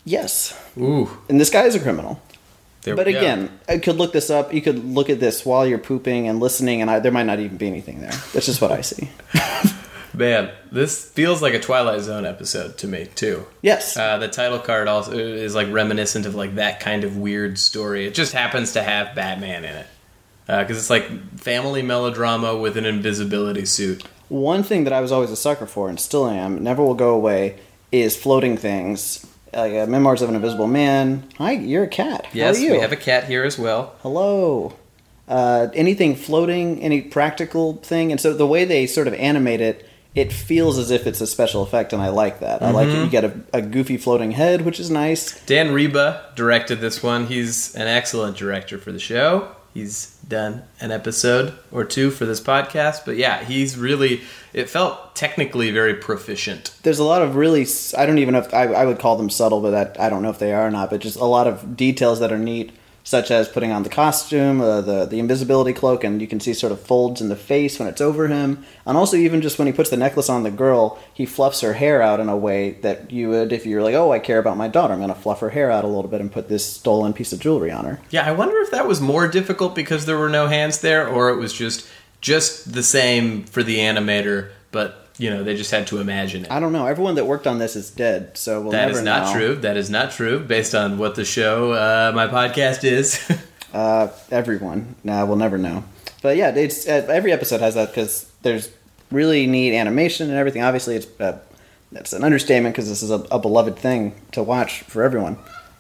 yes, 0.05 0.53
Ooh, 0.77 1.09
and 1.29 1.39
this 1.41 1.49
guy 1.49 1.63
is 1.65 1.73
a 1.75 1.79
criminal. 1.79 2.21
there 2.83 2.95
But 2.95 3.07
again, 3.07 3.49
I 3.67 3.77
could 3.79 3.97
look 3.97 4.13
this 4.13 4.29
up. 4.29 4.53
You 4.53 4.61
could 4.61 4.83
look 4.85 5.09
at 5.09 5.19
this 5.19 5.45
while 5.45 5.65
you're 5.65 5.77
pooping 5.79 6.27
and 6.27 6.39
listening, 6.39 6.81
and 6.81 6.89
I, 6.91 6.99
there 6.99 7.11
might 7.11 7.25
not 7.25 7.39
even 7.39 7.57
be 7.57 7.67
anything 7.67 8.01
there. 8.01 8.13
That's 8.33 8.45
just 8.45 8.61
what 8.61 8.71
I 8.71 8.81
see. 8.81 9.09
man, 10.13 10.51
this 10.71 11.09
feels 11.11 11.41
like 11.41 11.53
a 11.53 11.59
Twilight 11.59 12.01
Zone 12.01 12.25
episode 12.25 12.77
to 12.79 12.87
me 12.87 13.07
too. 13.15 13.45
Yes. 13.61 13.95
Uh, 13.97 14.17
the 14.17 14.27
title 14.27 14.59
card 14.59 14.87
also 14.87 15.11
is 15.17 15.55
like 15.55 15.71
reminiscent 15.71 16.25
of 16.25 16.35
like 16.35 16.55
that 16.55 16.79
kind 16.79 17.03
of 17.03 17.17
weird 17.17 17.57
story. 17.57 18.05
It 18.05 18.13
just 18.13 18.33
happens 18.33 18.73
to 18.73 18.83
have 18.83 19.15
Batman 19.15 19.63
in 19.65 19.75
it 19.75 19.87
because 20.47 20.77
it's 20.77 20.89
like 20.89 21.39
family 21.39 21.81
melodrama 21.81 22.57
with 22.57 22.77
an 22.77 22.85
invisibility 22.85 23.65
suit. 23.65 24.03
One 24.29 24.63
thing 24.63 24.85
that 24.85 24.93
I 24.93 25.01
was 25.01 25.11
always 25.11 25.31
a 25.31 25.35
sucker 25.35 25.65
for, 25.65 25.89
and 25.89 25.99
still 25.99 26.27
am, 26.27 26.63
never 26.63 26.83
will 26.83 26.93
go 26.93 27.13
away, 27.13 27.59
is 27.91 28.15
floating 28.15 28.55
things. 28.57 29.25
Like 29.53 29.73
uh, 29.73 29.85
Memoirs 29.85 30.21
of 30.21 30.29
an 30.29 30.35
Invisible 30.35 30.67
Man. 30.67 31.27
Hi, 31.37 31.51
you're 31.51 31.83
a 31.83 31.87
cat. 31.87 32.27
Yes, 32.31 32.55
How 32.57 32.61
are 32.63 32.65
you? 32.65 32.71
we 32.73 32.79
have 32.79 32.93
a 32.93 32.97
cat 32.97 33.25
here 33.25 33.43
as 33.43 33.59
well. 33.59 33.95
Hello. 34.01 34.73
Uh, 35.27 35.67
anything 35.73 36.15
floating, 36.15 36.81
any 36.81 37.01
practical 37.01 37.73
thing, 37.77 38.11
and 38.11 38.19
so 38.21 38.33
the 38.33 38.47
way 38.47 38.63
they 38.63 38.87
sort 38.87 39.07
of 39.07 39.13
animate 39.15 39.59
it, 39.59 39.85
it 40.13 40.33
feels 40.33 40.77
as 40.77 40.91
if 40.91 41.07
it's 41.07 41.21
a 41.21 41.27
special 41.27 41.61
effect, 41.63 41.93
and 41.93 42.01
I 42.01 42.09
like 42.09 42.39
that. 42.41 42.61
I 42.61 42.71
like 42.71 42.87
Mm-hmm. 42.89 42.97
it. 42.97 43.03
You 43.05 43.09
get 43.09 43.23
a, 43.25 43.33
a 43.53 43.61
goofy 43.61 43.97
floating 43.97 44.31
head, 44.31 44.61
which 44.63 44.79
is 44.79 44.89
nice. 44.91 45.39
Dan 45.45 45.69
Riba 45.69 46.35
directed 46.35 46.81
this 46.81 47.01
one. 47.01 47.27
He's 47.27 47.73
an 47.75 47.87
excellent 47.87 48.35
director 48.37 48.77
for 48.77 48.91
the 48.91 48.99
show. 48.99 49.55
He's 49.73 50.17
done 50.27 50.63
an 50.81 50.91
episode 50.91 51.53
or 51.71 51.85
two 51.85 52.11
for 52.11 52.25
this 52.25 52.41
podcast, 52.41 53.05
but 53.05 53.15
yeah, 53.15 53.41
he's 53.45 53.77
really. 53.77 54.19
It 54.51 54.69
felt 54.69 55.15
technically 55.15 55.71
very 55.71 55.93
proficient. 55.93 56.75
there's 56.83 56.99
a 56.99 57.05
lot 57.05 57.21
of 57.21 57.37
really 57.37 57.65
I 57.97 58.05
don't 58.05 58.17
even 58.17 58.33
know 58.33 58.41
if 58.41 58.53
I, 58.53 58.63
I 58.65 58.85
would 58.85 58.99
call 58.99 59.15
them 59.15 59.29
subtle, 59.29 59.61
but 59.61 59.71
that 59.71 59.97
I 59.97 60.09
don't 60.09 60.23
know 60.23 60.29
if 60.29 60.39
they 60.39 60.51
are 60.51 60.67
or 60.67 60.71
not. 60.71 60.89
But 60.89 60.99
just 60.99 61.15
a 61.15 61.23
lot 61.23 61.47
of 61.47 61.77
details 61.77 62.19
that 62.19 62.33
are 62.33 62.37
neat, 62.37 62.73
such 63.03 63.31
as 63.31 63.47
putting 63.47 63.71
on 63.71 63.83
the 63.83 63.89
costume, 63.89 64.61
uh, 64.61 64.81
the 64.81 65.05
the 65.05 65.19
invisibility 65.19 65.73
cloak, 65.73 66.03
and 66.03 66.21
you 66.21 66.27
can 66.27 66.39
see 66.39 66.53
sort 66.53 66.71
of 66.71 66.79
folds 66.79 67.21
in 67.21 67.29
the 67.29 67.35
face 67.35 67.79
when 67.79 67.87
it's 67.87 68.01
over 68.01 68.27
him, 68.27 68.63
and 68.85 68.97
also 68.97 69.17
even 69.17 69.41
just 69.41 69.57
when 69.57 69.67
he 69.67 69.73
puts 69.73 69.89
the 69.89 69.97
necklace 69.97 70.29
on 70.29 70.43
the 70.43 70.51
girl, 70.51 70.99
he 71.13 71.25
fluffs 71.25 71.61
her 71.61 71.73
hair 71.73 72.01
out 72.01 72.19
in 72.19 72.29
a 72.29 72.37
way 72.37 72.71
that 72.81 73.11
you 73.11 73.29
would 73.29 73.51
if 73.51 73.65
you're 73.65 73.83
like, 73.83 73.95
oh, 73.95 74.11
I 74.11 74.19
care 74.19 74.39
about 74.39 74.57
my 74.57 74.67
daughter, 74.67 74.93
I'm 74.93 74.99
gonna 74.99 75.15
fluff 75.15 75.39
her 75.39 75.49
hair 75.49 75.71
out 75.71 75.83
a 75.83 75.87
little 75.87 76.09
bit 76.09 76.21
and 76.21 76.31
put 76.31 76.49
this 76.49 76.65
stolen 76.65 77.13
piece 77.13 77.33
of 77.33 77.39
jewelry 77.39 77.71
on 77.71 77.85
her. 77.85 77.99
Yeah, 78.09 78.25
I 78.25 78.31
wonder 78.31 78.57
if 78.61 78.71
that 78.71 78.87
was 78.87 79.01
more 79.01 79.27
difficult 79.27 79.75
because 79.75 80.05
there 80.05 80.17
were 80.17 80.29
no 80.29 80.47
hands 80.47 80.81
there, 80.81 81.07
or 81.07 81.29
it 81.29 81.37
was 81.37 81.53
just 81.53 81.87
just 82.21 82.73
the 82.73 82.83
same 82.83 83.43
for 83.45 83.63
the 83.63 83.77
animator, 83.77 84.51
but 84.71 85.00
you 85.21 85.29
know 85.29 85.43
they 85.43 85.55
just 85.55 85.71
had 85.71 85.85
to 85.87 85.99
imagine 85.99 86.45
it. 86.45 86.51
I 86.51 86.59
don't 86.59 86.73
know. 86.73 86.85
Everyone 86.87 87.15
that 87.15 87.25
worked 87.25 87.45
on 87.47 87.59
this 87.59 87.75
is 87.75 87.89
dead, 87.91 88.37
so 88.37 88.61
we'll 88.61 88.71
That 88.71 88.87
never 88.87 88.99
is 88.99 89.03
not 89.05 89.27
know. 89.27 89.33
true. 89.39 89.55
That 89.55 89.77
is 89.77 89.89
not 89.89 90.11
true. 90.11 90.39
Based 90.39 90.73
on 90.73 90.97
what 90.97 91.13
the 91.15 91.25
show, 91.25 91.71
uh, 91.73 92.11
my 92.15 92.27
podcast 92.27 92.83
is. 92.83 93.19
Uh, 93.73 94.09
everyone. 94.31 94.95
Nah, 95.01 95.23
we'll 95.23 95.37
never 95.37 95.57
know. 95.57 95.85
But 96.21 96.35
yeah, 96.35 96.49
it's 96.53 96.85
uh, 96.89 97.07
every 97.09 97.31
episode 97.31 97.61
has 97.61 97.75
that 97.75 97.87
because 97.87 98.29
there's 98.41 98.69
really 99.11 99.47
neat 99.47 99.73
animation 99.73 100.27
and 100.29 100.37
everything. 100.37 100.61
Obviously, 100.61 100.97
it's 100.97 101.07
uh, 101.21 101.39
that's 101.89 102.11
an 102.11 102.21
understatement 102.25 102.75
because 102.75 102.89
this 102.89 103.01
is 103.01 103.11
a, 103.11 103.19
a 103.31 103.39
beloved 103.39 103.77
thing 103.79 104.13
to 104.33 104.43
watch 104.43 104.81
for 104.81 105.03
everyone. 105.03 105.37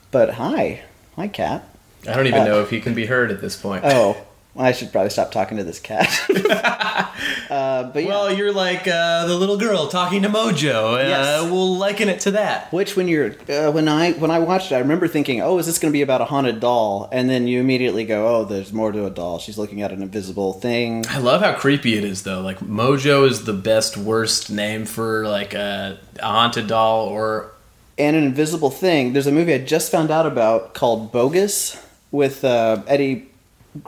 But 0.09 0.35
hi, 0.35 0.83
hi, 1.17 1.27
cat. 1.27 1.67
I 2.07 2.13
don't 2.13 2.27
even 2.27 2.43
Uh, 2.43 2.45
know 2.45 2.61
if 2.61 2.69
he 2.69 2.79
can 2.79 2.93
be 2.93 3.07
heard 3.07 3.29
at 3.29 3.41
this 3.41 3.57
point. 3.57 3.83
Oh, 3.85 4.15
well, 4.53 4.65
I 4.65 4.71
should 4.73 4.91
probably 4.91 5.09
stop 5.09 5.31
talking 5.31 5.57
to 5.57 5.63
this 5.63 5.79
cat. 5.79 6.07
uh, 7.49 7.83
but 7.91 8.03
yeah. 8.03 8.09
Well, 8.09 8.33
you're 8.33 8.51
like 8.51 8.87
uh, 8.87 9.25
the 9.25 9.35
little 9.35 9.57
girl 9.57 9.87
talking 9.87 10.21
to 10.23 10.29
Mojo. 10.29 10.95
Uh, 10.95 11.07
Yes. 11.07 11.49
We'll 11.49 11.77
liken 11.77 12.09
it 12.09 12.19
to 12.21 12.31
that. 12.31 12.71
Which 12.73 12.95
when 12.95 13.07
you're 13.07 13.35
uh, 13.49 13.71
when 13.71 13.87
I 13.87 14.11
when 14.13 14.31
I 14.31 14.39
watched 14.39 14.71
it, 14.71 14.75
I 14.75 14.79
remember 14.79 15.07
thinking, 15.07 15.41
"Oh, 15.41 15.57
is 15.57 15.65
this 15.65 15.79
going 15.79 15.91
to 15.91 15.97
be 15.97 16.01
about 16.01 16.21
a 16.21 16.25
haunted 16.25 16.59
doll?" 16.59 17.09
And 17.11 17.29
then 17.29 17.47
you 17.47 17.59
immediately 17.59 18.03
go, 18.05 18.27
"Oh, 18.27 18.45
there's 18.45 18.73
more 18.73 18.91
to 18.91 19.05
a 19.05 19.09
doll. 19.09 19.39
She's 19.39 19.57
looking 19.57 19.81
at 19.81 19.91
an 19.91 20.01
invisible 20.01 20.53
thing." 20.53 21.05
I 21.09 21.19
love 21.19 21.41
how 21.41 21.53
creepy 21.53 21.97
it 21.97 22.03
is, 22.03 22.23
though. 22.23 22.41
Like 22.41 22.59
Mojo 22.59 23.27
is 23.27 23.45
the 23.45 23.53
best 23.53 23.97
worst 23.97 24.49
name 24.51 24.85
for 24.85 25.25
like 25.27 25.53
a, 25.53 25.97
a 26.19 26.25
haunted 26.25 26.67
doll 26.67 27.07
or 27.07 27.51
and 27.97 28.15
an 28.15 28.23
invisible 28.23 28.69
thing. 28.71 29.13
There's 29.13 29.27
a 29.27 29.31
movie 29.31 29.53
I 29.53 29.59
just 29.59 29.91
found 29.91 30.11
out 30.11 30.25
about 30.25 30.73
called 30.73 31.11
Bogus 31.11 31.77
with 32.11 32.43
uh, 32.43 32.81
Eddie, 32.87 33.27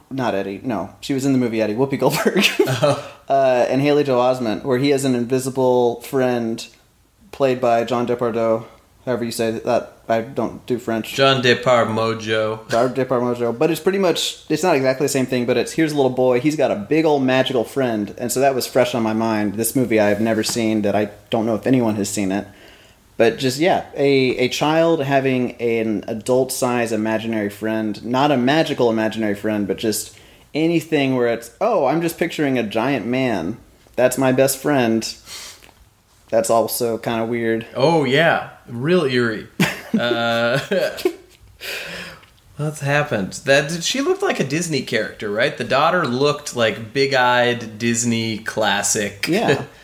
not 0.10 0.36
Eddie. 0.36 0.62
No, 0.64 0.96
she 1.02 1.14
was 1.14 1.26
in 1.26 1.34
the 1.34 1.38
movie 1.38 1.62
Eddie 1.62 1.76
Whoopi 1.76 2.00
Goldberg, 2.00 2.44
uh, 3.30 3.66
and 3.70 3.82
Haley 3.82 4.04
Joel 4.04 4.22
Osment, 4.22 4.64
where 4.64 4.78
he 4.78 4.90
has 4.90 5.06
an 5.06 5.16
invisible 5.16 6.02
friend 6.02 6.68
played 7.32 7.60
by 7.60 7.84
John 7.84 8.08
Depardieu. 8.08 8.66
However 9.06 9.26
you 9.26 9.32
say 9.32 9.52
that. 9.52 9.90
I 10.08 10.20
don't 10.20 10.66
do 10.66 10.80
French. 10.80 11.14
John 11.14 11.42
Depar 11.42 11.88
Mojo. 11.88 12.70
John 12.70 12.94
Depardieu, 12.94 13.58
but 13.58 13.72
it's 13.72 13.80
pretty 13.80 14.00
much. 14.00 14.44
It's 14.50 14.64
not 14.64 14.76
exactly 14.76 15.06
the 15.06 15.10
same 15.10 15.26
thing, 15.26 15.46
but 15.46 15.56
it's 15.56 15.72
here's 15.72 15.94
a 15.94 15.96
little 15.96 16.12
boy. 16.12 16.42
He's 16.42 16.58
got 16.58 16.72
a 16.72 16.76
big 16.76 17.06
old 17.06 17.24
magical 17.24 17.64
friend, 17.64 18.14
and 18.18 18.30
so 18.30 18.42
that 18.42 18.54
was 18.54 18.68
fresh 18.68 18.94
on 18.94 19.02
my 19.02 19.14
mind. 19.14 19.56
This 19.56 19.76
movie 19.78 20.02
I 20.02 20.10
have 20.10 20.20
never 20.20 20.44
seen. 20.44 20.82
That 20.82 20.96
I 20.96 21.12
don't 21.30 21.46
know 21.46 21.56
if 21.56 21.66
anyone 21.66 21.96
has 21.96 22.10
seen 22.10 22.34
it. 22.34 22.48
But 23.16 23.38
just 23.38 23.60
yeah, 23.60 23.86
a 23.96 24.38
a 24.38 24.50
child 24.50 25.04
having 25.04 25.54
an 25.54 26.04
adult 26.08 26.52
size 26.52 26.92
imaginary 26.92 27.50
friend, 27.50 28.04
not 28.04 28.32
a 28.32 28.38
magical 28.38 28.90
imaginary 28.90 29.36
friend, 29.36 29.68
but 29.68 29.78
just 29.78 30.18
anything 30.54 31.16
where 31.16 31.28
it's 31.28 31.56
oh, 31.62 31.86
I'm 31.86 32.02
just 32.02 32.18
picturing 32.18 32.58
a 32.58 32.64
giant 32.64 33.06
man. 33.06 33.58
That's 33.96 34.18
my 34.18 34.32
best 34.32 34.58
friend. 34.58 35.04
That's 36.30 36.50
also 36.50 36.98
kind 36.98 37.22
of 37.22 37.30
weird. 37.30 37.68
Oh 37.76 38.04
yeah, 38.04 38.52
real 38.68 39.04
eerie. 39.04 39.48
uh, 40.00 40.60
what's 42.58 42.80
happened? 42.80 43.34
That 43.46 43.84
she 43.84 44.02
looked 44.02 44.24
like 44.24 44.40
a 44.40 44.44
Disney 44.44 44.82
character, 44.82 45.30
right? 45.30 45.56
The 45.56 45.64
daughter 45.64 46.08
looked 46.08 46.56
like 46.56 46.92
big-eyed 46.94 47.78
Disney 47.78 48.40
classic. 48.40 49.28
Yeah. 49.28 49.66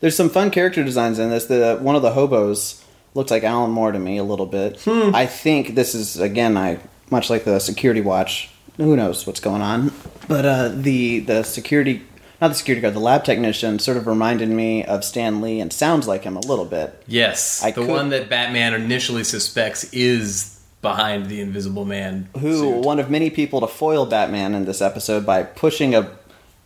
There's 0.00 0.16
some 0.16 0.30
fun 0.30 0.50
character 0.50 0.82
designs 0.84 1.18
in 1.18 1.30
this. 1.30 1.44
The 1.46 1.78
one 1.80 1.94
of 1.96 2.02
the 2.02 2.12
hobos 2.12 2.82
looks 3.14 3.30
like 3.30 3.44
Alan 3.44 3.70
Moore 3.70 3.92
to 3.92 3.98
me 3.98 4.16
a 4.18 4.24
little 4.24 4.46
bit. 4.46 4.86
I 4.86 5.26
think 5.26 5.74
this 5.74 5.94
is 5.94 6.18
again, 6.18 6.56
I 6.56 6.78
much 7.10 7.28
like 7.30 7.44
the 7.44 7.58
security 7.58 8.00
watch. 8.00 8.50
Who 8.76 8.96
knows 8.96 9.26
what's 9.26 9.40
going 9.40 9.62
on? 9.62 9.92
But 10.28 10.44
uh, 10.46 10.68
the 10.68 11.20
the 11.20 11.42
security, 11.42 12.02
not 12.40 12.48
the 12.48 12.54
security 12.54 12.80
guard, 12.80 12.94
the 12.94 13.00
lab 13.00 13.24
technician, 13.24 13.78
sort 13.78 13.96
of 13.98 14.06
reminded 14.06 14.48
me 14.48 14.84
of 14.84 15.04
Stan 15.04 15.42
Lee 15.42 15.60
and 15.60 15.70
sounds 15.72 16.08
like 16.08 16.22
him 16.24 16.36
a 16.36 16.40
little 16.40 16.64
bit. 16.64 17.02
yes, 17.06 17.62
I 17.62 17.72
the 17.72 17.82
could- 17.82 17.88
one 17.90 18.08
that 18.10 18.30
Batman 18.30 18.72
initially 18.72 19.24
suspects 19.24 19.84
is 19.92 20.58
behind 20.80 21.26
the 21.26 21.42
Invisible 21.42 21.84
Man. 21.84 22.28
Who 22.38 22.56
suit. 22.58 22.84
one 22.86 22.98
of 23.00 23.10
many 23.10 23.28
people 23.28 23.60
to 23.60 23.66
foil 23.66 24.06
Batman 24.06 24.54
in 24.54 24.64
this 24.64 24.80
episode 24.80 25.26
by 25.26 25.42
pushing 25.42 25.94
a 25.94 26.10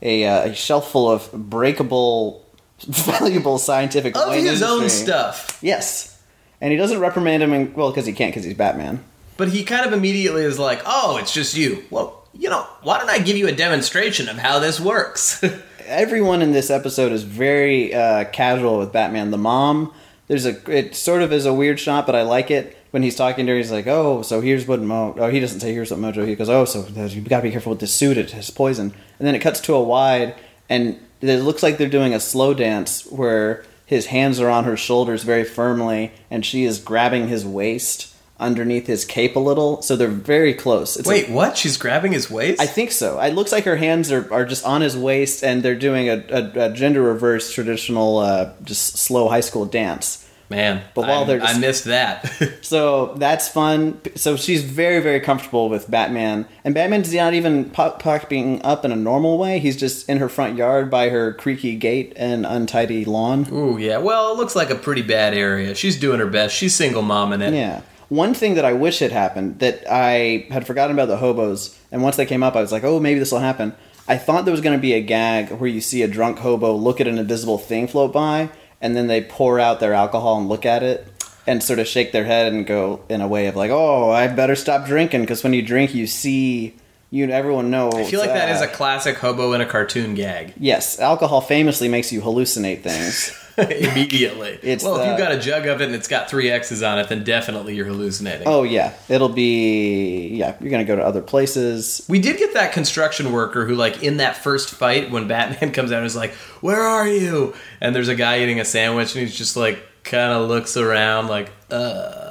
a, 0.02 0.24
uh, 0.24 0.50
a 0.50 0.54
shelf 0.54 0.92
full 0.92 1.10
of 1.10 1.32
breakable, 1.32 2.43
valuable 2.80 3.58
scientific 3.58 4.16
of 4.16 4.32
his 4.32 4.62
own 4.62 4.88
stuff. 4.90 5.58
Yes, 5.62 6.20
and 6.60 6.70
he 6.70 6.76
doesn't 6.76 7.00
reprimand 7.00 7.42
him. 7.42 7.52
In, 7.52 7.74
well, 7.74 7.90
because 7.90 8.06
he 8.06 8.12
can't, 8.12 8.32
because 8.32 8.44
he's 8.44 8.54
Batman. 8.54 9.02
But 9.36 9.48
he 9.48 9.64
kind 9.64 9.86
of 9.86 9.92
immediately 9.92 10.42
is 10.42 10.58
like, 10.58 10.82
"Oh, 10.86 11.16
it's 11.16 11.32
just 11.32 11.56
you." 11.56 11.84
Well, 11.90 12.26
you 12.32 12.48
know, 12.48 12.66
why 12.82 12.98
don't 12.98 13.10
I 13.10 13.18
give 13.18 13.36
you 13.36 13.48
a 13.48 13.52
demonstration 13.52 14.28
of 14.28 14.36
how 14.38 14.58
this 14.58 14.80
works? 14.80 15.42
Everyone 15.86 16.40
in 16.40 16.52
this 16.52 16.70
episode 16.70 17.12
is 17.12 17.22
very 17.22 17.94
uh, 17.94 18.24
casual 18.24 18.78
with 18.78 18.92
Batman. 18.92 19.30
The 19.30 19.38
mom, 19.38 19.92
there's 20.28 20.46
a 20.46 20.70
it 20.70 20.94
sort 20.94 21.22
of 21.22 21.32
is 21.32 21.46
a 21.46 21.52
weird 21.54 21.78
shot, 21.78 22.06
but 22.06 22.14
I 22.14 22.22
like 22.22 22.50
it 22.50 22.76
when 22.90 23.02
he's 23.02 23.16
talking 23.16 23.46
to 23.46 23.52
her. 23.52 23.58
He's 23.58 23.72
like, 23.72 23.86
"Oh, 23.86 24.22
so 24.22 24.40
here's 24.40 24.66
what 24.66 24.80
Mo." 24.80 25.14
Oh, 25.18 25.28
he 25.28 25.40
doesn't 25.40 25.60
say 25.60 25.72
here's 25.72 25.90
what 25.90 26.00
Mojo. 26.00 26.26
He 26.26 26.36
goes, 26.36 26.48
"Oh, 26.48 26.64
so 26.64 26.86
you 26.86 27.20
got 27.22 27.38
to 27.38 27.42
be 27.42 27.50
careful 27.50 27.70
with 27.70 27.80
this 27.80 27.92
suit. 27.92 28.16
It 28.16 28.30
has 28.30 28.50
poison." 28.50 28.94
And 29.18 29.28
then 29.28 29.34
it 29.34 29.40
cuts 29.40 29.60
to 29.62 29.74
a 29.74 29.82
wide, 29.82 30.34
and 30.68 30.98
it 31.28 31.42
looks 31.42 31.62
like 31.62 31.78
they're 31.78 31.88
doing 31.88 32.14
a 32.14 32.20
slow 32.20 32.54
dance 32.54 33.06
where 33.06 33.64
his 33.86 34.06
hands 34.06 34.40
are 34.40 34.48
on 34.48 34.64
her 34.64 34.76
shoulders 34.76 35.22
very 35.22 35.44
firmly, 35.44 36.12
and 36.30 36.44
she 36.44 36.64
is 36.64 36.78
grabbing 36.78 37.28
his 37.28 37.44
waist 37.44 38.14
underneath 38.40 38.86
his 38.86 39.04
cape 39.04 39.36
a 39.36 39.40
little. 39.40 39.82
So 39.82 39.96
they're 39.96 40.08
very 40.08 40.54
close. 40.54 40.96
It's 40.96 41.08
Wait, 41.08 41.30
what? 41.30 41.56
She's 41.56 41.76
grabbing 41.76 42.12
his 42.12 42.30
waist? 42.30 42.60
I 42.60 42.66
think 42.66 42.92
so. 42.92 43.20
It 43.20 43.34
looks 43.34 43.52
like 43.52 43.64
her 43.64 43.76
hands 43.76 44.10
are, 44.10 44.32
are 44.32 44.44
just 44.44 44.64
on 44.64 44.80
his 44.80 44.96
waist, 44.96 45.44
and 45.44 45.62
they're 45.62 45.74
doing 45.74 46.08
a, 46.08 46.24
a, 46.30 46.66
a 46.66 46.72
gender 46.72 47.02
reverse 47.02 47.52
traditional, 47.52 48.18
uh, 48.18 48.52
just 48.64 48.96
slow 48.96 49.28
high 49.28 49.40
school 49.40 49.66
dance. 49.66 50.23
Man, 50.54 50.82
But 50.94 51.02
while 51.08 51.22
I, 51.22 51.24
they're 51.26 51.38
just- 51.38 51.54
I 51.56 51.58
missed 51.58 51.84
that. 51.84 52.30
So 52.62 53.14
that's 53.18 53.48
fun. 53.48 54.00
So 54.16 54.36
she's 54.36 54.62
very, 54.64 55.00
very 55.00 55.20
comfortable 55.20 55.68
with 55.68 55.90
Batman, 55.90 56.46
and 56.64 56.74
Batman's 56.74 57.12
not 57.12 57.34
even 57.34 57.66
pop- 57.70 58.00
popping 58.02 58.62
up 58.62 58.84
in 58.84 58.92
a 58.92 58.96
normal 58.96 59.38
way. 59.38 59.58
He's 59.58 59.76
just 59.76 60.08
in 60.08 60.18
her 60.18 60.28
front 60.28 60.56
yard 60.56 60.90
by 60.90 61.10
her 61.10 61.34
creaky 61.34 61.76
gate 61.76 62.12
and 62.16 62.46
untidy 62.46 63.04
lawn. 63.04 63.46
Ooh, 63.52 63.76
yeah. 63.78 63.98
Well, 63.98 64.32
it 64.32 64.38
looks 64.38 64.56
like 64.56 64.70
a 64.70 64.74
pretty 64.74 65.02
bad 65.02 65.34
area. 65.34 65.74
She's 65.74 65.98
doing 65.98 66.18
her 66.20 66.26
best. 66.26 66.54
She's 66.56 66.74
single 66.74 67.02
mom 67.02 67.32
in 67.32 67.42
it. 67.42 67.52
Yeah. 67.54 67.82
One 68.08 68.34
thing 68.34 68.54
that 68.54 68.64
I 68.64 68.72
wish 68.72 68.98
had 69.00 69.12
happened 69.12 69.58
that 69.60 69.82
I 69.90 70.46
had 70.50 70.66
forgotten 70.66 70.94
about 70.94 71.08
the 71.08 71.16
hobos, 71.18 71.78
and 71.92 72.02
once 72.02 72.16
they 72.16 72.26
came 72.26 72.42
up, 72.42 72.54
I 72.56 72.60
was 72.60 72.72
like, 72.72 72.84
oh, 72.84 72.98
maybe 73.00 73.18
this 73.18 73.32
will 73.32 73.38
happen. 73.40 73.74
I 74.06 74.18
thought 74.18 74.44
there 74.44 74.52
was 74.52 74.60
going 74.60 74.76
to 74.76 74.82
be 74.82 74.92
a 74.92 75.00
gag 75.00 75.50
where 75.50 75.68
you 75.68 75.80
see 75.80 76.02
a 76.02 76.08
drunk 76.08 76.38
hobo 76.38 76.74
look 76.74 77.00
at 77.00 77.06
an 77.08 77.18
invisible 77.18 77.56
thing 77.58 77.88
float 77.88 78.12
by, 78.12 78.50
and 78.80 78.96
then 78.96 79.06
they 79.06 79.22
pour 79.22 79.58
out 79.60 79.80
their 79.80 79.92
alcohol 79.94 80.38
and 80.38 80.48
look 80.48 80.66
at 80.66 80.82
it, 80.82 81.06
and 81.46 81.62
sort 81.62 81.78
of 81.78 81.86
shake 81.86 82.12
their 82.12 82.24
head 82.24 82.52
and 82.52 82.66
go 82.66 83.04
in 83.08 83.20
a 83.20 83.28
way 83.28 83.46
of 83.46 83.56
like, 83.56 83.70
oh, 83.70 84.10
I 84.10 84.26
better 84.28 84.56
stop 84.56 84.86
drinking 84.86 85.20
because 85.22 85.42
when 85.42 85.52
you 85.52 85.62
drink, 85.62 85.94
you 85.94 86.06
see, 86.06 86.74
you 87.10 87.28
everyone 87.30 87.70
knows. 87.70 87.94
I 87.94 88.04
feel 88.04 88.20
like 88.20 88.30
that 88.30 88.50
is 88.50 88.60
a 88.62 88.66
classic 88.66 89.16
hobo 89.16 89.52
in 89.52 89.60
a 89.60 89.66
cartoon 89.66 90.14
gag. 90.14 90.54
yes. 90.58 90.98
Alcohol 90.98 91.40
famously 91.40 91.88
makes 91.88 92.12
you 92.12 92.20
hallucinate 92.20 92.82
things. 92.82 93.38
Immediately. 93.70 94.58
It's 94.62 94.82
well, 94.82 95.00
if 95.00 95.08
you've 95.08 95.18
got 95.18 95.32
a 95.32 95.38
jug 95.38 95.66
of 95.66 95.80
it 95.80 95.86
and 95.86 95.94
it's 95.94 96.08
got 96.08 96.28
three 96.28 96.50
X's 96.50 96.82
on 96.82 96.98
it, 96.98 97.08
then 97.08 97.22
definitely 97.24 97.76
you're 97.76 97.86
hallucinating. 97.86 98.46
oh 98.48 98.62
yeah, 98.64 98.94
it'll 99.08 99.28
be 99.28 100.28
yeah. 100.28 100.56
You're 100.60 100.70
gonna 100.70 100.84
go 100.84 100.96
to 100.96 101.04
other 101.04 101.22
places. 101.22 102.04
We 102.08 102.20
did 102.20 102.38
get 102.38 102.54
that 102.54 102.72
construction 102.72 103.32
worker 103.32 103.66
who, 103.66 103.74
like, 103.74 104.02
in 104.02 104.16
that 104.18 104.36
first 104.36 104.70
fight, 104.70 105.10
when 105.10 105.28
Batman 105.28 105.72
comes 105.72 105.92
out 105.92 105.98
and 105.98 106.06
is 106.06 106.16
like, 106.16 106.32
Where 106.60 106.82
are 106.82 107.06
you? 107.06 107.54
And 107.80 107.94
there's 107.94 108.08
a 108.08 108.14
guy 108.14 108.42
eating 108.42 108.60
a 108.60 108.64
sandwich 108.64 109.14
and 109.14 109.22
he's 109.26 109.36
just 109.36 109.56
like, 109.56 109.78
kind 110.02 110.32
of 110.32 110.48
looks 110.48 110.76
around, 110.76 111.28
like, 111.28 111.50
uh. 111.70 112.23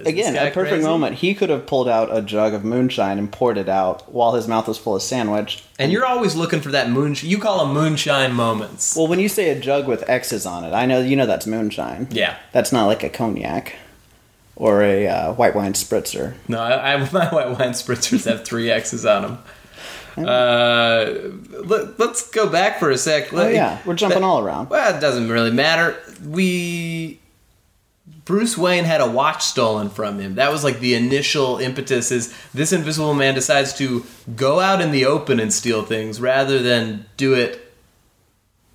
Is 0.00 0.06
Again, 0.06 0.36
a 0.36 0.50
perfect 0.50 0.68
crazy? 0.68 0.84
moment. 0.86 1.16
He 1.16 1.34
could 1.34 1.50
have 1.50 1.66
pulled 1.66 1.88
out 1.88 2.14
a 2.16 2.22
jug 2.22 2.54
of 2.54 2.64
moonshine 2.64 3.18
and 3.18 3.30
poured 3.30 3.58
it 3.58 3.68
out 3.68 4.12
while 4.12 4.34
his 4.34 4.46
mouth 4.48 4.68
was 4.68 4.78
full 4.78 4.96
of 4.96 5.02
sandwich. 5.02 5.64
And 5.78 5.90
you're 5.92 6.06
always 6.06 6.34
looking 6.36 6.60
for 6.60 6.70
that 6.70 6.90
moonshine. 6.90 7.30
You 7.30 7.38
call 7.38 7.64
them 7.64 7.74
moonshine 7.74 8.32
moments. 8.34 8.96
Well, 8.96 9.06
when 9.06 9.20
you 9.20 9.28
say 9.28 9.50
a 9.50 9.58
jug 9.60 9.86
with 9.88 10.08
X's 10.08 10.46
on 10.46 10.64
it, 10.64 10.72
I 10.72 10.86
know 10.86 11.00
you 11.00 11.16
know 11.16 11.26
that's 11.26 11.46
moonshine. 11.46 12.08
yeah. 12.10 12.36
That's 12.52 12.72
not 12.72 12.86
like 12.86 13.02
a 13.02 13.08
cognac 13.08 13.74
or 14.56 14.82
a 14.82 15.06
uh, 15.06 15.32
white 15.32 15.54
wine 15.54 15.72
spritzer. 15.72 16.34
No, 16.48 16.60
I, 16.60 16.94
I, 16.94 16.96
my 17.12 17.28
white 17.28 17.50
wine 17.58 17.70
spritzers 17.72 18.26
have 18.26 18.44
three 18.44 18.70
X's 18.70 19.06
on 19.06 19.22
them. 19.22 19.38
Uh, 20.18 21.30
let, 21.64 22.00
us 22.00 22.28
go 22.30 22.48
back 22.48 22.78
for 22.78 22.90
a 22.90 22.98
sec. 22.98 23.32
Oh 23.32 23.48
yeah, 23.48 23.80
we're 23.86 23.94
jumping 23.94 24.24
all 24.24 24.40
around. 24.40 24.68
Well, 24.68 24.94
it 24.96 25.00
doesn't 25.00 25.28
really 25.30 25.52
matter. 25.52 25.96
We 26.26 27.19
Bruce 28.24 28.56
Wayne 28.58 28.84
had 28.84 29.00
a 29.00 29.10
watch 29.10 29.42
stolen 29.44 29.88
from 29.88 30.18
him. 30.18 30.34
That 30.36 30.50
was 30.52 30.64
like 30.64 30.80
the 30.80 30.94
initial 30.94 31.58
impetus. 31.58 32.10
Is 32.10 32.34
this 32.54 32.72
Invisible 32.72 33.14
Man 33.14 33.34
decides 33.34 33.72
to 33.78 34.04
go 34.36 34.60
out 34.60 34.80
in 34.80 34.90
the 34.90 35.04
open 35.06 35.38
and 35.40 35.52
steal 35.52 35.82
things 35.82 36.20
rather 36.20 36.60
than 36.60 37.06
do 37.16 37.34
it 37.34 37.72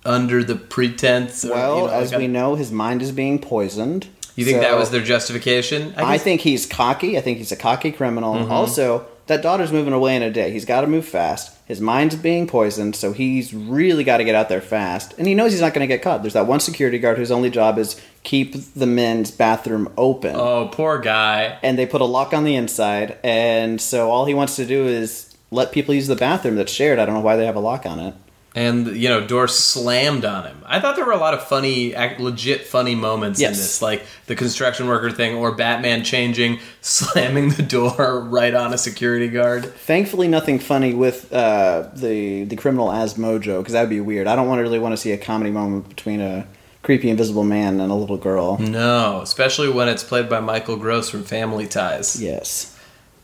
under 0.04 0.42
the 0.44 0.56
pretense? 0.56 1.44
Or, 1.44 1.50
Well, 1.50 1.76
you 1.76 1.82
know, 1.82 1.88
as 1.92 2.10
like 2.12 2.16
a- 2.16 2.20
we 2.22 2.28
know, 2.28 2.54
his 2.54 2.70
mind 2.72 3.02
is 3.02 3.12
being 3.12 3.38
poisoned. 3.38 4.06
you 4.36 4.44
think 4.44 4.58
So 4.58 4.68
that 4.68 4.76
was 4.78 4.90
their 4.90 5.02
justification? 5.02 5.94
I 5.96 6.12
guess- 6.12 6.22
think 6.22 6.40
he's 6.42 6.66
cocky. 6.66 7.16
I 7.16 7.20
think 7.20 7.38
he's 7.38 7.52
a 7.52 7.56
cocky 7.56 7.90
criminal. 7.92 8.34
Mm-hmm. 8.34 8.52
Also, 8.52 9.06
that 9.26 9.42
daughter's 9.42 9.72
moving 9.72 9.92
away 9.94 10.14
in 10.16 10.22
a 10.22 10.30
day. 10.30 10.50
He's 10.50 10.64
got 10.66 10.82
to 10.82 10.86
move 10.86 11.06
fast. 11.06 11.55
His 11.66 11.80
mind's 11.80 12.14
being 12.14 12.46
poisoned, 12.46 12.94
so 12.94 13.12
he's 13.12 13.52
really 13.52 14.04
got 14.04 14.18
to 14.18 14.24
get 14.24 14.36
out 14.36 14.48
there 14.48 14.60
fast. 14.60 15.14
And 15.18 15.26
he 15.26 15.34
knows 15.34 15.50
he's 15.50 15.60
not 15.60 15.74
going 15.74 15.86
to 15.86 15.92
get 15.92 16.00
caught. 16.00 16.22
There's 16.22 16.34
that 16.34 16.46
one 16.46 16.60
security 16.60 17.00
guard 17.00 17.18
whose 17.18 17.32
only 17.32 17.50
job 17.50 17.76
is 17.76 18.00
keep 18.22 18.54
the 18.74 18.86
men's 18.86 19.32
bathroom 19.32 19.92
open. 19.96 20.36
Oh, 20.36 20.68
poor 20.72 20.98
guy. 21.00 21.58
And 21.64 21.76
they 21.76 21.84
put 21.84 22.00
a 22.00 22.04
lock 22.04 22.32
on 22.32 22.44
the 22.44 22.54
inside, 22.54 23.18
and 23.24 23.80
so 23.80 24.10
all 24.10 24.26
he 24.26 24.34
wants 24.34 24.54
to 24.56 24.64
do 24.64 24.86
is 24.86 25.36
let 25.50 25.72
people 25.72 25.92
use 25.92 26.06
the 26.06 26.14
bathroom 26.14 26.54
that's 26.54 26.72
shared. 26.72 27.00
I 27.00 27.04
don't 27.04 27.16
know 27.16 27.20
why 27.20 27.34
they 27.34 27.46
have 27.46 27.56
a 27.56 27.60
lock 27.60 27.84
on 27.84 27.98
it. 27.98 28.14
And 28.56 28.86
you 28.96 29.08
know 29.08 29.24
door 29.24 29.46
slammed 29.46 30.24
on 30.24 30.44
him 30.46 30.56
i 30.66 30.80
thought 30.80 30.96
there 30.96 31.04
were 31.04 31.12
a 31.12 31.16
lot 31.18 31.34
of 31.34 31.46
funny 31.46 31.94
legit 32.18 32.62
funny 32.62 32.94
moments 32.96 33.38
in 33.40 33.50
this 33.52 33.80
like 33.82 34.04
the 34.26 34.34
construction 34.34 34.88
worker 34.88 35.10
thing 35.10 35.34
or 35.36 35.52
batman 35.52 36.02
changing 36.02 36.58
slamming 36.80 37.50
the 37.50 37.62
door 37.62 38.20
right 38.28 38.54
on 38.54 38.72
a 38.72 38.78
security 38.78 39.28
guard 39.28 39.64
Thankfully, 39.64 40.26
nothing 40.26 40.58
funny 40.58 40.94
with 40.94 41.32
uh, 41.32 41.88
the 41.94 42.44
the 42.44 42.56
criminal 42.56 42.90
as 42.90 43.14
Mojo 43.14 43.58
because 43.60 43.72
that 43.74 43.82
would 43.82 43.90
be 43.90 44.00
weird. 44.00 44.26
I 44.26 44.34
don't 44.34 44.48
want 44.48 44.58
to 44.58 44.62
really 44.62 44.78
want 44.80 44.92
to 44.94 44.96
see 44.96 45.12
a 45.12 45.18
comedy 45.18 45.50
moment 45.50 45.88
between 45.88 46.20
a 46.20 46.46
creepy 46.82 47.10
invisible 47.10 47.44
man 47.44 47.78
and 47.80 47.90
a 47.92 47.94
little 47.94 48.16
girl. 48.16 48.58
no 48.58 49.20
especially 49.22 49.68
when 49.68 49.88
it's 49.88 50.02
played 50.04 50.28
by 50.28 50.40
michael 50.40 50.76
gross 50.76 51.10
from 51.10 51.22
family 51.24 51.66
ties 51.66 52.20
Yes, 52.22 52.76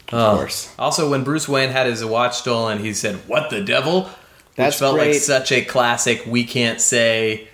of 0.08 0.14
Oh. 0.18 0.36
course. 0.36 0.68
also 0.78 1.08
when 1.10 1.22
bruce 1.24 1.48
wayne 1.48 1.70
had 1.70 1.86
his 1.86 2.04
watch 2.04 2.36
stolen 2.36 2.78
he 2.80 2.92
said 2.92 3.14
what 3.28 3.50
the 3.50 3.60
devil 3.62 4.10
That's 4.54 4.76
which 4.76 4.80
felt 4.80 4.98
like 4.98 5.14
such 5.14 5.52
a 5.52 5.64
classic 5.64 6.24
we 6.26 6.44
can't 6.44 6.80
say 6.80 7.48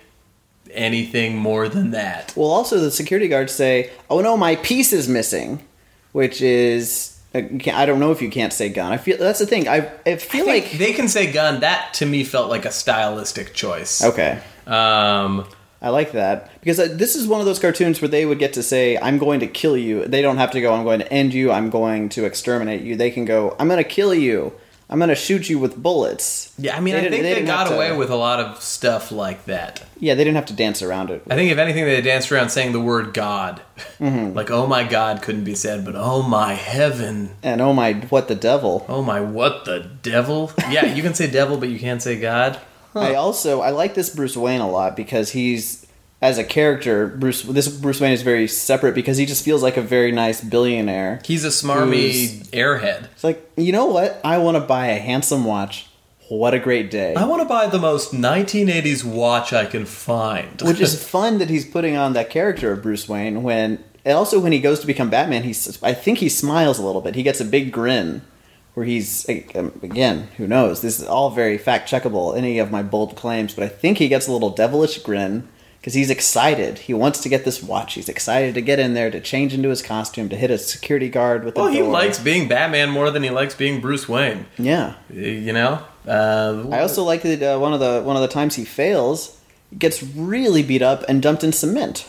anything 0.71 1.37
more 1.37 1.67
than 1.67 1.91
that 1.91 2.33
Well, 2.35 2.49
also 2.49 2.79
the 2.79 2.91
security 2.91 3.27
guards 3.27 3.53
say, 3.53 3.89
"Oh 4.09 4.21
no, 4.21 4.37
my 4.37 4.55
piece 4.57 4.93
is 4.93 5.07
missing," 5.07 5.65
which 6.11 6.41
is 6.41 7.19
uh, 7.33 7.41
I 7.73 7.85
don't 7.85 7.99
know 7.99 8.11
if 8.11 8.21
you 8.21 8.29
can't 8.29 8.53
say 8.53 8.69
gun. 8.69 8.91
I 8.91 8.97
feel 8.97 9.17
that's 9.17 9.39
the 9.39 9.45
thing. 9.45 9.67
I, 9.67 9.91
I 10.05 10.15
feel 10.17 10.45
I 10.45 10.53
like 10.53 10.71
they 10.71 10.93
can 10.93 11.07
say 11.07 11.31
gun 11.31 11.61
that 11.61 11.93
to 11.95 12.05
me 12.05 12.23
felt 12.23 12.49
like 12.49 12.65
a 12.65 12.71
stylistic 12.71 13.53
choice 13.53 14.03
okay. 14.03 14.39
um 14.67 15.45
I 15.81 15.89
like 15.89 16.11
that 16.11 16.51
because 16.59 16.79
uh, 16.79 16.89
this 16.91 17.15
is 17.15 17.25
one 17.25 17.39
of 17.39 17.45
those 17.45 17.59
cartoons 17.59 18.01
where 18.01 18.09
they 18.09 18.25
would 18.25 18.39
get 18.39 18.53
to 18.53 18.63
say, 18.63 18.97
"I'm 18.97 19.17
going 19.17 19.39
to 19.39 19.47
kill 19.47 19.77
you." 19.77 20.05
They 20.05 20.21
don't 20.21 20.35
have 20.35 20.51
to 20.51 20.61
go, 20.61 20.73
"I'm 20.73 20.83
going 20.83 20.99
to 20.99 21.11
end 21.11 21.33
you," 21.33 21.51
"I'm 21.51 21.69
going 21.69 22.09
to 22.09 22.25
exterminate 22.25 22.81
you." 22.81 22.97
They 22.97 23.11
can 23.11 23.23
go, 23.23 23.55
"I'm 23.57 23.69
going 23.69 23.81
to 23.81 23.89
kill 23.89 24.13
you," 24.13 24.53
I'm 24.91 24.97
gonna 24.99 25.13
shoot 25.15 25.49
you 25.49 25.59
with 25.59 25.77
bullets. 25.77 26.51
Yeah, 26.57 26.75
I 26.75 26.79
mean, 26.79 26.95
They 26.95 27.05
I 27.05 27.09
think 27.09 27.21
they 27.23 27.33
they, 27.35 27.43
got 27.43 27.59
have 27.59 27.67
to- 27.69 27.75
away 27.75 27.95
with 27.95 28.09
a 28.09 28.15
lot 28.15 28.39
of 28.39 28.61
stuff 28.61 29.11
like 29.11 29.45
that. 29.45 29.83
Yeah, 29.99 30.15
they 30.15 30.23
didn't 30.23 30.37
have 30.37 30.47
to 30.47 30.53
dance 30.53 30.81
around 30.81 31.11
it. 31.11 31.21
I 31.29 31.35
think, 31.35 31.51
if 31.51 31.57
anything, 31.59 31.85
they 31.85 32.01
danced 32.01 32.31
around 32.31 32.49
saying 32.49 32.71
the 32.71 32.79
word 32.79 33.13
God. 33.13 33.61
Mm-hmm. 33.99 34.33
Like, 34.39 34.49
oh 34.49 34.65
my 34.65 34.83
God 34.83 35.21
couldn't 35.21 35.43
be 35.43 35.53
said, 35.55 35.85
but 35.85 35.93
oh 35.95 36.23
my 36.23 36.53
heaven. 36.53 37.31
And 37.43 37.61
oh 37.61 37.71
my, 37.73 37.93
what 37.93 38.27
the 38.27 38.35
devil! 38.35 38.85
Oh 38.89 39.01
my, 39.03 39.19
what 39.21 39.65
the 39.65 39.89
devil? 40.01 40.51
Yeah, 40.71 40.85
you 40.93 41.03
can 41.03 41.13
say 41.13 41.29
devil, 41.29 41.57
but 41.57 41.69
you 41.69 41.77
can't 41.79 42.01
say 42.01 42.19
God. 42.19 42.59
I 42.95 43.13
also 43.13 43.61
I 43.61 43.69
like 43.69 43.93
this 43.93 44.09
Bruce 44.09 44.35
Wayne 44.35 44.61
a 44.61 44.69
lot 44.69 44.95
because 44.95 45.31
he's 45.31 45.85
as 46.21 46.37
a 46.37 46.43
character 46.43 47.07
Bruce. 47.07 47.43
This 47.43 47.67
Bruce 47.67 48.01
Wayne 48.01 48.11
is 48.11 48.21
very 48.21 48.47
separate 48.47 48.95
because 48.95 49.17
he 49.17 49.25
just 49.25 49.43
feels 49.43 49.63
like 49.63 49.77
a 49.77 49.81
very 49.81 50.11
nice 50.11 50.41
billionaire. 50.41 51.21
He's 51.23 51.45
a 51.45 51.49
smarmy 51.49 52.45
airhead. 52.49 53.05
It's 53.11 53.23
like 53.23 53.49
you 53.57 53.71
know 53.71 53.85
what? 53.85 54.19
I 54.23 54.37
want 54.37 54.55
to 54.55 54.61
buy 54.61 54.87
a 54.87 54.99
handsome 54.99 55.45
watch. 55.45 55.87
What 56.29 56.53
a 56.53 56.59
great 56.59 56.91
day! 56.91 57.15
I 57.15 57.25
want 57.25 57.41
to 57.41 57.47
buy 57.47 57.65
the 57.67 57.79
most 57.79 58.13
1980s 58.13 59.03
watch 59.03 59.51
I 59.51 59.65
can 59.65 59.85
find. 59.85 60.61
Which 60.65 60.79
is 60.79 61.03
fun 61.09 61.39
that 61.39 61.49
he's 61.49 61.65
putting 61.65 61.95
on 61.95 62.13
that 62.13 62.29
character 62.29 62.71
of 62.71 62.83
Bruce 62.83 63.09
Wayne 63.09 63.41
when 63.41 63.83
and 64.05 64.15
also 64.15 64.39
when 64.39 64.51
he 64.51 64.59
goes 64.59 64.79
to 64.81 64.87
become 64.87 65.09
Batman, 65.09 65.43
he's 65.43 65.81
I 65.81 65.93
think 65.93 66.19
he 66.19 66.29
smiles 66.29 66.77
a 66.77 66.85
little 66.85 67.01
bit. 67.01 67.15
He 67.15 67.23
gets 67.23 67.41
a 67.41 67.45
big 67.45 67.71
grin 67.71 68.21
where 68.75 68.85
he's 68.85 69.27
um, 69.55 69.71
again, 69.81 70.27
who 70.37 70.47
knows? 70.47 70.81
This 70.81 70.99
is 70.99 71.07
all 71.07 71.31
very 71.31 71.57
fact 71.57 71.89
checkable. 71.89 72.37
Any 72.37 72.59
of 72.59 72.69
my 72.69 72.83
bold 72.83 73.15
claims, 73.15 73.55
but 73.55 73.63
I 73.63 73.67
think 73.67 73.97
he 73.97 74.07
gets 74.07 74.27
a 74.27 74.31
little 74.31 74.51
devilish 74.51 74.99
grin 74.99 75.47
because 75.79 75.93
he's 75.93 76.09
excited. 76.09 76.79
He 76.79 76.93
wants 76.93 77.21
to 77.21 77.29
get 77.29 77.45
this 77.45 77.63
watch. 77.63 77.93
He's 77.93 78.09
excited 78.09 78.53
to 78.55 78.61
get 78.61 78.79
in 78.79 78.93
there 78.93 79.09
to 79.09 79.19
change 79.21 79.53
into 79.53 79.69
his 79.69 79.81
costume 79.81 80.29
to 80.29 80.35
hit 80.35 80.51
a 80.51 80.57
security 80.57 81.09
guard 81.09 81.45
with 81.45 81.55
well, 81.55 81.67
he 81.67 81.81
likes 81.81 82.19
being 82.19 82.47
Batman 82.47 82.89
more 82.89 83.11
than 83.11 83.23
he 83.23 83.29
likes 83.29 83.55
being 83.55 83.79
Bruce 83.79 84.07
Wayne. 84.09 84.45
yeah. 84.57 84.95
You 85.09 85.53
know? 85.53 85.83
Uh, 86.07 86.65
I 86.71 86.81
also 86.81 87.03
like 87.03 87.21
that 87.21 87.43
uh, 87.43 87.59
one 87.59 87.73
of 87.73 87.79
the 87.79 88.01
one 88.01 88.15
of 88.15 88.21
the 88.21 88.27
times 88.27 88.55
he 88.55 88.65
fails, 88.65 89.39
gets 89.77 90.01
really 90.01 90.63
beat 90.63 90.81
up 90.81 91.03
and 91.07 91.21
dumped 91.21 91.43
in 91.43 91.53
cement. 91.53 92.07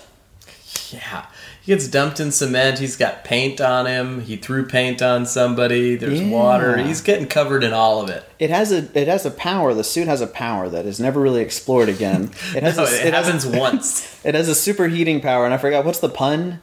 Yeah. 0.90 1.26
He 1.70 1.76
gets 1.76 1.86
dumped 1.86 2.18
in 2.18 2.32
cement. 2.32 2.80
He's 2.80 2.96
got 2.96 3.22
paint 3.22 3.60
on 3.60 3.86
him. 3.86 4.22
He 4.22 4.34
threw 4.36 4.66
paint 4.66 5.00
on 5.00 5.24
somebody. 5.24 5.94
There's 5.94 6.20
Yeah. 6.20 6.26
water. 6.30 6.76
He's 6.78 7.00
getting 7.00 7.28
covered 7.28 7.62
in 7.62 7.72
all 7.72 8.00
of 8.02 8.10
it. 8.10 8.24
It 8.40 8.50
has 8.50 8.72
a 8.72 8.88
it 8.92 9.06
has 9.06 9.24
a 9.24 9.30
power. 9.30 9.72
The 9.72 9.84
suit 9.84 10.08
has 10.08 10.20
a 10.20 10.26
power 10.26 10.68
that 10.68 10.84
is 10.84 10.98
never 10.98 11.20
really 11.20 11.42
explored 11.42 11.88
again. 11.88 12.32
It 12.56 12.64
has 12.64 12.76
No, 12.76 12.82
a, 12.82 12.86
it, 12.86 13.14
has 13.14 13.24
happens 13.26 13.44
a, 13.44 13.50
once. 13.56 14.18
It 14.24 14.34
has 14.34 14.48
a 14.48 14.52
superheating 14.72 15.22
power, 15.22 15.44
and 15.44 15.54
I 15.54 15.58
forgot 15.58 15.84
what's 15.84 16.00
the 16.00 16.08
pun. 16.08 16.60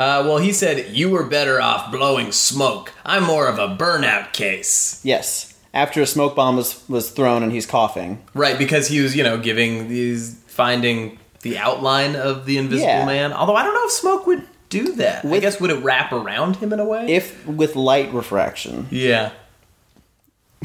Uh, 0.00 0.24
well, 0.24 0.38
he 0.38 0.54
said, 0.54 0.96
You 0.96 1.10
were 1.10 1.24
better 1.24 1.60
off 1.60 1.92
blowing 1.92 2.32
smoke. 2.32 2.94
I'm 3.04 3.24
more 3.24 3.48
of 3.48 3.58
a 3.58 3.76
burnout 3.76 4.32
case. 4.32 5.02
Yes, 5.04 5.52
after 5.74 6.00
a 6.00 6.06
smoke 6.06 6.34
bomb 6.34 6.56
was 6.56 6.82
was 6.88 7.10
thrown 7.10 7.42
and 7.42 7.52
he's 7.52 7.66
coughing. 7.66 8.22
Right, 8.32 8.56
because 8.56 8.88
he 8.88 9.02
was, 9.02 9.14
you 9.14 9.24
know, 9.24 9.36
giving 9.36 9.90
these, 9.90 10.36
finding 10.46 11.18
the 11.42 11.58
outline 11.58 12.16
of 12.16 12.46
the 12.46 12.58
Invisible 12.58 12.88
Yeah. 12.88 13.06
Man. 13.06 13.32
Although 13.32 13.56
I 13.56 13.62
don't 13.62 13.74
know 13.74 13.84
if 13.84 13.92
smoke 13.92 14.26
would 14.26 14.46
do 14.68 14.94
that. 14.96 15.24
I 15.24 15.38
guess 15.38 15.60
would 15.60 15.70
it 15.70 15.82
wrap 15.82 16.12
around 16.12 16.56
him 16.56 16.72
in 16.72 16.80
a 16.80 16.84
way? 16.84 17.06
If 17.08 17.46
with 17.46 17.76
light 17.76 18.12
refraction. 18.12 18.86
Yeah. 18.90 19.32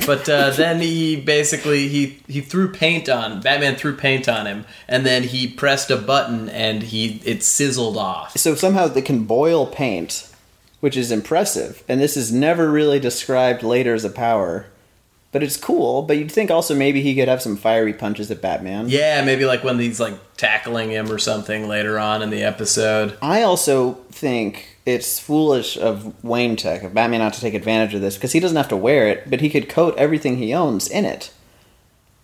But 0.05 0.27
uh, 0.27 0.49
then 0.57 0.81
he 0.81 1.15
basically 1.15 1.87
he 1.87 2.19
he 2.27 2.41
threw 2.41 2.71
paint 2.71 3.09
on 3.09 3.41
Batman 3.41 3.75
threw 3.75 3.95
paint 3.95 4.27
on 4.27 4.45
him 4.45 4.65
and 4.87 5.05
then 5.05 5.23
he 5.23 5.47
pressed 5.47 5.91
a 5.91 5.97
button 5.97 6.49
and 6.49 6.83
he 6.83 7.21
it 7.25 7.43
sizzled 7.43 7.97
off. 7.97 8.37
So 8.37 8.55
somehow 8.55 8.87
they 8.87 9.01
can 9.01 9.23
boil 9.25 9.67
paint, 9.67 10.29
which 10.79 10.97
is 10.97 11.11
impressive. 11.11 11.83
And 11.87 12.01
this 12.01 12.17
is 12.17 12.31
never 12.31 12.69
really 12.71 12.99
described 12.99 13.63
later 13.63 13.93
as 13.93 14.03
a 14.03 14.09
power. 14.09 14.65
But 15.33 15.43
it's 15.43 15.57
cool. 15.57 16.03
But 16.03 16.17
you'd 16.17 16.31
think 16.31 16.49
also 16.49 16.73
maybe 16.73 17.01
he 17.01 17.15
could 17.15 17.27
have 17.27 17.41
some 17.41 17.57
fiery 17.57 17.93
punches 17.93 18.31
at 18.31 18.39
Batman. 18.41 18.87
Yeah, 18.87 19.25
maybe 19.25 19.45
like 19.45 19.63
when 19.63 19.79
he's 19.79 19.99
like 19.99 20.13
tackling 20.37 20.91
him 20.91 21.11
or 21.11 21.17
something 21.17 21.67
later 21.67 21.99
on 21.99 22.21
in 22.21 22.29
the 22.29 22.43
episode. 22.43 23.17
I 23.21 23.41
also 23.41 23.95
think 24.11 24.77
it's 24.85 25.19
foolish 25.19 25.77
of 25.77 26.23
Wayne 26.23 26.55
Tech, 26.55 26.83
of 26.83 26.93
Batman, 26.93 27.19
not 27.19 27.33
to 27.33 27.41
take 27.41 27.53
advantage 27.53 27.93
of 27.93 28.01
this 28.01 28.15
because 28.15 28.31
he 28.31 28.39
doesn't 28.39 28.57
have 28.57 28.69
to 28.69 28.77
wear 28.77 29.07
it, 29.07 29.29
but 29.29 29.41
he 29.41 29.49
could 29.49 29.67
coat 29.69 29.95
everything 29.97 30.37
he 30.37 30.53
owns 30.53 30.87
in 30.87 31.05
it, 31.05 31.31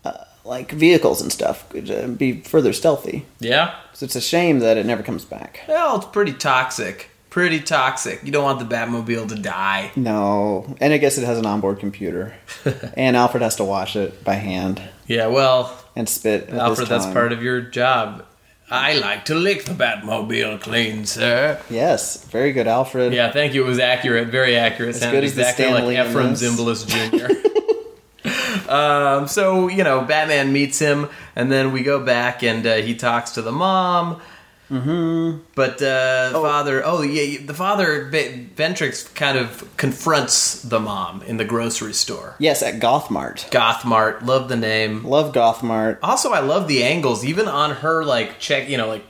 uh, 0.05 0.25
like 0.43 0.71
vehicles 0.71 1.21
and 1.21 1.31
stuff, 1.31 1.67
could 1.69 1.89
uh, 1.89 2.07
be 2.07 2.41
further 2.41 2.73
stealthy. 2.73 3.25
Yeah. 3.39 3.75
So 3.93 4.05
it's 4.05 4.15
a 4.15 4.21
shame 4.21 4.59
that 4.59 4.77
it 4.77 4.85
never 4.85 5.03
comes 5.03 5.25
back. 5.25 5.61
Well, 5.67 5.97
it's 5.97 6.05
pretty 6.05 6.33
toxic. 6.33 7.09
Pretty 7.29 7.59
toxic. 7.59 8.21
You 8.23 8.31
don't 8.31 8.43
want 8.43 8.57
the 8.59 8.75
Batmobile 8.75 9.29
to 9.29 9.35
die. 9.35 9.91
No, 9.95 10.75
and 10.81 10.91
I 10.93 10.97
guess 10.97 11.17
it 11.19 11.25
has 11.25 11.37
an 11.37 11.45
onboard 11.45 11.79
computer, 11.79 12.35
and 12.97 13.15
Alfred 13.15 13.43
has 13.43 13.55
to 13.57 13.63
wash 13.63 13.95
it 13.95 14.23
by 14.23 14.33
hand 14.33 14.81
Yeah, 15.05 15.27
well, 15.27 15.77
and 15.95 16.09
spit. 16.09 16.49
Alfred, 16.49 16.87
that's 16.87 17.05
part 17.05 17.31
of 17.31 17.43
your 17.43 17.61
job. 17.61 18.25
I 18.71 18.93
like 18.99 19.25
to 19.25 19.35
lick 19.35 19.65
the 19.65 19.73
Batmobile 19.73 20.61
clean, 20.61 21.05
sir. 21.05 21.59
Yes, 21.69 22.23
very 22.25 22.51
good, 22.51 22.67
Alfred. 22.67 23.13
Yeah, 23.13 23.31
thank 23.31 23.53
you. 23.53 23.63
It 23.63 23.67
was 23.67 23.79
accurate, 23.79 24.27
very 24.27 24.55
accurate. 24.55 24.95
As 24.95 24.99
Sounded 25.01 25.17
good 25.17 25.23
as 25.25 25.31
exactly 25.31 25.65
Lee 25.65 25.97
like 25.97 26.07
Efrem. 26.07 26.33
Zimbalist 26.33 26.87
Jr. 28.65 28.71
um, 28.71 29.27
so 29.27 29.67
you 29.67 29.83
know, 29.83 30.01
Batman 30.01 30.51
meets 30.53 30.79
him, 30.79 31.09
and 31.35 31.51
then 31.51 31.71
we 31.71 31.83
go 31.83 32.03
back, 32.03 32.43
and 32.43 32.65
uh, 32.65 32.75
he 32.75 32.95
talks 32.95 33.31
to 33.31 33.41
the 33.41 33.51
mom. 33.51 34.21
Mm-hmm. 34.69 35.39
But 35.55 35.81
uh, 35.81 36.31
father, 36.33 36.83
oh 36.85 37.01
yeah, 37.01 37.39
the 37.43 37.53
father 37.53 38.09
Ventrix 38.11 39.13
kind 39.15 39.37
of 39.37 39.67
confronts 39.77 40.61
the 40.61 40.79
mom 40.79 41.21
in 41.23 41.37
the 41.37 41.45
grocery 41.45 41.93
store. 41.93 42.35
Yes, 42.39 42.61
at 42.61 42.79
Gothmart. 42.79 43.49
Gothmart, 43.49 44.23
love 44.25 44.47
the 44.47 44.55
name. 44.55 45.03
Love 45.03 45.33
Gothmart. 45.33 45.97
Also, 46.03 46.31
I 46.31 46.39
love 46.41 46.67
the 46.67 46.83
angles, 46.83 47.25
even 47.25 47.47
on 47.47 47.71
her 47.77 48.03
like 48.05 48.39
check, 48.39 48.69
you 48.69 48.77
know, 48.77 48.87
like 48.87 49.03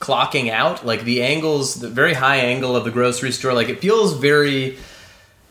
clocking 0.00 0.50
out, 0.50 0.84
like 0.84 1.02
the 1.04 1.22
angles, 1.22 1.76
the 1.76 1.88
very 1.88 2.14
high 2.14 2.38
angle 2.38 2.74
of 2.76 2.84
the 2.84 2.90
grocery 2.90 3.32
store. 3.32 3.52
Like 3.54 3.68
it 3.68 3.80
feels 3.80 4.12
very, 4.14 4.76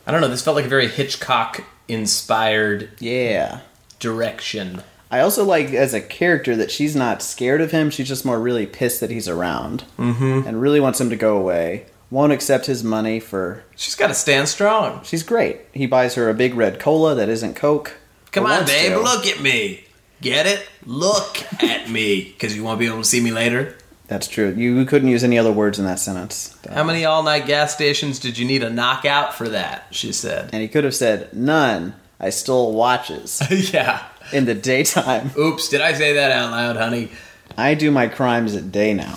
I 0.06 0.12
don't 0.12 0.22
know. 0.22 0.28
This 0.28 0.44
felt 0.44 0.56
like 0.56 0.66
a 0.66 0.70
very 0.70 0.88
Hitchcock 0.88 1.64
inspired 1.88 2.90
Yeah. 3.00 3.62
direction. 4.00 4.84
I 5.12 5.20
also 5.20 5.44
like 5.44 5.72
as 5.72 5.94
a 5.94 6.02
character 6.02 6.56
that 6.56 6.72
she's 6.72 6.96
not 6.96 7.22
scared 7.22 7.62
of 7.62 7.72
him. 7.72 7.90
She's 7.90 8.08
just 8.08 8.26
more 8.26 8.40
really 8.40 8.66
pissed 8.66 9.00
that 9.02 9.12
he's 9.12 9.28
around 9.28 9.84
mm-hmm. 9.98 10.48
and 10.48 10.62
really 10.62 10.80
wants 10.80 11.00
him 11.00 11.10
to 11.10 11.16
go 11.16 11.38
away. 11.38 11.86
Won't 12.12 12.34
accept 12.34 12.66
his 12.66 12.84
money 12.84 13.20
for. 13.20 13.64
She's 13.76 13.96
got 13.96 14.08
to 14.08 14.14
stand 14.14 14.48
strong. 14.48 15.04
She's 15.04 15.24
great. 15.24 15.62
He 15.74 15.86
buys 15.86 16.16
her 16.16 16.30
a 16.30 16.34
big 16.34 16.54
red 16.54 16.80
cola 16.80 17.16
that 17.16 17.30
isn't 17.30 17.56
Coke. 17.56 17.98
Come 18.32 18.46
on, 18.46 18.66
babe, 18.66 18.94
to. 18.94 19.00
look 19.00 19.26
at 19.26 19.42
me. 19.42 19.86
Get 20.22 20.46
it? 20.46 20.68
Look 20.86 21.38
at 21.64 21.90
me, 21.90 22.24
because 22.24 22.56
you 22.56 22.64
won't 22.64 22.80
be 22.80 22.86
able 22.86 23.00
to 23.00 23.04
see 23.04 23.22
me 23.22 23.32
later. 23.32 23.76
That's 24.08 24.28
true. 24.28 24.54
You 24.56 24.86
couldn't 24.86 25.10
use 25.10 25.24
any 25.24 25.38
other 25.38 25.52
words 25.52 25.80
in 25.80 25.86
that 25.86 26.00
sentence. 26.00 26.58
How 26.70 26.84
many 26.84 27.06
all 27.06 27.24
night 27.24 27.48
gas 27.48 27.74
stations 27.74 28.20
did 28.20 28.38
you 28.38 28.46
need 28.46 28.64
a 28.64 28.70
knockout 28.70 29.34
for 29.34 29.50
that? 29.50 29.88
She 29.92 30.12
said. 30.12 30.50
And 30.54 30.62
he 30.62 30.68
could 30.68 30.84
have 30.84 30.96
said, 30.96 31.34
"None. 31.34 31.96
I 32.20 32.30
stole 32.30 32.74
watches 32.74 33.42
yeah. 33.74 34.06
In 34.32 34.46
the 34.46 34.56
daytime. 34.56 35.32
Oops, 35.38 35.68
did 35.70 35.82
I 35.82 35.94
say 35.94 36.14
that 36.14 36.32
out 36.32 36.52
loud, 36.52 36.78
honey? 36.78 37.10
I 37.58 37.74
do 37.74 37.92
my 37.92 38.08
crimes 38.08 38.56
at 38.56 38.72
day 38.72 38.94
now. 38.94 39.16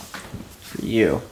For 0.60 0.84
you. 0.84 1.22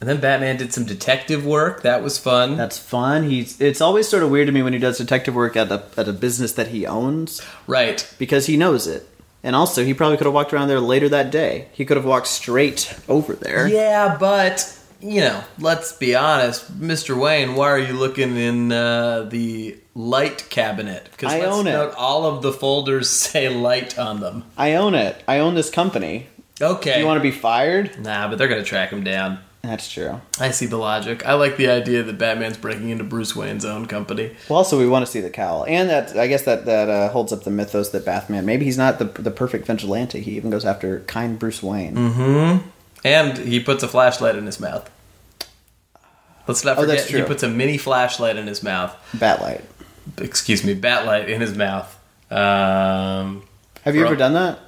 And 0.00 0.08
then 0.08 0.20
Batman 0.20 0.56
did 0.56 0.72
some 0.72 0.84
detective 0.84 1.44
work. 1.44 1.82
That 1.82 2.02
was 2.02 2.18
fun. 2.18 2.56
That's 2.56 2.78
fun. 2.78 3.24
He's. 3.24 3.60
It's 3.60 3.80
always 3.80 4.08
sort 4.08 4.22
of 4.22 4.30
weird 4.30 4.46
to 4.46 4.52
me 4.52 4.62
when 4.62 4.72
he 4.72 4.78
does 4.78 4.98
detective 4.98 5.34
work 5.34 5.56
at 5.56 5.72
a 5.72 5.84
at 5.96 6.06
a 6.06 6.12
business 6.12 6.52
that 6.52 6.68
he 6.68 6.86
owns 6.86 7.42
right. 7.66 8.08
because 8.18 8.46
he 8.46 8.56
knows 8.56 8.86
it. 8.86 9.08
And 9.42 9.56
also, 9.56 9.84
he 9.84 9.94
probably 9.94 10.16
could 10.16 10.26
have 10.26 10.34
walked 10.34 10.52
around 10.52 10.68
there 10.68 10.80
later 10.80 11.08
that 11.08 11.30
day. 11.30 11.68
He 11.72 11.84
could 11.84 11.96
have 11.96 12.06
walked 12.06 12.26
straight 12.26 12.96
over 13.08 13.34
there. 13.34 13.66
Yeah, 13.66 14.16
but 14.18 14.78
you 15.00 15.20
know, 15.20 15.42
let's 15.58 15.92
be 15.92 16.14
honest, 16.14 16.78
Mr. 16.80 17.20
Wayne. 17.20 17.54
Why 17.54 17.70
are 17.70 17.78
you 17.78 17.94
looking 17.94 18.36
in 18.36 18.72
uh, 18.72 19.22
the 19.24 19.78
light 19.98 20.48
cabinet? 20.48 21.08
Because 21.10 21.32
I 21.32 21.40
let's 21.40 21.52
own 21.52 21.66
it. 21.66 21.74
all 21.96 22.24
of 22.24 22.40
the 22.42 22.52
folders 22.52 23.10
say 23.26 23.48
light 23.48 23.98
on 23.98 24.20
them. 24.20 24.44
I 24.56 24.74
own 24.74 24.94
it. 24.94 25.22
I 25.26 25.40
own 25.40 25.54
this 25.54 25.68
company. 25.70 26.28
Okay. 26.62 26.94
Do 26.94 27.00
you 27.00 27.06
want 27.06 27.18
to 27.18 27.22
be 27.22 27.30
fired? 27.32 28.00
Nah, 28.02 28.28
but 28.28 28.38
they're 28.38 28.48
gonna 28.48 28.62
track 28.64 28.90
him 28.90 29.04
down. 29.04 29.40
That's 29.62 29.90
true. 29.90 30.20
I 30.40 30.52
see 30.52 30.66
the 30.66 30.76
logic. 30.76 31.26
I 31.26 31.34
like 31.34 31.56
the 31.56 31.68
idea 31.68 32.02
that 32.04 32.16
Batman's 32.16 32.56
breaking 32.56 32.90
into 32.90 33.02
Bruce 33.04 33.34
Wayne's 33.34 33.64
own 33.64 33.86
company. 33.86 34.34
Well, 34.48 34.58
also 34.58 34.78
we 34.78 34.86
want 34.88 35.04
to 35.04 35.10
see 35.10 35.20
the 35.20 35.30
cowl, 35.30 35.64
and 35.68 35.90
that 35.90 36.16
I 36.16 36.26
guess 36.28 36.42
that 36.44 36.64
that 36.66 36.88
uh, 36.88 37.08
holds 37.10 37.32
up 37.32 37.42
the 37.42 37.50
mythos 37.50 37.90
that 37.90 38.04
Batman 38.04 38.46
maybe 38.46 38.64
he's 38.64 38.78
not 38.78 38.98
the 39.00 39.04
the 39.06 39.32
perfect 39.32 39.66
vigilante. 39.66 40.20
He 40.20 40.36
even 40.36 40.50
goes 40.50 40.64
after 40.64 41.00
kind 41.00 41.38
Bruce 41.38 41.62
Wayne. 41.62 41.96
Mm-hmm. 41.96 42.68
And 43.04 43.38
he 43.38 43.60
puts 43.60 43.82
a 43.82 43.88
flashlight 43.88 44.36
in 44.36 44.46
his 44.46 44.58
mouth. 44.58 44.90
Let's 46.46 46.64
not 46.64 46.78
Oh, 46.78 46.82
forget 46.82 46.98
that's 46.98 47.10
he 47.10 47.22
puts 47.22 47.42
a 47.42 47.48
mini 47.48 47.76
flashlight 47.78 48.36
in 48.36 48.46
his 48.46 48.62
mouth. 48.62 48.96
Batlight. 49.12 49.62
Excuse 50.16 50.64
me, 50.64 50.74
batlight 50.74 51.28
in 51.28 51.40
his 51.40 51.54
mouth. 51.56 51.94
Um, 52.30 53.44
Have 53.82 53.94
you 53.94 54.04
ever 54.04 54.16
done 54.16 54.34
that 54.34 54.58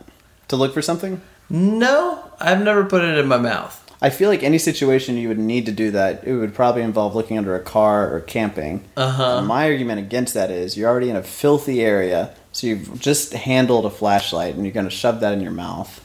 to 0.49 0.57
look 0.57 0.75
for 0.75 0.83
something? 0.83 1.21
no, 1.49 2.31
I've 2.39 2.63
never 2.63 2.85
put 2.85 3.03
it 3.03 3.19
in 3.19 3.27
my 3.27 3.37
mouth. 3.37 3.77
I 4.03 4.09
feel 4.09 4.31
like 4.31 4.43
any 4.43 4.57
situation 4.57 5.19
you 5.19 5.29
would 5.29 5.39
need 5.39 5.67
to 5.67 5.73
do 5.73 5.91
that, 5.91 6.25
it 6.25 6.33
would 6.35 6.55
probably 6.55 6.81
involve 6.83 7.15
looking 7.15 7.37
under 7.37 7.55
a 7.55 7.61
car 7.61 8.11
or 8.15 8.21
camping. 8.21 8.85
Uh-huh. 8.97 9.43
my 9.43 9.65
argument 9.71 9.99
against 9.99 10.33
that 10.35 10.51
is 10.51 10.77
you're 10.77 10.89
already 10.89 11.11
in 11.11 11.17
a 11.17 11.23
filthy 11.23 11.83
area, 11.83 12.35
so 12.53 12.67
you've 12.67 12.99
just 12.99 13.35
handled 13.35 13.85
a 13.85 13.91
flashlight 13.91 14.55
and 14.55 14.65
you're 14.65 14.73
going 14.73 14.89
to 14.89 14.91
shove 14.91 15.21
that 15.21 15.35
in 15.35 15.43
your 15.43 15.53
mouth. 15.53 16.03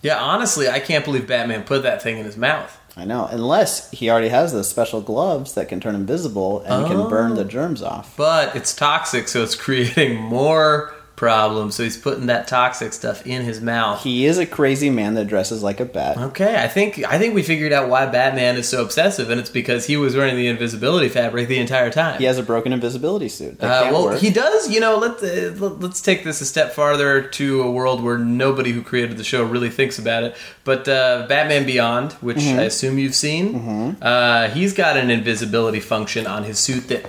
Yeah, 0.00 0.20
honestly, 0.20 0.68
I 0.68 0.78
can't 0.78 1.04
believe 1.04 1.26
Batman 1.26 1.64
put 1.64 1.82
that 1.82 2.02
thing 2.02 2.18
in 2.18 2.24
his 2.24 2.36
mouth. 2.36 2.78
I 2.98 3.04
know, 3.04 3.28
unless 3.30 3.90
he 3.92 4.10
already 4.10 4.28
has 4.28 4.52
those 4.52 4.68
special 4.68 5.00
gloves 5.00 5.54
that 5.54 5.68
can 5.68 5.78
turn 5.78 5.94
invisible 5.94 6.62
and 6.62 6.84
can 6.86 7.08
burn 7.08 7.36
the 7.36 7.44
oh. 7.44 7.48
germs 7.48 7.80
off. 7.80 8.16
But 8.16 8.56
it's 8.56 8.74
toxic, 8.74 9.28
so 9.28 9.44
it's 9.44 9.54
creating 9.66 10.16
more 10.16 10.92
problems. 11.18 11.74
So 11.74 11.82
he's 11.82 11.96
putting 11.96 12.26
that 12.26 12.46
toxic 12.48 12.92
stuff 12.92 13.26
in 13.26 13.42
his 13.42 13.60
mouth. 13.60 14.02
He 14.02 14.24
is 14.24 14.38
a 14.38 14.46
crazy 14.46 14.88
man 14.88 15.14
that 15.14 15.26
dresses 15.26 15.62
like 15.62 15.80
a 15.80 15.84
bat. 15.84 16.16
Okay, 16.16 16.62
I 16.62 16.68
think 16.68 17.04
I 17.04 17.18
think 17.18 17.34
we 17.34 17.42
figured 17.42 17.72
out 17.72 17.88
why 17.88 18.06
Batman 18.06 18.56
is 18.56 18.68
so 18.68 18.82
obsessive, 18.82 19.28
and 19.28 19.40
it's 19.40 19.50
because 19.50 19.86
he 19.86 19.96
was 19.96 20.14
wearing 20.16 20.36
the 20.36 20.46
invisibility 20.46 21.08
fabric 21.08 21.48
the 21.48 21.58
entire 21.58 21.90
time. 21.90 22.18
He 22.18 22.24
has 22.24 22.38
a 22.38 22.42
broken 22.42 22.72
invisibility 22.72 23.28
suit. 23.28 23.62
Uh, 23.62 23.88
well, 23.92 24.04
work. 24.04 24.20
he 24.20 24.30
does. 24.30 24.70
You 24.70 24.80
know, 24.80 24.96
let 24.96 25.20
let- 25.60 25.80
let's 25.80 26.00
take 26.00 26.22
this 26.24 26.40
a 26.40 26.46
step 26.46 26.72
farther 26.72 27.20
to 27.22 27.62
a 27.62 27.70
world 27.70 28.02
where 28.02 28.16
nobody 28.18 28.70
who 28.72 28.82
created 28.82 29.16
the 29.16 29.24
show 29.24 29.42
really 29.44 29.70
thinks 29.70 29.98
about 29.98 30.22
it. 30.22 30.36
But 30.64 30.88
uh, 30.88 31.26
Batman 31.28 31.66
Beyond, 31.66 32.12
which 32.14 32.38
Mm-hmm. 32.38 32.60
I 32.60 32.62
assume 32.64 32.98
you've 32.98 33.16
seen, 33.16 33.96
uh, 34.00 34.48
he's 34.50 34.72
got 34.72 34.96
an 34.96 35.10
invisibility 35.10 35.80
function 35.80 36.26
on 36.26 36.44
his 36.44 36.58
suit 36.60 36.86
that 36.88 37.04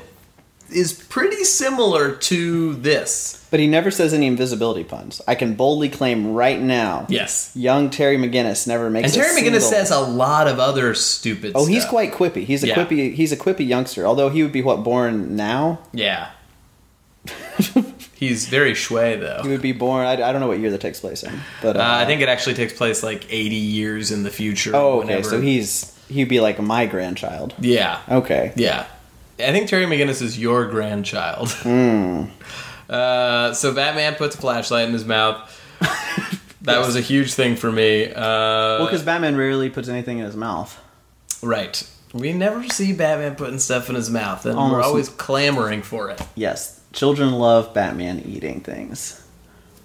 is 0.72 0.94
pretty 0.94 1.44
similar 1.44 2.12
to 2.16 2.74
this. 2.76 3.36
But 3.52 3.60
he 3.60 3.68
never 3.68 3.90
says 3.90 4.14
any 4.14 4.28
invisibility 4.28 4.84
puns. 4.84 5.22
I 5.28 5.34
can 5.36 5.56
boldly 5.56 5.90
claim 5.90 6.34
right 6.34 6.62
now. 6.62 7.08
Yes. 7.10 7.52
Young 7.56 7.90
Terry 7.90 8.18
McGinnis 8.18 8.68
never 8.68 8.90
makes. 8.90 9.16
And 9.16 9.24
Terry 9.24 9.42
McGinnis 9.42 9.62
says 9.62 9.90
a 9.92 10.00
lot 10.00 10.48
of 10.48 10.60
other 10.60 10.94
stupid. 10.94 11.54
Oh, 11.56 11.66
he's 11.66 11.86
quite 11.86 12.12
quippy. 12.14 12.44
He's 12.46 12.64
a 12.64 12.68
Yeah. 12.68 12.76
quippy. 12.76 13.14
He's 13.16 13.32
a 13.32 13.38
quippy 13.38 13.68
youngster. 13.68 14.06
Although 14.06 14.30
he 14.30 14.44
would 14.44 14.52
be 14.52 14.62
what 14.62 14.84
born 14.84 15.36
now. 15.36 15.80
Yeah. 15.94 16.30
he's 18.16 18.48
very 18.48 18.74
shui 18.74 19.16
though. 19.16 19.42
He 19.44 19.50
would 19.50 19.62
be 19.62 19.72
born. 19.72 20.06
I, 20.06 20.14
I 20.14 20.32
don't 20.32 20.40
know 20.40 20.48
what 20.48 20.60
year 20.60 20.72
that 20.72 20.82
takes 20.82 21.00
place 21.00 21.24
in, 21.24 21.40
but 21.62 21.76
uh, 21.76 21.80
Uh, 21.80 21.84
I 22.02 22.06
think 22.06 22.22
it 22.22 22.30
actually 22.30 22.56
takes 22.56 22.74
place 22.74 23.04
like 23.04 23.26
80 23.30 23.56
years 23.56 24.12
in 24.12 24.24
the 24.24 24.30
future. 24.30 24.76
Oh, 24.76 25.00
okay. 25.00 25.08
whenever- 25.08 25.30
So 25.30 25.42
he's 25.42 25.96
he'd 26.10 26.30
be 26.30 26.40
like 26.40 26.60
my 26.60 26.86
grandchild. 26.86 27.54
Yeah. 27.60 28.00
Okay. 28.10 28.54
Yeah. 28.56 28.86
I 29.40 29.52
think 29.52 29.70
Terry 29.70 29.86
McGinnis 29.86 30.22
is 30.22 30.38
your 30.40 30.66
grandchild. 30.68 31.52
Hmm. 31.52 32.26
Uh, 32.90 33.54
so 33.54 33.72
Batman 33.72 34.16
puts 34.16 34.34
a 34.34 34.40
flashlight 34.40 34.88
in 34.88 34.94
his 34.94 35.06
mouth. 35.06 35.38
that 36.64 36.80
was 36.80 36.96
a 36.96 37.02
huge 37.02 37.36
thing 37.36 37.56
for 37.56 37.72
me. 37.72 38.12
Uh, 38.12 38.20
Well, 38.20 38.86
because 38.88 39.04
Batman 39.04 39.38
rarely 39.38 39.70
puts 39.70 39.88
anything 39.88 40.18
in 40.18 40.26
his 40.26 40.36
mouth. 40.36 40.76
right. 41.44 41.88
We 42.12 42.34
never 42.34 42.68
see 42.70 42.92
Batman 42.94 43.36
putting 43.36 43.60
stuff 43.60 43.88
in 43.90 43.94
his 43.96 44.10
mouth, 44.10 44.44
and 44.48 44.58
we're 44.58 44.82
always 44.82 45.08
clamoring 45.10 45.84
for 45.84 46.10
it. 46.10 46.20
Yes, 46.34 46.82
children 46.92 47.32
love 47.34 47.76
Batman 47.76 48.24
eating 48.26 48.62
things. 48.62 49.24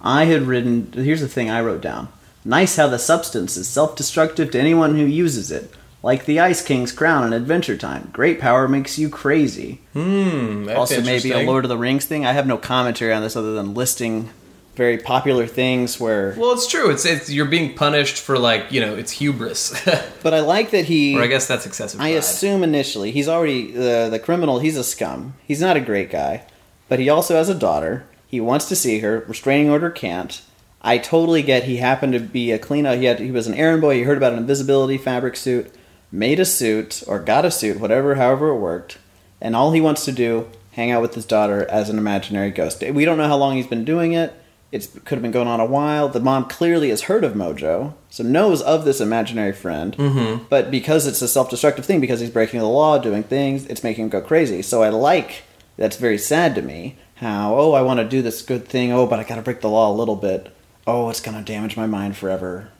I 0.00 0.24
had 0.24 0.44
written. 0.44 0.90
Here's 0.94 1.20
the 1.20 1.28
thing 1.28 1.50
I 1.50 1.60
wrote 1.60 1.82
down. 1.82 2.08
Nice 2.42 2.76
how 2.76 2.86
the 2.88 2.98
substance 2.98 3.58
is 3.58 3.68
self-destructive 3.68 4.50
to 4.52 4.58
anyone 4.58 4.94
who 4.96 5.04
uses 5.04 5.50
it. 5.50 5.70
Like 6.04 6.26
the 6.26 6.38
Ice 6.38 6.62
King's 6.62 6.92
crown 6.92 7.24
in 7.24 7.32
Adventure 7.32 7.78
Time. 7.78 8.10
Great 8.12 8.38
power 8.38 8.68
makes 8.68 8.98
you 8.98 9.08
crazy. 9.08 9.80
Hmm. 9.94 10.64
That's 10.64 10.78
also, 10.78 11.00
maybe 11.00 11.32
a. 11.32 11.46
Lord 11.46 11.64
of 11.64 11.70
the 11.70 11.78
Rings 11.78 12.04
thing. 12.04 12.26
I 12.26 12.32
have 12.32 12.46
no 12.46 12.58
commentary 12.58 13.14
on 13.14 13.22
this 13.22 13.36
other 13.36 13.54
than 13.54 13.72
listing 13.72 14.28
very 14.76 14.98
popular 14.98 15.46
things 15.46 15.98
where. 15.98 16.34
Well, 16.36 16.52
it's 16.52 16.66
true. 16.66 16.90
It's, 16.90 17.04
it's 17.04 17.30
you're 17.30 17.46
being 17.46 17.74
punished 17.74 18.18
for 18.18 18.38
like 18.38 18.70
you 18.70 18.82
know 18.82 18.94
it's 18.94 19.12
hubris, 19.12 19.72
But 20.22 20.34
I 20.34 20.40
like 20.40 20.72
that 20.72 20.84
he. 20.84 21.16
or 21.16 21.22
I 21.22 21.26
guess 21.26 21.46
that's 21.46 21.64
excessive. 21.64 22.00
I 22.00 22.10
pride. 22.10 22.18
assume 22.18 22.62
initially 22.62 23.10
he's 23.10 23.28
already 23.28 23.72
the 23.72 24.08
the 24.10 24.18
criminal. 24.18 24.58
He's 24.58 24.76
a 24.76 24.84
scum. 24.84 25.34
He's 25.46 25.60
not 25.62 25.76
a 25.78 25.80
great 25.80 26.10
guy, 26.10 26.46
but 26.88 26.98
he 26.98 27.08
also 27.08 27.34
has 27.36 27.48
a 27.48 27.54
daughter. 27.54 28.04
He 28.26 28.40
wants 28.40 28.68
to 28.68 28.76
see 28.76 28.98
her. 28.98 29.24
Restraining 29.28 29.70
order 29.70 29.90
can't. 29.90 30.42
I 30.82 30.98
totally 30.98 31.42
get. 31.42 31.64
He 31.64 31.78
happened 31.78 32.12
to 32.12 32.20
be 32.20 32.52
a 32.52 32.58
cleanup. 32.58 32.98
He 32.98 33.06
had. 33.06 33.20
He 33.20 33.30
was 33.30 33.46
an 33.46 33.54
errand 33.54 33.80
boy. 33.80 33.94
He 33.94 34.02
heard 34.02 34.18
about 34.18 34.32
an 34.32 34.40
invisibility 34.40 34.98
fabric 34.98 35.36
suit, 35.36 35.72
made 36.14 36.38
a 36.38 36.44
suit 36.44 37.02
or 37.06 37.18
got 37.18 37.44
a 37.44 37.50
suit, 37.50 37.80
whatever, 37.80 38.14
however 38.14 38.48
it 38.48 38.58
worked, 38.58 38.98
and 39.40 39.56
all 39.56 39.72
he 39.72 39.80
wants 39.80 40.04
to 40.04 40.12
do 40.12 40.48
hang 40.72 40.90
out 40.90 41.02
with 41.02 41.14
his 41.14 41.26
daughter 41.26 41.68
as 41.70 41.88
an 41.88 41.98
imaginary 41.98 42.50
ghost. 42.50 42.82
We 42.82 43.04
don't 43.04 43.18
know 43.18 43.28
how 43.28 43.36
long 43.36 43.56
he's 43.56 43.66
been 43.66 43.84
doing 43.84 44.12
it. 44.12 44.32
It 44.72 44.88
could 45.04 45.16
have 45.16 45.22
been 45.22 45.30
going 45.30 45.46
on 45.46 45.60
a 45.60 45.66
while. 45.66 46.08
The 46.08 46.18
mom 46.18 46.46
clearly 46.46 46.88
has 46.88 47.02
heard 47.02 47.22
of 47.22 47.34
Mojo, 47.34 47.94
so 48.10 48.24
knows 48.24 48.60
of 48.60 48.84
this 48.84 49.00
imaginary 49.00 49.52
friend. 49.52 49.96
Mm-hmm. 49.96 50.44
But 50.48 50.72
because 50.72 51.06
it's 51.06 51.22
a 51.22 51.28
self-destructive 51.28 51.84
thing, 51.84 52.00
because 52.00 52.18
he's 52.18 52.30
breaking 52.30 52.58
the 52.58 52.66
law, 52.66 52.98
doing 52.98 53.22
things, 53.22 53.66
it's 53.66 53.84
making 53.84 54.04
him 54.04 54.10
go 54.10 54.20
crazy. 54.20 54.62
So 54.62 54.82
I 54.82 54.88
like 54.88 55.44
that's 55.76 55.96
very 55.96 56.18
sad 56.18 56.56
to 56.56 56.62
me. 56.62 56.98
How 57.16 57.56
oh 57.56 57.72
I 57.72 57.82
want 57.82 58.00
to 58.00 58.08
do 58.08 58.20
this 58.20 58.42
good 58.42 58.66
thing. 58.66 58.90
Oh, 58.92 59.06
but 59.06 59.20
I 59.20 59.24
got 59.24 59.36
to 59.36 59.42
break 59.42 59.60
the 59.60 59.68
law 59.68 59.92
a 59.92 59.94
little 59.94 60.16
bit. 60.16 60.52
Oh, 60.86 61.08
it's 61.08 61.20
gonna 61.20 61.42
damage 61.42 61.76
my 61.76 61.86
mind 61.86 62.16
forever. 62.16 62.70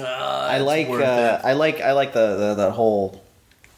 I 0.00 0.58
like 0.58 0.88
uh. 0.88 1.40
I 1.44 1.52
like 1.52 1.80
I 1.80 1.92
like 1.92 2.12
the, 2.12 2.36
the 2.36 2.54
the 2.54 2.70
whole 2.70 3.22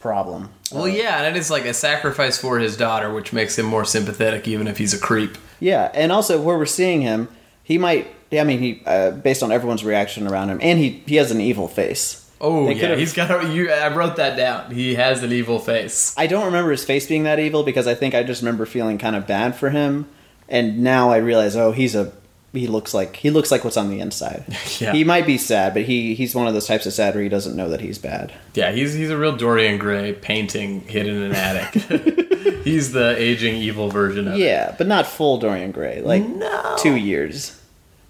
problem. 0.01 0.51
Well, 0.73 0.89
yeah, 0.89 1.23
and 1.23 1.37
it 1.37 1.39
is 1.39 1.51
like 1.51 1.65
a 1.65 1.75
sacrifice 1.75 2.39
for 2.39 2.59
his 2.59 2.77
daughter, 2.77 3.13
which 3.13 3.33
makes 3.33 3.59
him 3.59 3.67
more 3.67 3.85
sympathetic, 3.85 4.49
even 4.49 4.67
if 4.67 4.79
he's 4.79 4.93
a 4.95 4.99
creep. 4.99 5.39
Yeah, 5.61 5.91
and 5.95 6.11
also 6.13 6.41
where 6.41 6.59
we're 6.59 6.67
seeing 6.67 7.03
him, 7.03 7.29
he 7.63 7.79
might. 7.79 8.09
I 8.33 8.43
mean, 8.45 8.59
he 8.59 8.83
uh, 8.87 9.13
based 9.13 9.43
on 9.43 9.53
everyone's 9.53 9.85
reaction 9.85 10.27
around 10.27 10.51
him, 10.51 10.59
and 10.61 10.79
he 10.79 11.03
he 11.07 11.17
has 11.17 11.31
an 11.31 11.41
evil 11.41 11.69
face. 11.69 12.23
Oh 12.41 12.67
They 12.67 12.75
yeah, 12.75 12.81
could've- 12.81 12.99
he's 12.99 13.13
got. 13.15 13.45
A, 13.45 13.49
you, 13.55 13.71
I 13.71 13.95
wrote 13.95 14.17
that 14.17 14.37
down. 14.37 14.71
He 14.73 14.97
has 14.97 15.23
an 15.23 15.33
evil 15.33 15.59
face. 15.59 16.15
I 16.19 16.27
don't 16.27 16.45
remember 16.47 16.71
his 16.71 16.85
face 16.85 17.07
being 17.07 17.23
that 17.23 17.39
evil 17.39 17.63
because 17.63 17.87
I 17.87 17.95
think 17.95 18.15
I 18.15 18.23
just 18.25 18.43
remember 18.43 18.67
feeling 18.67 18.99
kind 18.99 19.17
of 19.17 19.27
bad 19.27 19.55
for 19.57 19.71
him, 19.71 20.07
and 20.49 20.81
now 20.83 21.11
I 21.11 21.19
realize, 21.19 21.57
oh, 21.57 21.73
he's 21.73 21.95
a 21.95 22.13
he 22.57 22.67
looks 22.67 22.93
like 22.95 23.17
he 23.17 23.31
looks 23.31 23.51
like 23.51 23.63
what's 23.65 23.77
on 23.77 23.91
the 23.91 24.01
inside. 24.01 24.45
Yeah. 24.81 24.93
He 24.93 25.05
might 25.05 25.25
be 25.27 25.39
sad, 25.39 25.73
but 25.75 25.83
he 25.85 26.15
he's 26.15 26.35
one 26.35 26.47
of 26.47 26.53
those 26.55 26.67
types 26.67 26.85
of 26.87 26.93
sad 26.93 27.15
where 27.15 27.23
he 27.23 27.29
doesn't 27.31 27.57
know 27.57 27.69
that 27.71 27.81
he's 27.81 27.99
bad. 27.99 28.33
Yeah, 28.55 28.73
he's 28.73 28.93
he's 28.95 29.11
a 29.11 29.17
real 29.17 29.35
Dorian 29.37 29.79
Gray 29.79 30.13
painting 30.13 30.83
hidden 30.83 31.17
in 31.17 31.23
an 31.31 31.35
attic. 31.35 31.83
he's 32.65 32.93
the 32.93 33.15
aging 33.17 33.57
evil 33.57 33.89
version 33.89 34.29
of 34.29 34.35
it. 34.35 34.41
Yeah, 34.41 34.75
but 34.77 34.87
not 34.87 35.07
full 35.07 35.39
Dorian 35.39 35.71
Gray. 35.73 36.03
Like 36.03 36.27
No. 36.27 36.77
two 36.79 36.97
years. 36.97 37.59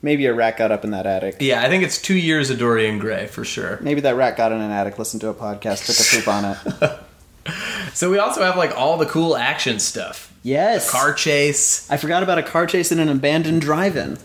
Maybe 0.03 0.27
a 0.27 0.35
rat 0.35 0.57
got 0.57 0.71
up 0.73 0.85
in 0.85 0.91
that 0.91 1.07
attic. 1.07 1.37
Yeah, 1.41 1.63
I 1.63 1.69
think 1.69 1.83
it's 1.83 2.01
two 2.01 2.17
years 2.17 2.51
of 2.51 2.59
Dorian 2.59 2.99
Gray 2.99 3.27
for 3.27 3.45
sure. 3.45 3.79
Maybe 3.81 4.01
that 4.03 4.15
rat 4.17 4.37
got 4.37 4.53
in 4.53 4.61
an 4.61 4.71
attic, 4.71 4.99
listened 4.99 5.21
to 5.23 5.29
a 5.29 5.35
podcast, 5.35 5.87
took 5.87 5.99
a 5.99 6.25
poop 6.25 6.29
on 6.29 6.45
it. 6.85 6.99
So 7.95 8.11
we 8.11 8.19
also 8.19 8.43
have 8.43 8.57
like 8.57 8.77
all 8.77 8.97
the 8.99 9.07
cool 9.07 9.37
action 9.37 9.79
stuff. 9.79 10.33
Yes. 10.47 10.89
Car 10.89 11.13
chase. 11.13 11.91
I 11.91 11.97
forgot 11.97 12.23
about 12.23 12.39
a 12.39 12.43
car 12.43 12.69
chase 12.69 12.93
in 12.93 13.01
an 13.01 13.09
abandoned 13.09 13.63
drive-in, 13.63 14.17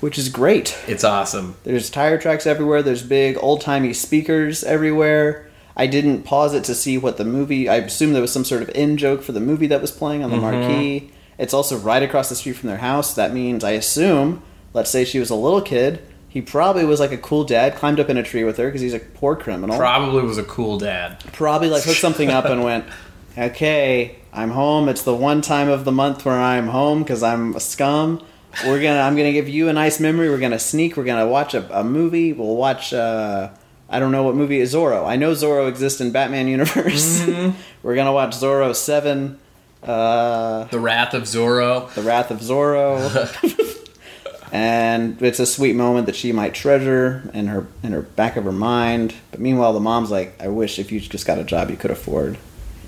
which 0.00 0.16
is 0.16 0.30
great. 0.30 0.78
It's 0.88 1.04
awesome. 1.04 1.56
There's 1.64 1.90
tire 1.90 2.16
tracks 2.16 2.46
everywhere. 2.46 2.82
There's 2.82 3.02
big 3.02 3.36
old-timey 3.38 3.92
speakers 3.92 4.64
everywhere. 4.64 5.50
I 5.76 5.86
didn't 5.86 6.22
pause 6.22 6.54
it 6.54 6.64
to 6.64 6.74
see 6.74 6.96
what 6.96 7.18
the 7.18 7.26
movie. 7.26 7.68
I 7.68 7.76
assume 7.76 8.14
there 8.14 8.22
was 8.22 8.32
some 8.32 8.46
sort 8.46 8.62
of 8.62 8.70
in 8.70 8.96
joke 8.96 9.20
for 9.20 9.32
the 9.32 9.40
movie 9.40 9.66
that 9.66 9.82
was 9.82 9.90
playing 9.90 10.24
on 10.24 10.30
the 10.30 10.36
mm-hmm. 10.36 10.60
marquee. 10.60 11.10
It's 11.36 11.52
also 11.52 11.76
right 11.76 12.02
across 12.02 12.30
the 12.30 12.36
street 12.36 12.54
from 12.54 12.70
their 12.70 12.78
house. 12.78 13.12
That 13.12 13.34
means 13.34 13.64
I 13.64 13.72
assume. 13.72 14.42
Let's 14.72 14.90
say 14.90 15.04
she 15.04 15.18
was 15.18 15.28
a 15.28 15.34
little 15.34 15.60
kid. 15.60 16.00
He 16.26 16.40
probably 16.40 16.86
was 16.86 17.00
like 17.00 17.12
a 17.12 17.18
cool 17.18 17.44
dad. 17.44 17.76
Climbed 17.76 18.00
up 18.00 18.08
in 18.08 18.16
a 18.16 18.22
tree 18.22 18.44
with 18.44 18.56
her 18.56 18.68
because 18.68 18.80
he's 18.80 18.94
a 18.94 18.98
poor 18.98 19.36
criminal. 19.36 19.76
Probably 19.76 20.22
was 20.22 20.38
a 20.38 20.42
cool 20.42 20.78
dad. 20.78 21.22
probably 21.34 21.68
like 21.68 21.84
hooked 21.84 22.00
something 22.00 22.30
up 22.30 22.46
and 22.46 22.64
went, 22.64 22.86
okay, 23.36 24.16
I'm 24.32 24.50
home. 24.50 24.88
It's 24.88 25.02
the 25.02 25.14
one 25.14 25.40
time 25.40 25.68
of 25.68 25.84
the 25.84 25.92
month 25.92 26.24
where 26.24 26.40
I'm 26.40 26.68
home 26.68 27.02
because 27.02 27.22
I'm 27.22 27.54
a 27.54 27.60
scum. 27.60 28.24
We're 28.64 28.80
gonna, 28.80 29.00
I'm 29.00 29.16
gonna 29.16 29.32
give 29.32 29.48
you 29.48 29.68
a 29.68 29.72
nice 29.72 29.98
memory. 29.98 30.30
We're 30.30 30.38
gonna 30.38 30.58
sneak. 30.58 30.96
We're 30.96 31.04
gonna 31.04 31.26
watch 31.26 31.54
a, 31.54 31.80
a 31.80 31.82
movie. 31.82 32.32
We'll 32.32 32.56
watch. 32.56 32.92
Uh, 32.92 33.50
I 33.88 33.98
don't 33.98 34.12
know 34.12 34.22
what 34.22 34.34
movie 34.34 34.60
is 34.60 34.74
Zorro. 34.74 35.06
I 35.06 35.16
know 35.16 35.32
Zorro 35.32 35.68
exists 35.68 36.00
in 36.00 36.10
Batman 36.10 36.48
universe. 36.48 37.26
We're 37.82 37.96
gonna 37.96 38.12
watch 38.12 38.30
Zorro 38.30 38.74
Seven, 38.74 39.38
uh, 39.82 40.64
The 40.64 40.78
Wrath 40.78 41.14
of 41.14 41.24
Zorro. 41.24 41.92
The 41.94 42.02
Wrath 42.02 42.30
of 42.30 42.40
Zorro. 42.40 43.90
and 44.52 45.20
it's 45.20 45.40
a 45.40 45.46
sweet 45.46 45.74
moment 45.74 46.06
that 46.06 46.16
she 46.16 46.32
might 46.32 46.54
treasure 46.54 47.30
in 47.34 47.48
her 47.48 47.66
in 47.82 47.92
her 47.92 48.02
back 48.02 48.36
of 48.36 48.44
her 48.44 48.52
mind. 48.52 49.14
But 49.30 49.40
meanwhile, 49.40 49.72
the 49.72 49.80
mom's 49.80 50.10
like, 50.10 50.40
"I 50.40 50.48
wish 50.48 50.78
if 50.78 50.92
you 50.92 51.00
just 51.00 51.26
got 51.26 51.38
a 51.38 51.44
job 51.44 51.70
you 51.70 51.76
could 51.76 51.90
afford, 51.90 52.38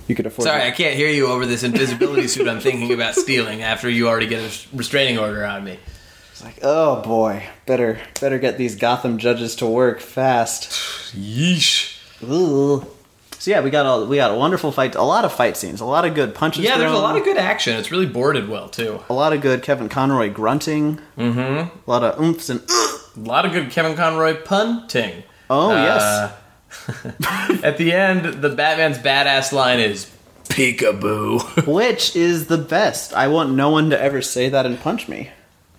you 0.09 0.15
could 0.15 0.27
afford." 0.27 0.47
Sorry, 0.49 0.63
I 0.63 0.71
can't 0.71 0.95
hear 0.97 1.09
you 1.09 1.27
over 1.27 1.47
this 1.47 1.63
invisibility 1.63 2.29
suit 2.29 2.49
I'm 2.49 2.61
thinking 2.61 2.93
about 2.93 3.15
stealing 3.15 3.63
after 3.63 3.89
you 3.89 4.09
already 4.09 4.27
get 4.27 4.41
a 4.43 4.77
restraining 4.77 5.19
order 5.19 5.45
on 5.45 5.65
me. 5.65 5.79
It's 6.33 6.45
like, 6.45 6.59
oh 6.63 7.01
boy, 7.03 7.45
better 7.65 7.99
better 8.21 8.39
get 8.39 8.59
these 8.59 8.75
Gotham 8.77 9.17
judges 9.19 9.55
to 9.57 9.67
work 9.67 10.01
fast. 10.01 10.71
Yeesh. 11.15 11.99
Ooh. 12.23 12.87
So 13.39 13.51
yeah, 13.51 13.61
we 13.61 13.71
got 13.71 13.85
a 13.85 14.07
we 14.07 14.17
got 14.17 14.31
a 14.31 14.35
wonderful 14.35 14.73
fight, 14.73 14.95
a 14.95 15.03
lot 15.03 15.25
of 15.25 15.33
fight 15.33 15.57
scenes, 15.57 15.81
a 15.81 15.85
lot 15.85 16.05
of 16.05 16.15
good 16.15 16.35
punches. 16.35 16.65
Yeah, 16.65 16.79
there's 16.79 16.93
a 16.93 16.97
lot 16.97 17.17
of 17.17 17.25
good 17.25 17.37
action. 17.37 17.77
It's 17.79 17.91
really 17.91 18.07
boarded 18.07 18.49
well 18.49 18.69
too. 18.69 19.01
a 19.09 19.15
lot 19.15 19.33
of 19.33 19.41
good 19.41 19.63
Kevin 19.63 19.89
Conroy 19.89 20.31
grunting. 20.31 21.01
Mm-hmm. 21.17 21.41
A 21.41 21.91
lot 21.91 22.03
of 22.03 22.17
oomphs 22.19 22.51
and. 22.51 22.61
A 23.17 23.21
lot 23.29 23.47
of 23.47 23.53
good 23.53 23.71
Kevin 23.71 23.97
Conroy 23.97 24.35
punting. 24.43 25.23
Oh 25.49 25.71
Uh, 25.71 25.75
yes. 25.75 26.33
At 27.63 27.79
the 27.79 27.93
end, 27.93 28.43
the 28.43 28.51
Batman's 28.51 28.99
badass 28.99 29.53
line 29.53 29.81
is 29.81 30.11
peekaboo. 30.49 31.67
Which 31.73 32.15
is 32.17 32.47
the 32.47 32.59
best. 32.59 33.13
I 33.15 33.29
want 33.29 33.53
no 33.55 33.71
one 33.71 33.91
to 33.91 34.01
ever 34.01 34.23
say 34.23 34.49
that 34.49 34.67
and 34.67 34.79
punch 34.81 35.09
me. 35.09 35.31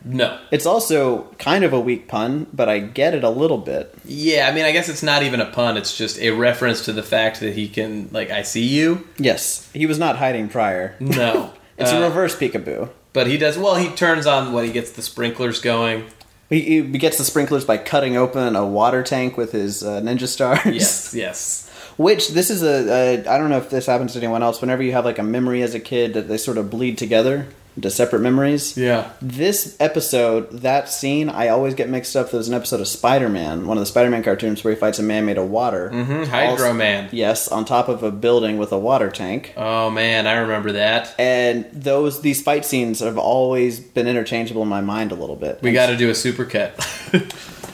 no. 0.05 0.39
It's 0.51 0.65
also 0.65 1.23
kind 1.39 1.63
of 1.63 1.73
a 1.73 1.79
weak 1.79 2.07
pun, 2.07 2.47
but 2.53 2.69
I 2.69 2.79
get 2.79 3.13
it 3.13 3.23
a 3.23 3.29
little 3.29 3.57
bit. 3.57 3.93
Yeah, 4.05 4.47
I 4.49 4.53
mean, 4.53 4.65
I 4.65 4.71
guess 4.71 4.89
it's 4.89 5.03
not 5.03 5.23
even 5.23 5.39
a 5.41 5.45
pun. 5.45 5.77
It's 5.77 5.97
just 5.97 6.17
a 6.19 6.31
reference 6.31 6.85
to 6.85 6.93
the 6.93 7.03
fact 7.03 7.39
that 7.41 7.53
he 7.55 7.67
can, 7.67 8.09
like, 8.11 8.29
I 8.31 8.41
see 8.43 8.63
you. 8.63 9.07
Yes, 9.17 9.69
he 9.73 9.85
was 9.85 9.99
not 9.99 10.17
hiding 10.17 10.49
prior. 10.49 10.95
No. 10.99 11.53
It's 11.79 11.91
Uh, 11.93 11.97
a 11.97 12.01
reverse 12.09 12.35
peekaboo. 12.35 12.89
But 13.13 13.27
he 13.27 13.37
does, 13.37 13.55
well, 13.55 13.75
he 13.75 13.89
turns 13.89 14.25
on 14.25 14.51
when 14.51 14.65
he 14.65 14.71
gets 14.71 14.89
the 14.93 15.03
sprinklers 15.03 15.59
going. 15.61 16.05
He, 16.49 16.81
he 16.81 16.81
gets 16.81 17.17
the 17.17 17.23
sprinklers 17.23 17.65
by 17.65 17.77
cutting 17.77 18.15
open 18.15 18.55
a 18.55 18.65
water 18.65 19.03
tank 19.03 19.35
with 19.35 19.51
his 19.51 19.83
uh, 19.83 20.01
ninja 20.01 20.27
stars. 20.27 20.65
Yes, 20.65 21.13
yes. 21.15 21.69
Which 21.97 22.29
this 22.29 22.49
is 22.49 22.63
a, 22.63 22.89
a 22.89 23.27
I 23.27 23.37
don't 23.37 23.49
know 23.49 23.57
if 23.57 23.69
this 23.69 23.87
happens 23.87 24.13
to 24.13 24.19
anyone 24.19 24.43
else. 24.43 24.61
Whenever 24.61 24.83
you 24.83 24.93
have 24.93 25.03
like 25.05 25.19
a 25.19 25.23
memory 25.23 25.61
as 25.61 25.73
a 25.73 25.79
kid 25.79 26.13
that 26.13 26.27
they 26.27 26.37
sort 26.37 26.57
of 26.57 26.69
bleed 26.69 26.97
together 26.97 27.47
into 27.77 27.91
separate 27.91 28.19
memories. 28.21 28.75
Yeah. 28.75 29.11
This 29.21 29.77
episode, 29.79 30.49
that 30.51 30.89
scene, 30.89 31.29
I 31.29 31.49
always 31.49 31.75
get 31.75 31.89
mixed 31.89 32.15
up. 32.15 32.31
There 32.31 32.39
was 32.39 32.47
an 32.49 32.55
episode 32.55 32.81
of 32.81 32.87
Spider 32.87 33.29
Man, 33.29 33.67
one 33.67 33.77
of 33.77 33.81
the 33.81 33.85
Spider 33.85 34.09
Man 34.09 34.23
cartoons, 34.23 34.63
where 34.63 34.73
he 34.73 34.79
fights 34.79 34.97
a 34.99 35.03
man 35.03 35.25
made 35.25 35.37
of 35.37 35.49
water. 35.49 35.91
Mm-hmm. 35.93 36.23
Hydro 36.23 36.73
Man. 36.73 37.07
Yes, 37.11 37.47
on 37.47 37.65
top 37.65 37.87
of 37.87 38.01
a 38.01 38.11
building 38.11 38.57
with 38.57 38.71
a 38.71 38.79
water 38.79 39.09
tank. 39.11 39.53
Oh, 39.55 39.91
man, 39.91 40.25
I 40.25 40.33
remember 40.39 40.73
that. 40.73 41.13
And 41.19 41.65
those 41.71 42.21
these 42.21 42.41
fight 42.41 42.65
scenes 42.65 42.99
have 42.99 43.17
always 43.19 43.79
been 43.79 44.07
interchangeable 44.07 44.63
in 44.63 44.67
my 44.67 44.81
mind 44.81 45.11
a 45.11 45.15
little 45.15 45.35
bit. 45.35 45.61
We 45.61 45.71
got 45.71 45.87
to 45.87 45.95
do 45.95 46.09
a 46.09 46.13
supercut. 46.13 46.73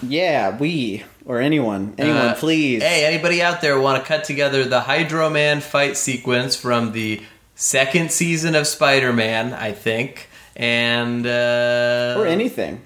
yeah, 0.08 0.58
we 0.58 1.06
or 1.26 1.40
anyone, 1.40 1.96
anyone, 1.98 2.18
Uh, 2.20 2.36
please. 2.36 2.84
Hey, 2.84 3.06
anybody 3.06 3.42
out 3.42 3.62
there 3.62 3.80
want 3.80 4.02
to 4.04 4.06
cut 4.06 4.26
together 4.26 4.66
the 4.66 4.82
Hydro 4.82 5.30
Man 5.30 5.62
fight 5.62 5.96
sequence 5.96 6.58
from 6.58 6.92
the 6.92 7.22
second 7.64 8.12
season 8.12 8.56
of 8.56 8.68
Spider 8.68 9.14
Man, 9.14 9.54
I 9.54 9.72
think, 9.72 10.28
and 10.56 11.26
uh, 11.26 12.16
or 12.18 12.28
anything. 12.28 12.82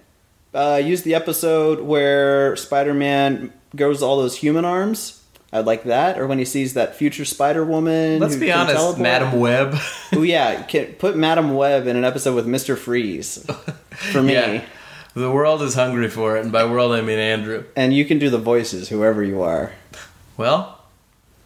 Uh, 0.54 0.82
use 0.84 1.02
the 1.02 1.16
episode 1.16 1.82
where 1.82 2.56
Spider-Man 2.56 3.54
grows 3.76 4.02
all 4.02 4.18
those 4.18 4.38
human 4.38 4.66
arms. 4.66 5.24
I'd 5.52 5.66
like 5.66 5.84
that. 5.84 6.18
Or 6.20 6.28
when 6.28 6.40
he 6.40 6.46
sees 6.46 6.74
that 6.74 6.96
future 6.96 7.26
Spider 7.26 7.64
Woman. 7.64 8.20
Let's 8.20 8.36
be 8.36 8.52
honest, 8.52 8.98
Madam 8.98 9.40
Web. 9.40 9.76
oh 10.14 10.22
yeah, 10.22 10.64
can, 10.64 10.94
put 10.94 11.16
Madam 11.16 11.54
Web 11.56 11.88
in 11.88 11.96
an 11.96 12.04
episode 12.04 12.36
with 12.36 12.46
Mister 12.46 12.76
Freeze 12.76 13.46
for 14.12 14.22
me. 14.22 14.34
Yeah. 14.34 14.66
the 15.16 15.32
world 15.32 15.62
is 15.64 15.74
hungry 15.74 16.10
for 16.10 16.38
it, 16.38 16.44
and 16.44 16.52
by 16.52 16.66
world 16.66 16.92
I 16.94 17.02
mean 17.02 17.20
Andrew. 17.20 17.64
And 17.76 17.94
you 17.94 18.06
can 18.06 18.20
do 18.20 18.30
the 18.30 18.38
voices, 18.38 18.90
whoever 18.90 19.24
you 19.24 19.42
are. 19.42 19.74
Well, 20.38 20.82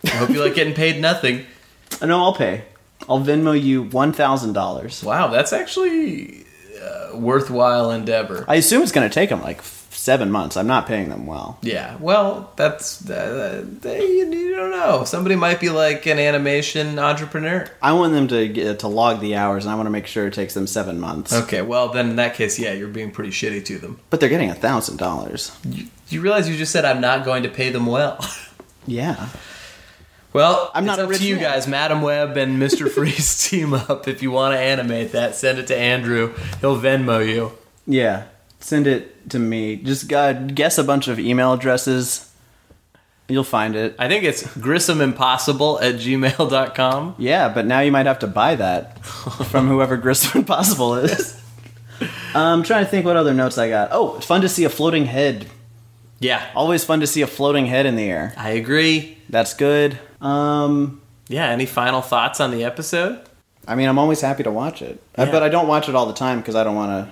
I 0.03 0.09
hope 0.09 0.29
you 0.29 0.43
like 0.43 0.55
getting 0.55 0.73
paid 0.73 1.01
nothing. 1.01 1.45
I 2.01 2.05
know 2.05 2.21
I'll 2.21 2.35
pay. 2.35 2.63
I'll 3.09 3.19
Venmo 3.21 3.59
you 3.59 3.83
one 3.83 4.13
thousand 4.13 4.53
dollars. 4.53 5.03
Wow, 5.03 5.27
that's 5.27 5.53
actually 5.53 6.45
a 7.11 7.17
worthwhile 7.17 7.91
endeavor. 7.91 8.45
I 8.47 8.55
assume 8.55 8.81
it's 8.83 8.91
going 8.91 9.07
to 9.07 9.13
take 9.13 9.29
them 9.29 9.41
like 9.41 9.61
seven 9.91 10.31
months. 10.31 10.57
I'm 10.57 10.67
not 10.67 10.87
paying 10.87 11.09
them 11.09 11.27
well. 11.27 11.59
Yeah, 11.61 11.97
well, 11.99 12.51
that's 12.55 13.07
uh, 13.09 13.63
they, 13.81 14.01
you 14.03 14.55
don't 14.55 14.71
know. 14.71 15.03
Somebody 15.03 15.35
might 15.35 15.59
be 15.59 15.69
like 15.69 16.07
an 16.07 16.17
animation 16.17 16.97
entrepreneur. 16.97 17.69
I 17.81 17.93
want 17.93 18.13
them 18.13 18.27
to 18.29 18.47
get, 18.47 18.79
to 18.79 18.87
log 18.87 19.19
the 19.19 19.35
hours, 19.35 19.65
and 19.65 19.71
I 19.71 19.75
want 19.75 19.85
to 19.87 19.91
make 19.91 20.07
sure 20.07 20.27
it 20.27 20.33
takes 20.33 20.53
them 20.53 20.65
seven 20.65 20.99
months. 20.99 21.33
Okay, 21.33 21.61
well 21.61 21.89
then 21.89 22.09
in 22.09 22.15
that 22.15 22.33
case, 22.35 22.57
yeah, 22.57 22.73
you're 22.73 22.87
being 22.87 23.11
pretty 23.11 23.31
shitty 23.31 23.63
to 23.65 23.77
them. 23.77 23.99
But 24.09 24.19
they're 24.19 24.29
getting 24.29 24.49
a 24.49 24.55
thousand 24.55 24.97
dollars. 24.97 25.55
You, 25.69 25.87
you 26.09 26.21
realize 26.21 26.49
you 26.49 26.57
just 26.57 26.71
said 26.71 26.85
I'm 26.85 27.01
not 27.01 27.23
going 27.25 27.43
to 27.43 27.49
pay 27.49 27.69
them 27.69 27.85
well. 27.85 28.19
Yeah. 28.87 29.29
Well, 30.33 30.71
I'm 30.73 30.85
not 30.85 30.99
it's 30.99 31.09
up 31.11 31.17
to 31.17 31.27
you 31.27 31.35
man. 31.35 31.43
guys. 31.43 31.67
Madam 31.67 32.01
Web 32.01 32.37
and 32.37 32.61
Mr. 32.61 32.89
Freeze 32.93 33.49
team 33.49 33.73
up. 33.73 34.07
If 34.07 34.21
you 34.23 34.31
want 34.31 34.53
to 34.53 34.59
animate 34.59 35.11
that, 35.11 35.35
send 35.35 35.59
it 35.59 35.67
to 35.67 35.77
Andrew. 35.77 36.33
He'll 36.61 36.79
Venmo 36.79 37.25
you. 37.27 37.51
Yeah. 37.85 38.25
Send 38.59 38.87
it 38.87 39.29
to 39.31 39.39
me. 39.39 39.75
Just 39.77 40.11
uh, 40.13 40.33
guess 40.33 40.77
a 40.77 40.83
bunch 40.83 41.07
of 41.07 41.19
email 41.19 41.53
addresses. 41.53 42.31
You'll 43.27 43.43
find 43.43 43.75
it. 43.75 43.95
I 43.97 44.07
think 44.07 44.23
it's 44.23 44.43
grissomimpossible 44.43 45.81
at 45.81 45.95
gmail.com. 45.95 47.15
Yeah, 47.17 47.49
but 47.49 47.65
now 47.65 47.79
you 47.79 47.91
might 47.91 48.05
have 48.05 48.19
to 48.19 48.27
buy 48.27 48.55
that 48.55 49.03
from 49.05 49.67
whoever 49.67 49.97
Grissom 49.97 50.41
Impossible 50.41 50.95
is. 50.95 51.41
I'm 52.35 52.63
trying 52.63 52.83
to 52.85 52.89
think 52.91 53.05
what 53.05 53.15
other 53.15 53.33
notes 53.33 53.57
I 53.57 53.69
got. 53.69 53.89
Oh, 53.91 54.17
it's 54.17 54.25
fun 54.25 54.41
to 54.41 54.49
see 54.49 54.63
a 54.63 54.69
floating 54.69 55.05
head. 55.05 55.47
Yeah, 56.19 56.45
Always 56.53 56.83
fun 56.83 56.99
to 56.99 57.07
see 57.07 57.21
a 57.23 57.27
floating 57.27 57.65
head 57.65 57.85
in 57.87 57.95
the 57.95 58.03
air. 58.03 58.33
I 58.37 58.51
agree. 58.51 59.17
That's 59.29 59.53
good. 59.55 59.97
Um, 60.21 61.01
Yeah, 61.27 61.47
any 61.49 61.65
final 61.65 62.01
thoughts 62.01 62.39
on 62.41 62.51
the 62.51 62.63
episode? 62.63 63.19
I 63.67 63.75
mean, 63.75 63.87
I'm 63.87 63.97
always 63.99 64.21
happy 64.21 64.43
to 64.43 64.51
watch 64.51 64.81
it, 64.81 65.01
Uh, 65.17 65.23
Yeah. 65.25 65.31
but 65.31 65.43
I 65.43 65.49
don't 65.49 65.67
watch 65.67 65.87
it 65.87 65.95
all 65.95 66.05
the 66.05 66.13
time 66.13 66.39
because 66.39 66.55
I 66.55 66.63
don't 66.63 66.75
want 66.75 67.07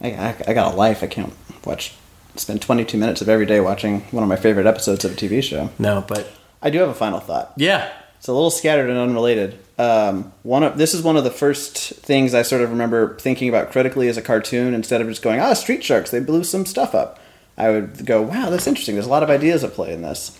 to. 0.00 0.06
I, 0.06 0.28
I, 0.28 0.34
I 0.48 0.54
got 0.54 0.72
a 0.72 0.76
life. 0.76 1.02
I 1.02 1.06
can't 1.06 1.32
watch. 1.64 1.94
Spend 2.36 2.62
22 2.62 2.96
minutes 2.96 3.20
of 3.20 3.28
every 3.28 3.44
day 3.44 3.60
watching 3.60 4.00
one 4.10 4.22
of 4.22 4.28
my 4.28 4.36
favorite 4.36 4.66
episodes 4.66 5.04
of 5.04 5.12
a 5.12 5.14
TV 5.14 5.42
show. 5.42 5.68
No, 5.78 6.02
but 6.08 6.28
I 6.62 6.70
do 6.70 6.78
have 6.78 6.88
a 6.88 6.94
final 6.94 7.20
thought. 7.20 7.52
yeah. 7.56 7.90
It's 8.18 8.28
a 8.28 8.32
little 8.32 8.50
scattered 8.52 8.88
and 8.88 8.96
unrelated. 9.00 9.58
Um, 9.80 10.32
one 10.44 10.62
of 10.62 10.78
this 10.78 10.94
is 10.94 11.02
one 11.02 11.16
of 11.16 11.24
the 11.24 11.30
first 11.32 11.76
things 11.76 12.34
I 12.34 12.42
sort 12.42 12.62
of 12.62 12.70
remember 12.70 13.16
thinking 13.18 13.48
about 13.48 13.72
critically 13.72 14.06
as 14.08 14.16
a 14.16 14.22
cartoon. 14.22 14.74
Instead 14.74 15.00
of 15.00 15.08
just 15.08 15.22
going, 15.22 15.40
"Ah, 15.40 15.54
Street 15.54 15.82
Sharks, 15.82 16.12
they 16.12 16.20
blew 16.20 16.44
some 16.44 16.64
stuff 16.64 16.94
up," 16.94 17.18
I 17.58 17.70
would 17.70 18.06
go, 18.06 18.22
"Wow, 18.22 18.48
that's 18.48 18.68
interesting. 18.68 18.94
There's 18.94 19.06
a 19.06 19.10
lot 19.10 19.24
of 19.24 19.28
ideas 19.30 19.64
at 19.64 19.74
play 19.74 19.92
in 19.92 20.02
this." 20.02 20.38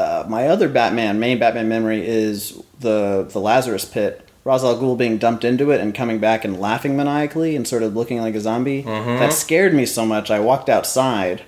Uh, 0.00 0.24
my 0.28 0.48
other 0.48 0.68
Batman, 0.68 1.20
main 1.20 1.38
Batman 1.38 1.68
memory 1.68 2.06
is 2.06 2.60
the 2.80 3.26
the 3.30 3.38
Lazarus 3.40 3.84
Pit. 3.84 4.26
Ra's 4.44 4.64
al 4.64 4.76
Ghul 4.78 4.96
being 4.96 5.18
dumped 5.18 5.44
into 5.44 5.70
it 5.70 5.80
and 5.82 5.94
coming 5.94 6.18
back 6.18 6.44
and 6.46 6.58
laughing 6.58 6.96
maniacally 6.96 7.54
and 7.56 7.68
sort 7.68 7.82
of 7.82 7.94
looking 7.94 8.18
like 8.20 8.34
a 8.34 8.40
zombie. 8.40 8.80
That 9.18 9.32
scared 9.34 9.74
me 9.74 9.84
so 9.84 10.06
much. 10.06 10.30
I 10.30 10.40
walked 10.40 10.68
outside 10.70 11.42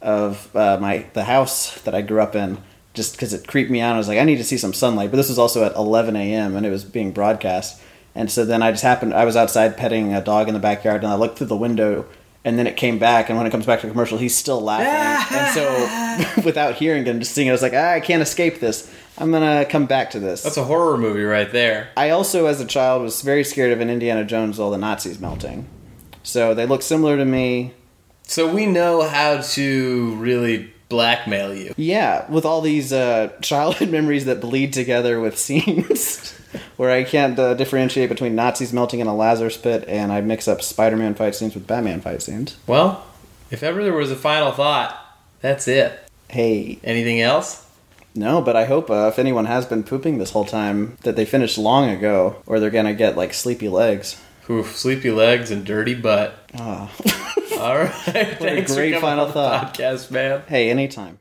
of 0.00 0.54
uh, 0.56 0.78
my 0.80 1.04
the 1.12 1.24
house 1.24 1.78
that 1.82 1.94
I 1.94 2.00
grew 2.00 2.20
up 2.22 2.34
in 2.34 2.58
just 2.94 3.12
because 3.12 3.34
it 3.34 3.46
creeped 3.46 3.70
me 3.70 3.80
out. 3.80 3.94
I 3.94 3.98
was 3.98 4.08
like, 4.08 4.18
I 4.18 4.24
need 4.24 4.38
to 4.38 4.44
see 4.44 4.56
some 4.56 4.72
sunlight. 4.72 5.10
But 5.10 5.18
this 5.18 5.28
was 5.28 5.38
also 5.38 5.62
at 5.64 5.76
11 5.76 6.16
a.m. 6.16 6.56
and 6.56 6.64
it 6.64 6.70
was 6.70 6.84
being 6.84 7.12
broadcast. 7.12 7.80
And 8.14 8.30
so 8.30 8.44
then 8.44 8.62
I 8.62 8.70
just 8.70 8.82
happened. 8.82 9.12
I 9.14 9.24
was 9.26 9.36
outside 9.36 9.76
petting 9.76 10.14
a 10.14 10.20
dog 10.22 10.48
in 10.48 10.54
the 10.54 10.60
backyard, 10.60 11.04
and 11.04 11.12
I 11.12 11.16
looked 11.16 11.38
through 11.38 11.46
the 11.48 11.56
window. 11.56 12.06
And 12.44 12.58
then 12.58 12.66
it 12.66 12.76
came 12.76 12.98
back, 12.98 13.28
and 13.28 13.36
when 13.36 13.46
it 13.46 13.50
comes 13.50 13.66
back 13.66 13.80
to 13.80 13.86
the 13.86 13.92
commercial, 13.92 14.16
he's 14.16 14.36
still 14.36 14.60
laughing. 14.60 15.36
and 15.36 15.54
so, 15.54 16.42
without 16.44 16.76
hearing 16.76 17.04
him, 17.04 17.18
just 17.18 17.32
seeing 17.32 17.48
it, 17.48 17.50
I 17.50 17.52
was 17.52 17.62
like, 17.62 17.74
ah, 17.74 17.92
I 17.92 18.00
can't 18.00 18.22
escape 18.22 18.60
this. 18.60 18.92
I'm 19.18 19.32
gonna 19.32 19.64
come 19.64 19.86
back 19.86 20.10
to 20.12 20.20
this. 20.20 20.42
That's 20.44 20.56
a 20.56 20.64
horror 20.64 20.96
movie 20.96 21.24
right 21.24 21.50
there. 21.50 21.88
I 21.96 22.10
also, 22.10 22.46
as 22.46 22.60
a 22.60 22.64
child, 22.64 23.02
was 23.02 23.20
very 23.22 23.42
scared 23.42 23.72
of 23.72 23.80
an 23.80 23.90
Indiana 23.90 24.24
Jones 24.24 24.56
with 24.56 24.64
all 24.64 24.70
the 24.70 24.78
Nazis 24.78 25.18
melting. 25.18 25.68
So 26.22 26.54
they 26.54 26.66
look 26.66 26.82
similar 26.82 27.16
to 27.16 27.24
me. 27.24 27.74
So 28.22 28.52
we 28.52 28.66
know 28.66 29.02
how 29.02 29.40
to 29.40 30.14
really 30.16 30.72
blackmail 30.88 31.54
you. 31.54 31.74
Yeah, 31.76 32.30
with 32.30 32.44
all 32.44 32.60
these 32.60 32.92
uh, 32.92 33.32
childhood 33.42 33.90
memories 33.90 34.26
that 34.26 34.40
bleed 34.40 34.72
together 34.72 35.20
with 35.20 35.38
scenes 35.46 36.37
where 36.76 36.90
I 36.90 37.04
can't 37.04 37.38
uh, 37.38 37.54
differentiate 37.54 38.08
between 38.08 38.34
Nazis 38.34 38.72
melting 38.72 39.00
in 39.00 39.06
a 39.06 39.14
Lazarus 39.14 39.56
pit 39.56 39.84
and 39.88 40.12
I 40.12 40.20
mix 40.20 40.48
up 40.48 40.62
Spider-Man 40.62 41.14
fight 41.14 41.34
scenes 41.34 41.54
with 41.54 41.66
Batman 41.66 42.00
fight 42.00 42.22
scenes. 42.22 42.56
Well, 42.66 43.04
if 43.50 43.62
ever 43.62 43.82
there 43.82 43.92
was 43.92 44.10
a 44.10 44.16
final 44.16 44.52
thought, 44.52 44.98
that's 45.40 45.68
it. 45.68 45.98
Hey, 46.28 46.78
Anything 46.84 47.20
else? 47.20 47.64
no, 48.14 48.42
but 48.42 48.56
I 48.56 48.64
hope 48.64 48.90
uh, 48.90 49.08
if 49.12 49.18
anyone 49.18 49.44
has 49.46 49.64
been 49.66 49.82
pooping 49.84 50.18
this 50.18 50.32
whole 50.32 50.44
time 50.44 50.96
that 51.02 51.14
they 51.16 51.24
finished 51.24 51.56
long 51.56 51.88
ago, 51.88 52.42
or 52.46 52.58
they're 52.60 52.70
gonna 52.70 52.94
get 52.94 53.16
like 53.16 53.32
sleepy 53.32 53.68
legs. 53.68 54.20
Oof, 54.50 54.76
sleepy 54.76 55.10
legs 55.10 55.50
and 55.50 55.64
dirty 55.64 55.94
butt. 55.94 56.34
Ah. 56.58 56.90
All 57.60 57.76
right. 57.78 57.88
Thanks 57.92 58.70
for 58.72 58.76
great 58.76 58.98
final 59.00 59.30
thought. 59.30 59.74
Podcast, 59.74 60.10
man. 60.10 60.42
hey, 60.48 60.70
anytime. 60.70 61.18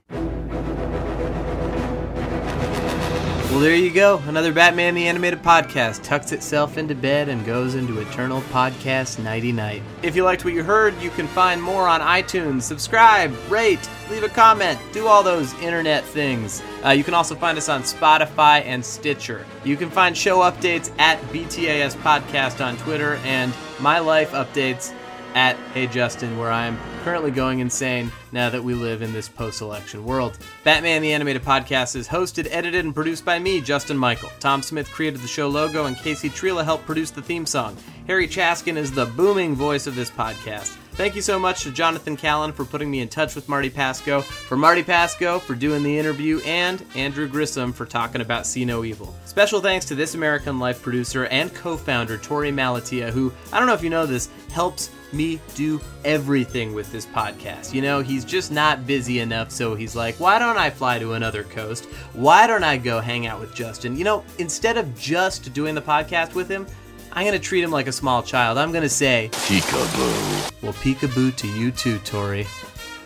Well, 3.58 3.64
there 3.64 3.76
you 3.76 3.89
go. 3.89 4.22
Another 4.28 4.53
Batman 4.53 4.93
the 4.93 5.08
Animated 5.08 5.41
Podcast 5.41 6.03
tucks 6.03 6.32
itself 6.32 6.78
into 6.78 6.93
bed 6.93 7.28
and 7.28 7.43
goes 7.43 7.74
into 7.74 7.99
eternal 7.99 8.41
podcast 8.51 9.18
nighty 9.18 9.51
night. 9.51 9.82
If 10.03 10.16
you 10.16 10.24
liked 10.24 10.45
what 10.45 10.53
you 10.53 10.62
heard, 10.62 10.93
you 11.01 11.10
can 11.10 11.26
find 11.26 11.60
more 11.60 11.88
on 11.88 11.99
iTunes. 12.01 12.62
Subscribe, 12.62 13.34
rate, 13.49 13.89
leave 14.12 14.22
a 14.22 14.30
comment, 14.30 14.78
do 14.93 15.08
all 15.08 15.24
those 15.24 15.55
internet 15.55 16.03
things. 16.03 16.62
Uh, 16.86 16.89
you 16.89 17.03
can 17.03 17.16
also 17.16 17.34
find 17.34 17.58
us 17.58 17.68
on 17.68 17.82
Spotify 17.82 18.64
and 18.64 18.86
Stitcher. 18.86 19.43
You 19.64 19.76
can 19.76 19.89
find 19.89 20.16
show 20.16 20.41
updates 20.41 20.91
at 20.99 21.20
BTAS 21.32 21.95
Podcast 22.03 22.64
on 22.64 22.78
Twitter 22.78 23.16
and 23.24 23.51
my 23.80 23.97
life 23.97 24.34
updates 24.34 24.93
at 25.38 25.56
Hey 25.72 25.86
Justin, 25.86 26.40
where 26.40 26.52
I'm 26.52 26.80
currently 27.04 27.30
going 27.30 27.60
insane 27.60 28.12
now 28.32 28.50
that 28.50 28.64
we 28.64 28.74
live 28.74 29.04
in 29.04 29.14
this 29.14 29.30
post 29.30 29.62
election 29.62 30.04
world. 30.04 30.36
Batman 30.64 31.04
the 31.04 31.14
Animated 31.14 31.44
Podcast 31.44 31.96
is 31.96 32.08
hosted, 32.08 32.48
edited, 32.50 32.86
and 32.86 32.96
produced 32.96 33.24
by 33.24 33.38
me, 33.38 33.62
Justin 33.62 34.00
Michael. 34.00 34.32
Tom 34.40 34.64
Smith 34.64 34.90
created 34.90 35.22
the 35.22 35.28
show 35.28 35.48
logo, 35.48 35.86
and 35.86 35.96
Casey 35.96 36.28
Trila 36.28 36.64
helped 36.64 36.88
produce 36.88 37.12
the 37.12 37.22
theme 37.22 37.46
song. 37.46 37.78
Harry 38.08 38.28
Chaskin 38.28 38.78
is 38.78 38.92
the 38.92 39.06
booming 39.06 39.54
voice 39.54 39.86
of 39.86 39.96
this 39.96 40.10
podcast. 40.10 40.76
Thank 40.98 41.16
you 41.16 41.22
so 41.22 41.38
much 41.38 41.62
to 41.62 41.70
Jonathan 41.70 42.18
Callan 42.18 42.52
for 42.52 42.66
putting 42.66 42.89
me 42.89 43.02
in 43.02 43.08
touch 43.08 43.36
with 43.36 43.48
Marty 43.48 43.70
Pasko, 43.70 44.24
for 44.24 44.58
Marty 44.58 44.82
Pasko 44.82 45.39
for 45.39 45.54
doing 45.54 45.84
the 45.84 46.00
interview, 46.00 46.39
and 46.43 46.84
Andrew 46.95 47.28
Grissom 47.28 47.72
for 47.72 47.86
talking 47.86 48.22
about 48.22 48.48
See 48.48 48.66
No 48.66 48.84
Evil. 48.84 49.14
Special 49.26 49.62
thanks 49.62 49.86
to 49.86 49.95
This 49.95 50.16
American 50.16 50.58
Life 50.58 50.82
producer 50.82 51.28
and 51.28 51.54
co 51.54 51.78
founder 51.78 52.18
Torey 52.18 52.52
Malatia, 52.52 53.12
who, 53.12 53.32
I 53.54 53.60
don't 53.60 53.68
know 53.68 53.76
if 53.76 53.84
you 53.84 53.91
know 53.91 54.08
this, 54.08 54.30
helps 54.52 54.89
me 55.14 55.39
do 55.54 55.80
everything 56.04 56.74
with 56.74 56.91
this 56.91 57.06
podcast. 57.06 57.76
You 57.76 57.84
know, 57.84 58.02
he's 58.02 58.26
just 58.26 58.52
not 58.52 58.88
busy 58.88 59.20
enough, 59.20 59.52
so 59.52 59.76
he's 59.76 59.95
like, 59.95 60.20
why 60.20 60.39
don't 60.39 60.58
I 60.58 60.72
fly 60.72 60.98
to 60.98 61.14
another 61.14 61.43
coast? 61.43 61.86
Why 62.14 62.48
don't 62.48 62.64
I 62.64 62.78
go 62.78 63.02
hang 63.02 63.28
out 63.28 63.39
with 63.39 63.54
Justin? 63.54 63.95
You 63.95 64.04
know, 64.04 64.24
instead 64.39 64.78
of 64.78 64.98
just 64.98 65.54
doing 65.54 65.76
the 65.76 65.82
podcast 65.82 66.34
with 66.34 66.50
him, 66.50 66.66
I'm 67.12 67.26
gonna 67.26 67.39
treat 67.39 67.64
him 67.64 67.72
like 67.72 67.88
a 67.88 67.91
small 67.91 68.22
child. 68.24 68.58
I'm 68.58 68.72
gonna 68.72 68.89
say, 68.89 69.30
Peekaboo. 69.32 70.62
well, 70.62 70.74
peekaboo 70.74 71.36
to 71.38 71.47
you 71.47 71.72
too, 71.72 71.99
Torey. 71.99 72.45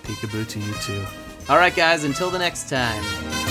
Peekaboo 0.03 0.47
to 0.47 0.59
you 0.59 0.73
too. 0.75 1.05
All 1.49 1.57
right, 1.57 1.75
guys, 1.75 2.03
until 2.03 2.29
the 2.29 2.39
next 2.39 2.69
time. 2.69 3.50